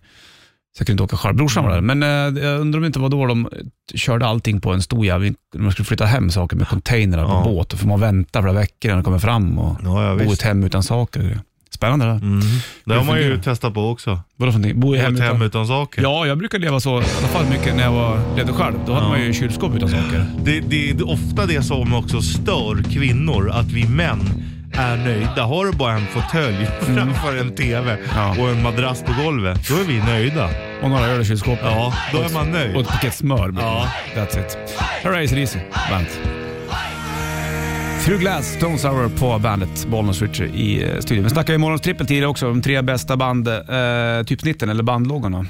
Så 0.77 0.81
jag 0.81 0.87
kunde 0.87 1.03
inte 1.03 1.15
åka 1.15 1.17
själv. 1.17 1.35
Brorsan 1.37 1.63
var 1.63 1.71
där. 1.71 1.81
Men 1.81 2.03
eh, 2.03 2.43
jag 2.43 2.59
undrar 2.59 2.77
om 2.77 2.81
det 2.81 2.87
inte 2.87 2.99
var 2.99 3.09
då 3.09 3.25
de 3.25 3.49
körde 3.95 4.25
allting 4.27 4.61
på 4.61 4.73
en 4.73 4.81
stor. 4.81 5.19
När 5.19 5.35
man 5.63 5.71
skulle 5.71 5.85
flytta 5.85 6.05
hem 6.05 6.29
saker 6.31 6.57
med 6.57 6.67
containrar 6.67 7.23
på 7.25 7.31
Ja. 7.31 7.41
båt. 7.43 7.69
Då 7.69 7.77
får 7.77 7.87
man 7.87 7.99
vänta 7.99 8.41
flera 8.41 8.53
veckor 8.53 8.89
innan 8.91 8.97
de 8.97 9.03
kommer 9.03 9.19
fram 9.19 9.59
och 9.59 9.77
Ja, 9.83 10.03
ja 10.09 10.15
bo 10.15 10.23
i 10.31 10.33
ett 10.33 10.41
hem 10.41 10.63
utan 10.63 10.83
saker. 10.83 11.37
och. 11.37 11.43
Spännande 11.73 12.05
det 12.05 12.11
där. 12.11 12.17
Mm. 12.17 12.41
Det 12.85 12.93
har 12.93 13.03
man 13.03 13.17
ju 13.17 13.23
fungerar. 13.23 13.43
testat 13.43 13.73
på 13.73 13.89
också. 13.89 14.19
Vadå 14.35 14.51
för 14.51 14.59
någonting? 14.59 14.79
Bo 14.81 14.95
i 14.95 14.97
hem 14.97 15.15
Ett 15.15 15.21
hem 15.21 15.29
utan... 15.35 15.41
utan 15.47 15.67
saker. 15.67 16.01
Ja, 16.01 16.25
jag 16.27 16.37
brukar 16.37 16.59
leva 16.59 16.79
så, 16.79 16.89
i 16.89 16.93
alla 16.93 17.27
fall 17.27 17.45
mycket 17.49 17.75
när 17.75 17.83
jag 17.83 17.91
var, 17.91 18.19
levde 18.37 18.53
själv. 18.53 18.75
Då 18.85 18.93
hade 18.93 19.07
man 19.07 19.21
ju 19.21 19.33
kylskåp 19.33 19.75
utan 19.75 19.89
saker. 19.89 20.25
Det, 20.43 20.59
det 20.59 20.89
är 20.89 21.09
ofta 21.09 21.45
det 21.45 21.63
som 21.63 21.93
också 21.93 22.21
stör 22.21 22.83
kvinnor, 22.93 23.49
att 23.53 23.71
vi 23.71 23.87
män 23.87 24.19
är 24.73 24.97
nöjda. 24.97 25.43
Har 25.43 25.65
du 25.65 25.71
bara 25.71 25.93
en 25.93 26.07
fåtölj 26.07 26.67
framför 26.81 27.37
en 27.37 27.55
TV 27.55 27.91
Mm. 27.91 28.05
Ja. 28.15 28.29
och 28.39 28.49
en 28.49 28.63
madrass 28.63 29.03
på 29.03 29.13
golvet, 29.23 29.67
då 29.69 29.75
är 29.75 29.83
vi 29.83 29.97
nöjda. 29.99 30.49
Och 30.81 30.89
några 30.89 31.05
öl 31.05 31.21
i 31.21 31.25
kylskåpet. 31.25 31.59
Ja, 31.65 31.93
då 32.11 32.21
är 32.21 32.29
man 32.33 32.47
nöjd. 32.51 32.75
Och 32.75 32.81
ett 32.81 32.87
paket 32.87 33.13
smör. 33.13 33.53
Ja. 33.59 33.87
That's 34.15 34.39
it. 34.39 34.57
Här 35.03 35.11
är 35.11 35.23
AC/DC, 35.23 35.59
bandet. 35.89 36.19
Through 38.07 38.21
Glass, 38.21 38.53
Stone 38.53 38.77
Sour 38.77 39.09
på 39.09 39.39
bandet, 39.39 39.87
Bollnäs 39.89 40.21
Ritchie 40.21 40.45
i 40.47 40.83
eh, 40.83 40.99
studion. 40.99 41.23
Vi 41.23 41.29
snackade 41.29 41.55
i 41.55 41.57
morgons 41.57 41.81
trippel 41.81 42.07
tidigare 42.07 42.27
också, 42.27 42.45
de 42.47 42.61
tre 42.61 42.81
bästa 42.81 43.17
band, 43.17 43.47
eh, 43.47 43.55
typsnitten 44.25 44.69
eller 44.69 44.83
bandloggorna. 44.83 45.45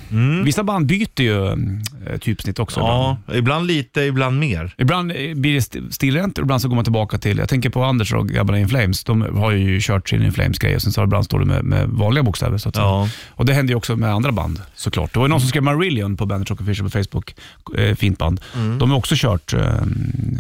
Vissa 0.46 0.64
band 0.64 0.86
byter 0.86 1.22
ju 1.22 1.48
eh, 1.48 2.18
typsnitt 2.20 2.60
också. 2.60 2.80
Mm. 2.80 2.92
Ja, 2.92 3.18
ibland 3.34 3.68
lite, 3.68 4.02
ibland 4.02 4.40
mer. 4.40 4.74
Ibland 4.78 5.12
eh, 5.12 5.34
blir 5.36 5.52
det 5.52 5.58
st- 5.58 5.82
stilrent 5.92 6.38
och 6.38 6.44
ibland 6.44 6.62
så 6.62 6.68
går 6.68 6.76
man 6.76 6.84
tillbaka 6.84 7.18
till, 7.18 7.38
jag 7.38 7.50
tänker 7.50 7.70
på 7.70 7.84
Anders 7.84 8.14
och 8.14 8.30
grabbarna 8.30 8.60
In 8.60 8.70
Flames. 8.70 9.04
De 9.04 9.22
har 9.22 9.52
ju 9.52 9.80
kört 9.82 10.10
sin 10.10 10.24
In 10.24 10.32
Flames-grej 10.34 10.76
och 10.76 10.82
sen 10.82 10.92
så 10.92 11.04
ibland 11.04 11.26
står 11.26 11.40
det 11.40 11.46
med, 11.46 11.64
med 11.64 11.90
vanliga 11.90 12.24
bokstäver. 12.24 12.58
Så 12.58 12.70
att 12.70 12.76
säga. 12.76 12.86
Ja. 12.88 13.10
Och 13.30 13.46
det 13.46 13.54
händer 13.54 13.72
ju 13.72 13.76
också 13.78 13.96
med 13.96 14.14
andra 14.14 14.32
band 14.32 14.62
såklart. 14.76 15.14
Det 15.14 15.20
var 15.20 15.26
ju 15.26 15.30
någon 15.30 15.40
som 15.40 15.50
skrev 15.50 15.64
Marillion 15.64 16.18
på 16.18 16.26
Bandet 16.26 16.50
Rock 16.50 16.62
Official 16.62 16.90
på 16.90 17.04
Facebook. 17.04 17.36
Eh, 17.78 17.96
fint 17.96 18.18
band. 18.18 18.42
De 18.80 18.90
har 18.92 18.98
också 18.98 19.16
kört 19.18 19.54
eh, 19.54 19.60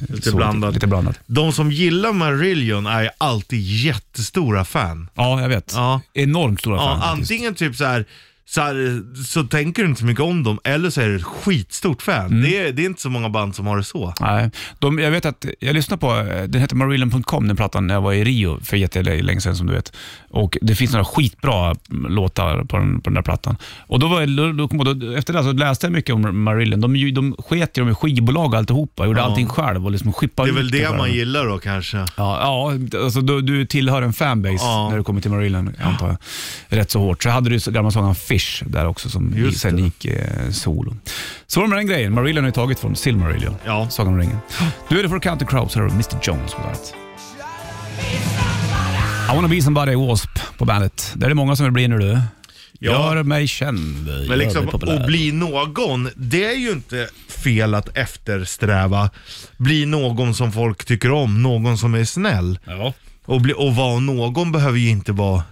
Lite 0.10 0.32
blandat. 0.32 0.74
Lite 0.74 0.88
blandat. 0.88 1.20
De 1.26 1.52
som 1.52 1.72
gillar 1.72 2.07
Marillion 2.14 2.86
är 2.88 3.02
ju 3.04 3.10
alltid 3.18 3.60
jättestora 3.62 4.66
fan. 4.66 5.10
Ja, 5.16 5.42
jag 5.42 5.50
vet. 5.50 5.74
Ja. 5.76 6.02
Enormt 6.14 6.60
stora 6.60 6.76
Ja, 6.78 6.82
fan. 6.82 7.00
faktiskt. 7.02 7.32
antingen 7.32 7.56
typ 7.56 7.76
så 7.76 7.86
här, 7.86 8.06
så 8.50 8.62
här, 8.62 9.04
så 9.24 9.44
tänker 9.44 9.84
du 9.84 9.90
inte 9.90 10.00
så 10.00 10.06
mycket 10.06 10.24
om 10.24 10.44
dem, 10.44 10.60
eller 10.64 10.90
så 10.90 11.02
är 11.02 11.08
du 11.08 11.16
ett 11.16 11.24
skitstort 11.24 12.02
fan. 12.02 12.26
Mm. 12.26 12.42
Det, 12.42 12.58
är, 12.58 12.72
det 12.72 12.82
är 12.82 12.86
inte 12.86 13.02
så 13.02 13.10
många 13.10 13.30
band 13.30 13.56
som 13.56 13.68
har 13.68 13.78
det 13.78 13.84
så. 13.84 14.14
Nej, 14.22 14.52
de, 14.80 15.00
jag 15.00 15.12
vet 15.12 15.26
att 15.26 15.46
jag 15.60 15.74
lyssnade 15.74 16.00
på, 16.00 16.14
den 16.48 16.62
heter 16.62 16.76
Marillion.com, 16.76 17.48
den 17.48 17.58
plattan, 17.58 17.88
när 17.88 17.94
jag 17.94 18.02
var 18.02 18.14
i 18.14 18.24
Rio 18.24 18.60
för 18.64 18.78
jättelänge 18.78 19.42
sedan 19.42 19.56
som 19.56 19.68
du 19.68 19.74
vet. 19.74 19.94
Och 20.30 20.58
det 20.62 20.76
finns 20.76 20.92
några 20.92 21.06
skitbra 21.06 21.76
låtar 22.10 22.64
på 22.64 22.78
den, 22.78 23.02
på 23.02 23.10
den 23.10 23.14
där 23.14 23.22
plattan. 23.22 23.58
Och 23.80 24.00
då 24.00 24.08
var 24.08 24.20
jag, 24.20 24.30
då, 24.30 24.52
då, 24.68 24.94
då, 24.94 25.12
efter 25.12 25.34
det 25.34 25.44
så 25.44 25.52
läste 25.52 25.86
jag 25.86 25.94
mycket 25.94 26.16
om 26.16 26.44
Marillion. 26.44 26.82
De, 26.82 27.14
de 27.14 27.36
sket 27.40 27.78
ju 27.78 27.92
i 27.92 27.94
skivbolag 27.94 28.52
och 28.54 28.58
alltihopa, 28.58 29.06
gjorde 29.06 29.20
Ja. 29.20 29.26
allting 29.26 29.48
själv 29.48 29.86
och 29.86 29.92
liksom 29.92 30.14
skippade 30.14 30.50
Det 30.50 30.54
är 30.54 30.58
väl 30.58 30.72
det 30.72 30.88
bara. 30.90 30.98
man 30.98 31.12
gillar 31.14 31.46
då 31.46 31.58
kanske. 31.60 31.98
Ja, 31.98 32.06
ja 32.16 32.74
alltså 33.04 33.22
du, 33.22 33.42
du 33.42 33.66
tillhör 33.66 34.02
en 34.02 34.14
fanbase 34.14 34.56
Ja. 34.60 34.90
när 34.90 34.98
du 34.98 35.04
kommer 35.04 35.22
till 35.22 35.32
Marillion, 35.32 35.76
antar 35.84 36.08
jag. 36.08 36.18
Rätt 36.80 36.92
så 36.92 37.00
hårt. 37.00 37.24
Så 37.24 37.30
hade 37.30 37.50
du 37.50 37.72
gamla 37.72 37.92
sången 37.92 38.16
Fish 38.16 38.37
där 38.66 38.86
också 38.88 39.10
som 39.10 39.34
Just 39.38 39.60
sen 39.60 39.76
det. 39.76 39.82
gick 39.82 40.06
eh, 40.06 40.50
solo. 40.52 40.96
Så 41.48 41.60
var 41.60 41.68
det 41.68 41.70
med 41.70 41.80
den 41.80 41.88
grejen. 41.88 42.14
Marillion 42.14 42.44
har 42.44 42.50
ju 42.50 42.54
tagit 42.54 42.80
från 42.80 42.96
Silmarillion. 42.96 43.56
Ja. 43.66 43.90
Sagan 43.90 44.14
om 44.14 44.20
ringen. 44.20 44.38
Du 44.90 45.00
är 45.00 45.04
det 45.04 45.10
för 45.10 45.20
Counter 45.20 45.46
Crows, 45.46 45.76
här 45.76 45.82
Mr 45.84 46.20
Jones 46.24 46.54
på 46.54 46.62
bandet. 46.62 46.94
I 49.32 49.36
wanna 49.36 49.48
be 49.48 49.62
somebody 49.62 49.96
wasp 49.96 50.30
på 50.58 50.66
bandet. 50.66 51.14
Det 51.16 51.26
är 51.26 51.30
det 51.30 51.36
många 51.36 51.56
som 51.56 51.64
vill 51.66 51.74
bli 51.74 51.88
nu 51.88 51.98
du. 51.98 52.20
Ja. 52.80 53.16
Gör 53.16 53.24
mig 53.24 53.48
känd, 53.48 54.08
gör 54.08 54.30
Men 54.30 54.40
liksom, 54.40 54.70
att 54.70 55.06
bli 55.06 55.32
någon, 55.32 56.10
det 56.16 56.46
är 56.46 56.58
ju 56.58 56.72
inte 56.72 57.08
fel 57.44 57.76
att 57.76 57.98
eftersträva. 57.98 59.10
Bli 59.58 59.86
någon 59.86 60.34
som 60.34 60.52
folk 60.52 60.86
tycker 60.86 61.12
om, 61.12 61.44
någon 61.44 61.78
som 61.78 61.94
är 61.94 62.04
snäll. 62.06 62.60
Ja. 62.66 62.94
Och, 63.26 63.42
bli, 63.42 63.54
och 63.58 63.76
vara 63.76 64.00
någon 64.00 64.52
behöver 64.52 64.78
ju 64.80 64.90
inte 64.90 65.12
vara 65.12 65.44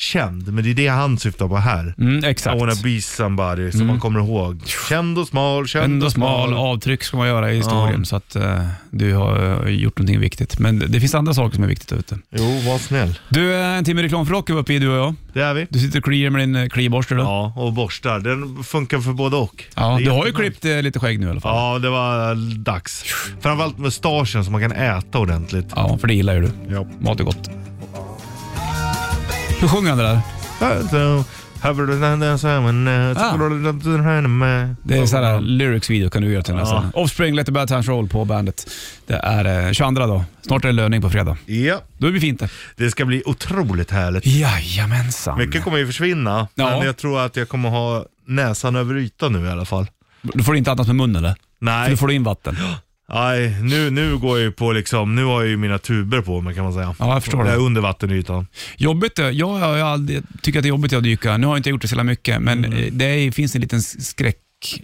känd, 0.00 0.52
men 0.52 0.64
det 0.64 0.70
är 0.70 0.74
det 0.74 0.88
han 0.88 1.18
syftar 1.18 1.48
på 1.48 1.56
här. 1.56 1.94
Mm, 1.98 2.24
I 2.24 2.28
exakt. 2.28 2.60
wanna 2.60 2.74
be 2.84 3.00
somebody, 3.00 3.72
som 3.72 3.86
man 3.86 4.00
kommer 4.00 4.20
ihåg. 4.20 4.62
Känd 4.88 5.18
och 5.18 5.28
smal, 5.28 5.66
känd 5.68 5.84
Ändå 5.84 6.06
och 6.06 6.12
smal 6.12 6.54
avtryck 6.54 7.02
ska 7.04 7.16
man 7.16 7.28
göra 7.28 7.52
i 7.52 7.56
historien, 7.56 7.98
Ja. 7.98 8.04
så 8.04 8.16
att 8.16 8.36
eh, 8.36 8.66
du 8.90 9.14
har 9.14 9.66
eh, 9.66 9.72
gjort 9.74 9.98
någonting 9.98 10.20
viktigt. 10.20 10.58
Men 10.58 10.78
det 10.78 11.00
finns 11.00 11.14
andra 11.14 11.34
saker 11.34 11.54
som 11.54 11.64
är 11.64 11.68
viktigt 11.68 11.92
ute. 11.92 12.18
Jo, 12.30 12.60
var 12.70 12.78
snäll. 12.78 13.18
Du, 13.28 13.54
eh, 13.54 13.66
en 13.78 13.84
timme 13.84 14.02
reklam 14.02 14.26
för 14.26 14.32
rock 14.34 14.50
är 14.50 14.54
vi 14.54 14.60
uppe 14.60 14.74
i 14.74 14.78
du 14.78 14.88
och 14.88 14.98
jag. 14.98 15.14
Det 15.32 15.40
är 15.42 15.54
vi. 15.54 15.66
Du 15.70 15.78
sitter 15.78 15.98
och 15.98 16.04
kliar 16.04 16.30
med 16.30 16.48
din 16.48 16.70
kliborste 16.70 17.14
du. 17.14 17.20
Ja, 17.20 17.52
och 17.56 17.72
borstar. 17.72 18.18
Den 18.20 18.64
funkar 18.64 18.98
för 19.00 19.12
både 19.12 19.36
och. 19.36 19.64
Ja, 19.74 19.98
du 20.04 20.10
har 20.10 20.26
ju 20.26 20.32
klippt 20.32 20.64
eh, 20.64 20.82
lite 20.82 20.98
skägg 21.00 21.20
nu 21.20 21.26
i 21.26 21.30
alla 21.30 21.40
fall. 21.40 21.56
Ja, 21.56 21.78
det 21.78 21.90
var 21.90 22.34
dags. 22.58 23.02
Framförallt 23.40 23.78
mustaschen 23.78 24.44
så 24.44 24.50
man 24.50 24.60
kan 24.60 24.72
äta 24.72 25.18
ordentligt. 25.18 25.66
Ja, 25.76 25.98
för 25.98 26.08
det 26.08 26.14
gillar 26.14 26.34
ju 26.34 26.40
du. 26.40 26.50
Ja. 26.74 26.86
Mat 27.00 27.20
är 27.20 27.24
gott. 27.24 27.50
Hur 29.60 29.68
sjunger 29.68 29.88
han 29.88 29.98
det 29.98 30.04
där? 30.04 30.20
Det 34.82 34.96
är 34.98 35.06
sån 35.06 35.24
här 35.24 35.40
lyrics-video 35.40 36.10
kan 36.10 36.22
du 36.22 36.32
göra 36.32 36.42
till 36.42 36.54
den 36.54 36.66
här 36.66 36.80
sen. 36.80 36.90
Offspring, 36.94 37.34
Let 37.34 37.46
the 37.46 37.52
Bad 37.52 37.68
Times 37.68 37.88
Roll 37.88 38.08
på 38.08 38.24
bandet. 38.24 38.70
Det 39.06 39.14
är 39.14 39.66
eh, 39.66 39.72
22 39.72 40.06
då. 40.06 40.24
Snart 40.42 40.64
är 40.64 40.68
det 40.68 40.72
löning 40.74 41.02
på 41.02 41.10
fredag. 41.10 41.36
Ja, 41.46 41.80
Då 41.98 42.06
blir 42.06 42.12
det 42.12 42.20
fint 42.20 42.40
det. 42.40 42.48
det 42.76 42.90
ska 42.90 43.04
bli 43.04 43.22
otroligt 43.26 43.90
härligt. 43.90 44.26
Jajamensan. 44.26 45.38
Mycket 45.38 45.64
kommer 45.64 45.78
ju 45.78 45.86
försvinna, 45.86 46.48
Ja. 46.54 46.64
men 46.78 46.86
jag 46.86 46.96
tror 46.96 47.20
att 47.20 47.36
jag 47.36 47.48
kommer 47.48 47.68
ha 47.68 48.04
näsan 48.26 48.76
över 48.76 48.96
ytan 48.96 49.32
nu 49.32 49.46
i 49.46 49.50
alla 49.50 49.64
fall. 49.64 49.86
Du 50.22 50.44
får 50.44 50.56
inte 50.56 50.70
andas 50.70 50.86
med 50.86 50.96
munnen 50.96 51.24
eller? 51.24 51.34
För 51.34 51.38
Nej, 51.64 51.90
då 51.90 51.96
får 51.96 52.06
du 52.08 52.14
in 52.14 52.24
vatten. 52.24 52.56
nej 53.12 53.56
nu, 53.62 53.90
nu 53.90 54.16
går 54.18 54.38
jag 54.38 54.44
ju 54.44 54.52
på 54.52 54.72
liksom, 54.72 55.14
nu 55.14 55.24
har 55.24 55.40
jag 55.42 55.48
ju 55.50 55.56
mina 55.56 55.78
tuber 55.78 56.20
på 56.20 56.40
mig 56.40 56.54
kan 56.54 56.64
man 56.64 56.72
säga. 56.72 56.94
Ja, 56.98 57.12
jag 57.14 57.22
förstår 57.22 57.40
Jag 57.40 57.48
är 57.48 57.52
det. 57.58 57.64
under 57.64 57.80
vattenytan. 57.80 58.46
Jobbigt, 58.76 59.18
eh, 59.18 59.26
jag, 59.28 59.60
jag, 59.60 59.78
jag 59.78 60.22
tycker 60.42 60.58
att 60.58 60.62
det 60.62 60.66
är 60.66 60.70
jobbigt 60.70 60.92
att 60.92 61.02
dyka. 61.02 61.36
Nu 61.36 61.46
har 61.46 61.54
jag 61.54 61.58
inte 61.58 61.70
gjort 61.70 61.82
det 61.82 61.88
så 61.88 61.92
jävla 61.92 62.04
mycket, 62.04 62.42
men 62.42 62.64
Mm. 62.64 62.78
eh, 62.78 62.92
det 62.92 63.04
är, 63.04 63.30
finns 63.30 63.54
en 63.54 63.60
liten 63.60 63.82
skräck 63.82 64.36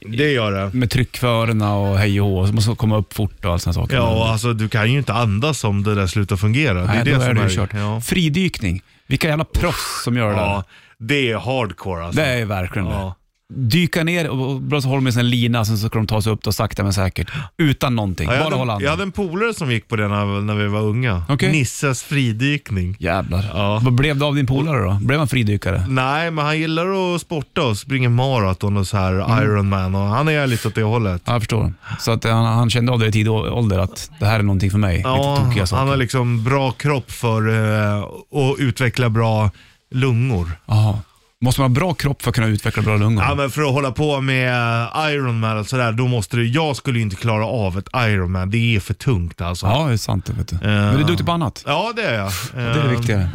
Det 0.08 0.32
gör 0.32 0.52
det. 0.52 0.70
med 0.78 0.90
tryckförarna 0.90 1.74
och 1.76 1.98
hej 1.98 2.20
och 2.20 2.26
hå. 2.28 2.46
Så 2.46 2.52
måste 2.52 2.74
komma 2.74 2.96
upp 2.96 3.12
fort 3.14 3.44
och 3.44 3.52
allt 3.52 3.62
sådana 3.62 3.74
saker. 3.74 3.96
Ja, 3.96 4.02
och 4.08 4.28
alltså 4.28 4.52
du 4.52 4.68
kan 4.68 4.92
ju 4.92 4.98
inte 4.98 5.12
andas 5.12 5.64
om 5.64 5.82
det 5.82 5.94
där 5.94 6.06
slutar 6.06 6.37
fungera. 6.37 6.84
Nej, 6.84 7.00
det 7.04 7.10
är 7.10 7.18
det 7.18 7.24
är 7.24 7.34
det 7.34 7.40
är, 7.42 7.48
kört. 7.48 7.70
Ja. 7.74 8.00
Fridykning. 8.00 8.82
Vilka 9.06 9.28
jävla 9.28 9.44
proffs 9.44 10.02
som 10.04 10.16
gör 10.16 10.28
det 10.30 10.34
där. 10.37 10.42
ja, 10.42 10.64
det 10.98 11.30
är 11.30 11.37
hardcore 11.37 12.04
alltså. 12.04 12.20
Det 12.20 12.26
är 12.26 12.44
verkligen 12.44 12.88
det. 12.88 13.12
Dyka 13.54 14.04
ner 14.04 14.28
och 14.30 14.83
så 14.83 14.88
håller 14.88 14.94
de 14.94 15.04
med 15.04 15.16
en 15.16 15.30
lina, 15.30 15.64
sen 15.64 15.78
så 15.78 15.88
ska 15.88 15.98
de 15.98 16.07
ta 16.07 16.22
sig 16.22 16.33
upp 16.33 16.42
då 16.42 16.52
sakta 16.52 16.83
men 16.83 16.92
säkert. 16.92 17.30
Utan 17.59 17.96
någonting, 17.96 18.29
Ja, 18.29 18.35
jag, 18.35 18.44
bara 18.44 18.54
hålla 18.58 18.73
hade, 18.73 18.85
jag 18.85 18.90
andan. 18.92 19.00
hade 19.12 19.23
en 19.25 19.31
polare 19.31 19.54
som 19.54 19.71
gick 19.73 19.88
på 19.88 19.96
det 19.96 20.08
när, 20.08 20.40
när 20.40 20.54
vi 20.54 20.66
var 20.69 20.81
unga. 20.81 21.23
Okej. 21.29 21.52
Nisses 21.52 22.02
fridykning. 22.02 22.96
Jävlar. 22.98 23.44
Ja. 23.54 23.81
Vad 23.83 23.92
blev 23.94 24.16
det 24.19 24.25
av 24.25 24.35
din 24.35 24.46
polare 24.46 24.79
då? 24.85 24.98
Blev 25.00 25.19
han 25.19 25.29
fridykare? 25.29 25.85
Nej, 25.88 26.31
men 26.31 26.44
han 26.44 26.58
gillar 26.58 27.14
att 27.14 27.21
sporta 27.21 27.62
och 27.62 27.79
springa 27.79 28.08
maraton 28.08 28.77
och 28.77 28.87
så 28.87 28.96
här 28.96 29.14
Mm. 29.14 29.42
Ironman 29.44 29.94
och 29.94 30.00
han 30.08 30.29
är 30.29 30.46
lite 30.46 30.69
åt 30.69 30.75
det 30.75 30.83
hållet. 30.83 31.23
Ja, 31.25 31.33
jag 31.33 31.42
förstår. 31.42 31.73
Så 32.00 32.10
att 32.12 32.25
han, 32.25 32.44
han 32.44 32.71
kände 32.71 32.92
av 32.92 32.98
det 32.98 33.06
i 33.06 33.12
tidig 33.12 33.33
ålder 33.33 33.79
att 33.79 34.10
det 34.21 34.27
här 34.27 34.38
är 34.38 34.42
någonting 34.42 34.71
för 34.71 34.79
mig. 34.79 34.96
Lite 34.96 35.08
Ja, 35.08 35.37
tokiga 35.44 35.66
han 35.71 35.88
har 35.88 35.96
liksom 35.96 36.44
bra 36.44 36.71
kropp 36.71 37.10
för 37.10 37.48
eh, 37.48 38.02
att 38.02 38.58
utveckla 38.58 39.08
bra 39.10 39.50
lungor. 39.90 40.50
Jaha. 40.66 40.98
Måste 41.45 41.61
man 41.61 41.71
ha 41.71 41.75
bra 41.75 41.95
kropp 41.95 42.23
för 42.23 42.31
att 42.31 42.35
kunna 42.35 42.47
utveckla 42.47 42.83
bra 42.83 42.97
lungor? 42.97 43.25
Ja, 43.25 43.35
men 43.35 43.51
för 43.51 43.63
att 43.63 43.73
hålla 43.73 43.90
på 43.90 44.21
med 44.21 44.88
Ironman 45.11 45.59
och 45.59 45.67
sådär, 45.67 45.92
då 45.92 46.07
måste 46.07 46.37
du, 46.37 46.49
jag 46.49 46.77
skulle 46.77 46.99
ju 46.99 47.03
inte 47.03 47.17
klara 47.17 47.47
av 47.47 47.79
ett 47.79 47.88
Ironman. 47.97 48.51
Det 48.51 48.77
är 48.77 48.81
för 48.81 48.95
tungt 48.95 49.40
alltså. 49.40 49.67
Ja, 49.67 49.87
det 49.87 49.92
är 49.92 49.97
sant 49.97 50.27
det. 50.27 50.33
Vet 50.33 50.49
du. 50.49 50.57
Men 50.63 50.97
du 50.97 51.03
är 51.03 51.07
duktig 51.07 51.27
på 51.27 51.33
annat. 51.33 51.65
Ja, 51.67 51.92
det 51.97 52.03
är 52.03 52.15
jag. 52.15 52.33
Det 52.55 52.61
är 52.61 52.83
det 52.83 52.88
viktigare. 52.88 53.31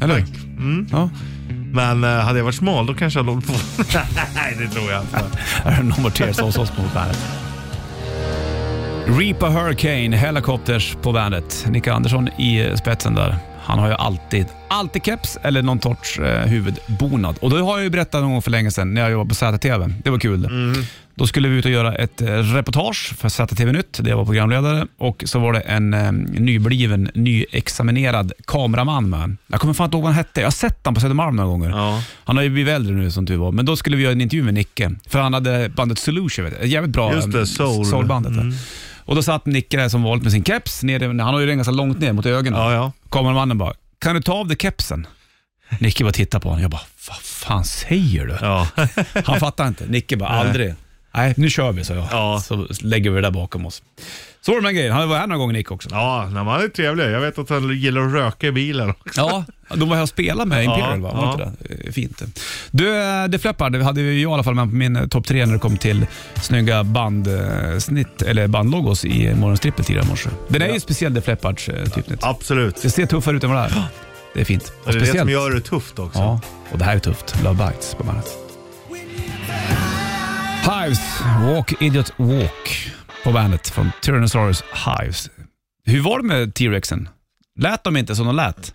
Eller 0.00 0.14
hur? 0.14 0.24
Mm. 0.58 0.86
Ja. 0.92 1.10
Men 1.72 2.04
eh, 2.04 2.10
hade 2.10 2.38
jag 2.38 2.44
varit 2.44 2.54
smal, 2.54 2.86
då 2.86 2.94
kanske 2.94 3.18
jag 3.18 3.24
hållit 3.24 3.46
på. 3.46 3.52
Nej, 4.34 4.56
det 4.58 4.68
tror 4.68 4.90
jag 4.90 5.02
inte. 5.02 5.20
Här 5.64 5.78
är 5.78 5.82
No 5.82 6.00
More 6.00 6.12
Tears 6.12 6.40
hos 6.40 6.58
oss 6.58 6.70
på 6.70 6.82
bandet. 6.94 7.18
Reaper 9.06 9.46
Hurricane, 9.46 10.16
Helicopters 10.16 10.96
på 11.02 11.12
bandet. 11.12 11.66
Nicke 11.68 11.92
Andersson 11.92 12.28
i 12.28 12.76
spetsen 12.76 13.14
där. 13.14 13.36
Han 13.68 13.78
har 13.78 13.88
ju 13.88 13.94
alltid, 13.94 14.46
alltid 14.68 15.04
keps 15.04 15.38
eller 15.42 15.62
någon 15.62 15.80
sorts 15.80 16.18
eh, 16.18 16.46
huvudbonad. 16.46 17.38
Och 17.40 17.50
det 17.50 17.60
har 17.62 17.76
jag 17.76 17.84
ju 17.84 17.90
berättat 17.90 18.22
någon 18.22 18.32
gång 18.32 18.42
för 18.42 18.50
länge 18.50 18.70
sedan 18.70 18.94
när 18.94 19.00
jag 19.02 19.10
jobbade 19.10 19.28
på 19.28 19.34
ZTV. 19.34 19.92
Det 20.04 20.10
var 20.10 20.18
kul. 20.18 20.48
Då 21.14 21.26
skulle 21.26 21.48
vi 21.48 21.56
ut 21.56 21.64
och 21.64 21.70
göra 21.70 21.94
ett 21.94 22.20
eh, 22.20 22.26
reportage 22.26 23.14
för 23.18 23.28
ZTV 23.28 23.72
Nytt, 23.72 23.98
där 24.02 24.10
jag 24.10 24.16
var 24.16 24.24
programledare. 24.24 24.86
Och 24.98 25.22
så 25.26 25.38
var 25.38 25.52
det 25.52 25.60
en 25.60 25.94
eh, 25.94 26.12
nybliven, 26.12 27.10
nyexaminerad 27.14 28.32
kameraman 28.46 29.10
med. 29.10 29.36
Jag 29.46 29.60
kommer 29.60 29.74
fan 29.74 29.84
inte 29.84 29.96
ihåg 29.96 30.02
vad 30.02 30.12
han 30.12 30.24
hette. 30.24 30.40
Jag 30.40 30.46
har 30.46 30.50
sett 30.50 30.84
honom 30.86 30.94
på 30.94 31.00
Södermalm 31.00 31.36
några 31.36 31.48
gånger. 31.48 31.70
Ja. 31.70 32.02
Han 32.24 32.36
har 32.36 32.44
ju 32.44 32.50
blivit 32.50 32.74
äldre 32.74 32.94
nu 32.94 33.10
som 33.10 33.26
tur 33.26 33.36
var, 33.36 33.52
men 33.52 33.66
då 33.66 33.76
skulle 33.76 33.96
vi 33.96 34.02
göra 34.02 34.12
en 34.12 34.20
intervju 34.20 34.44
med 34.44 34.54
Nicke. 34.54 34.94
För 35.06 35.18
han 35.20 35.34
hade 35.34 35.68
bandet 35.68 35.98
Solution, 35.98 36.44
vet 36.44 36.66
jävligt 36.66 36.92
bra 36.92 37.14
Just 37.14 37.32
det, 37.32 37.38
eh, 37.38 37.44
Soul. 37.44 37.86
soulbandet. 37.86 38.34
där. 38.34 38.52
Och 39.08 39.14
då 39.14 39.22
satt 39.22 39.46
Nicke 39.46 39.76
där 39.76 39.88
som 39.88 40.02
vanligt 40.02 40.22
med 40.22 40.32
sin 40.32 40.44
keps, 40.44 40.82
nere, 40.82 41.06
han 41.06 41.20
har 41.20 41.40
ju 41.40 41.46
den 41.46 41.56
ganska 41.56 41.72
långt 41.72 42.00
ner 42.00 42.12
mot 42.12 42.26
ögonen. 42.26 42.60
Ja, 42.60 42.72
ja. 42.72 42.92
Kameramannen 43.10 43.58
bara, 43.58 43.74
kan 43.98 44.14
du 44.14 44.22
ta 44.22 44.32
av 44.32 44.48
dig 44.48 44.56
kepsen? 44.60 45.06
Nicke 45.80 46.04
bara 46.04 46.12
tittade 46.12 46.42
på 46.42 46.48
honom. 46.48 46.62
Jag 46.62 46.70
bara, 46.70 46.82
vad 47.08 47.16
fan 47.16 47.64
säger 47.64 48.26
du? 48.26 48.38
ja. 48.40 48.68
Han 49.24 49.40
fattar 49.40 49.68
inte. 49.68 49.86
Nicke 49.86 50.16
bara, 50.16 50.28
aldrig. 50.28 50.74
Nej, 51.14 51.34
nu 51.36 51.50
kör 51.50 51.72
vi, 51.72 51.84
så 51.84 51.92
jag. 51.92 52.08
Ja. 52.10 52.40
Så 52.44 52.66
lägger 52.80 53.10
vi 53.10 53.16
det 53.16 53.22
där 53.22 53.30
bakom 53.30 53.66
oss. 53.66 53.82
Så 54.40 54.52
var 54.52 54.58
det 54.58 54.62
med 54.62 54.74
grejen. 54.74 54.92
Han 54.92 55.08
var 55.08 55.18
här 55.18 55.26
några 55.26 55.38
gånger 55.38 55.52
Nicke 55.52 55.74
också. 55.74 55.88
Ja, 55.92 56.22
nej, 56.24 56.32
men 56.32 56.46
han 56.46 56.62
är 56.62 56.68
trevlig. 56.68 57.04
Jag 57.04 57.20
vet 57.20 57.38
att 57.38 57.50
han 57.50 57.78
gillar 57.78 58.00
att 58.00 58.12
röka 58.12 58.46
i 58.46 58.52
bilen 58.52 58.90
också. 58.90 59.20
Ja, 59.20 59.44
de 59.74 59.88
var 59.88 59.96
här 59.96 60.02
och 60.02 60.08
spelade 60.08 60.48
med 60.48 60.64
Imperial 60.64 61.00
va? 61.00 61.12
Var 61.14 61.32
inte 61.32 61.52
det? 61.74 61.86
Eh, 61.86 61.92
Fint. 61.92 62.22
Du, 62.70 62.96
eh, 62.96 63.30
The 63.30 63.38
Fleppard 63.38 63.72
det 63.72 63.84
hade 63.84 64.00
ju 64.00 64.20
jag 64.20 64.30
i 64.30 64.34
alla 64.34 64.42
fall 64.42 64.54
med 64.54 64.68
på 64.68 64.74
min 64.74 64.96
eh, 64.96 65.06
topp 65.06 65.26
tre 65.26 65.46
när 65.46 65.52
det 65.52 65.58
kom 65.58 65.76
till 65.76 66.06
snygga 66.42 66.84
bandsnitt, 66.84 68.22
eller 68.22 68.46
bandlogos 68.46 69.04
i 69.04 69.34
morgons 69.34 69.60
trippel 69.60 69.84
tidigare 69.84 70.06
i 70.06 70.08
morse. 70.08 70.30
Den 70.48 70.62
är 70.62 70.68
ju 70.74 70.80
speciell 70.80 71.14
The 71.14 71.20
Fleppards 71.20 71.68
eh, 71.68 71.84
typsnitt. 71.84 72.24
Absolut. 72.24 72.82
Det 72.82 72.90
ser 72.90 73.06
tuffare 73.06 73.36
ut 73.36 73.44
än 73.44 73.50
vad 73.50 73.58
det 73.58 73.74
är. 73.74 73.82
Det 74.34 74.40
är 74.40 74.44
fint. 74.44 74.72
Och 74.84 74.92
Det 74.92 74.98
är 74.98 75.00
det 75.00 75.18
som 75.18 75.30
gör 75.30 75.50
det 75.50 75.60
tufft 75.60 75.98
också. 75.98 76.18
Ja, 76.18 76.40
och 76.72 76.78
det 76.78 76.84
här 76.84 76.96
är 76.96 77.00
tufft. 77.00 77.42
Love 77.44 77.66
Bites 77.66 77.94
på 77.94 78.04
bandet. 78.04 78.26
Hives, 80.62 81.20
Walk 81.42 81.82
Idiot 81.82 82.12
Walk 82.16 82.92
på 83.24 83.32
bandet 83.32 83.68
från 83.68 83.90
Tyrannosaurus 84.02 84.64
Hives. 84.86 85.30
Hur 85.84 86.00
var 86.00 86.18
det 86.18 86.24
med 86.24 86.54
T-Rexen? 86.54 87.08
Lät 87.60 87.84
de 87.84 87.96
inte 87.96 88.16
som 88.16 88.26
de 88.26 88.36
lät? 88.36 88.72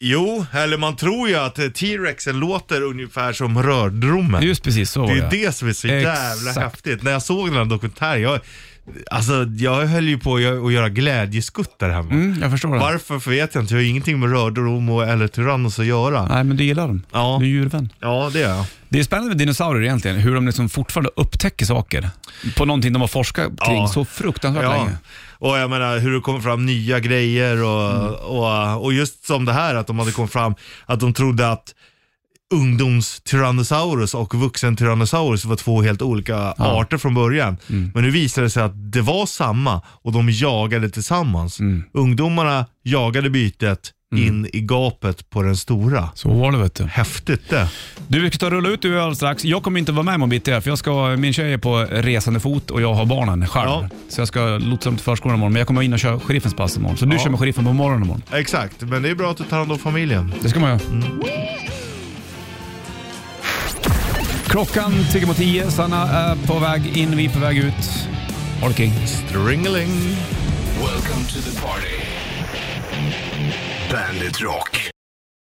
Jo, 0.00 0.46
eller 0.52 0.76
man 0.78 0.96
tror 0.96 1.28
ju 1.28 1.36
att 1.36 1.58
eh, 1.58 1.68
T-Rexen 1.68 2.38
låter 2.40 2.82
ungefär 2.82 3.32
som 3.32 3.62
rördromen. 3.62 4.42
Just 4.42 4.62
precis 4.62 4.90
så 4.90 5.00
var 5.00 5.14
Det 5.14 5.20
är 5.20 5.30
det 5.30 5.52
som 5.56 5.68
är 5.68 5.72
så 5.72 5.86
jävla 5.86 6.50
Exakt. 6.50 6.58
häftigt. 6.58 7.02
När 7.02 7.12
jag 7.12 7.22
såg 7.22 7.48
den 7.48 7.56
här 7.56 7.64
dokumentären, 7.64 8.22
jag, 8.22 8.40
alltså, 9.10 9.32
jag 9.58 9.86
höll 9.86 10.08
ju 10.08 10.18
på 10.18 10.34
att 10.34 10.40
göra- 10.42 10.66
att 10.66 10.72
göra 10.72 10.88
glädjeskutt 10.88 11.78
där 11.78 11.90
hemma. 11.90 12.10
Mm, 12.10 12.42
jag 12.42 12.50
förstår 12.50 12.72
det. 12.74 12.78
Varför 12.78 13.18
för 13.18 13.30
vet 13.30 13.54
jag 13.54 13.64
inte. 13.64 13.74
Jag 13.74 13.80
har 13.80 13.86
ingenting 13.88 14.20
med 14.20 14.30
rördrom 14.30 14.88
och- 14.90 15.08
eller 15.08 15.28
Tyrannos 15.28 15.78
att 15.78 15.86
göra. 15.86 16.26
Nej, 16.28 16.44
men 16.44 16.56
du 16.56 16.64
gillar 16.64 16.88
dem. 16.88 17.02
Ja. 17.12 17.36
Du 17.40 17.46
är 17.46 17.50
djurvän. 17.50 17.92
Ja, 18.00 18.30
det 18.32 18.42
är 18.42 18.48
jag. 18.48 18.64
Det 18.88 18.98
är 18.98 19.04
spännande 19.04 19.28
med 19.28 19.38
dinosaurier 19.38 19.82
egentligen, 19.84 20.16
hur 20.16 20.34
de 20.34 20.46
liksom 20.46 20.68
fortfarande 20.68 21.10
upptäcker 21.16 21.66
saker 21.66 22.10
på 22.56 22.64
någonting 22.64 22.92
de 22.92 23.00
har 23.02 23.08
forskat 23.08 23.46
kring 23.66 23.76
Ja. 23.76 23.88
så 23.88 24.04
fruktansvärt 24.04 24.64
Ja. 24.64 24.70
länge. 24.72 24.96
Och 25.38 25.58
jag 25.58 25.70
menar 25.70 25.98
hur 25.98 26.12
det 26.12 26.20
kommer 26.20 26.40
fram 26.40 26.66
nya 26.66 27.00
grejer 27.00 27.62
och, 27.62 27.90
Mm. 27.96 28.14
och, 28.14 28.84
och 28.84 28.92
just 28.92 29.26
som 29.26 29.44
det 29.44 29.52
här 29.52 29.74
att 29.74 29.86
de 29.86 29.98
hade 29.98 30.12
kommit 30.12 30.32
fram 30.32 30.54
att 30.86 31.00
de 31.00 31.12
trodde 31.14 31.50
att 31.50 31.74
ungdoms 32.54 33.20
Tyrannosaurus 33.20 34.14
och 34.14 34.34
vuxen 34.34 34.76
Tyrannosaurus 34.76 35.44
var 35.44 35.56
två 35.56 35.82
helt 35.82 36.02
olika 36.02 36.36
arter 36.58 36.98
från 36.98 37.14
början. 37.14 37.56
Mm. 37.70 37.90
Men 37.94 38.02
nu 38.04 38.10
visade 38.10 38.46
det 38.46 38.50
sig 38.50 38.62
att 38.62 38.92
det 38.92 39.00
var 39.00 39.26
samma 39.26 39.82
och 39.86 40.12
de 40.12 40.30
jagade 40.30 40.90
tillsammans. 40.90 41.60
Mm. 41.60 41.84
Ungdomarna 41.92 42.66
jagade 42.82 43.30
bytet 43.30 43.92
in 44.14 44.46
i 44.52 44.60
gapet 44.60 45.30
på 45.30 45.42
den 45.42 45.56
stora. 45.56 46.08
Så 46.14 46.28
var 46.28 46.52
det 46.52 46.58
vet 46.58 46.74
du. 46.74 46.84
Häftigt 46.84 47.50
det. 47.50 47.68
Du, 48.08 48.20
vi 48.20 48.28
ska 48.30 48.38
ta 48.38 48.46
och 48.46 48.52
rulla 48.52 48.68
ut 48.68 48.82
du 48.82 49.00
alldeles 49.00 49.18
strax. 49.18 49.44
Jag 49.44 49.62
kommer 49.62 49.78
inte 49.80 49.92
vara 49.92 50.02
med 50.02 50.14
imorgon 50.14 50.28
bitti 50.30 50.60
för 50.60 50.68
jag 50.70 50.78
ska, 50.78 51.16
min 51.18 51.32
tjej 51.32 51.52
är 51.52 51.58
på 51.58 51.76
resande 51.90 52.40
fot 52.40 52.70
och 52.70 52.82
jag 52.82 52.94
har 52.94 53.06
barnen 53.06 53.48
själv. 53.48 53.68
Ja. 53.70 53.88
Så 54.08 54.20
jag 54.20 54.28
ska 54.28 54.40
lotsa 54.58 54.88
dem 54.90 54.96
till 54.96 55.04
förskolan 55.04 55.36
imorgon, 55.36 55.52
men 55.52 55.60
jag 55.60 55.66
kommer 55.66 55.82
in 55.82 55.92
och 55.92 55.98
köra 55.98 56.20
sheriffens 56.20 56.54
pass 56.54 56.76
imorgon. 56.76 56.96
Så 56.96 57.04
du 57.06 57.16
Ja. 57.16 57.22
kör 57.22 57.30
med 57.30 57.40
sheriffen 57.40 57.64
på 57.64 57.72
morgonen 57.72 58.02
imorgon. 58.04 58.22
Exakt, 58.32 58.80
men 58.82 59.02
det 59.02 59.08
är 59.10 59.14
bra 59.14 59.30
att 59.30 59.36
du 59.36 59.44
tar 59.44 59.58
hand 59.58 59.72
om 59.72 59.78
familjen. 59.78 60.34
Det 60.42 60.48
ska 60.48 60.60
man 60.60 60.70
göra. 60.70 60.80
Klockan 64.46 64.92
tickar 65.12 65.26
mot 65.26 65.36
tio. 65.36 65.70
Sanna 65.70 66.02
är 66.12 66.36
på 66.46 66.58
väg 66.58 66.96
in, 66.96 67.16
vi 67.16 67.24
är 67.26 67.30
på 67.30 67.38
väg 67.38 67.58
ut. 67.58 68.08
Ha 68.60 68.68
det 68.68 68.74
king. 68.74 68.92
Stringeling. 69.06 69.88
Welcome 70.78 71.24
to 71.32 71.40
the 71.50 71.60
party. 71.60 72.15
Bandit 73.96 74.42
Rock. 74.42 74.95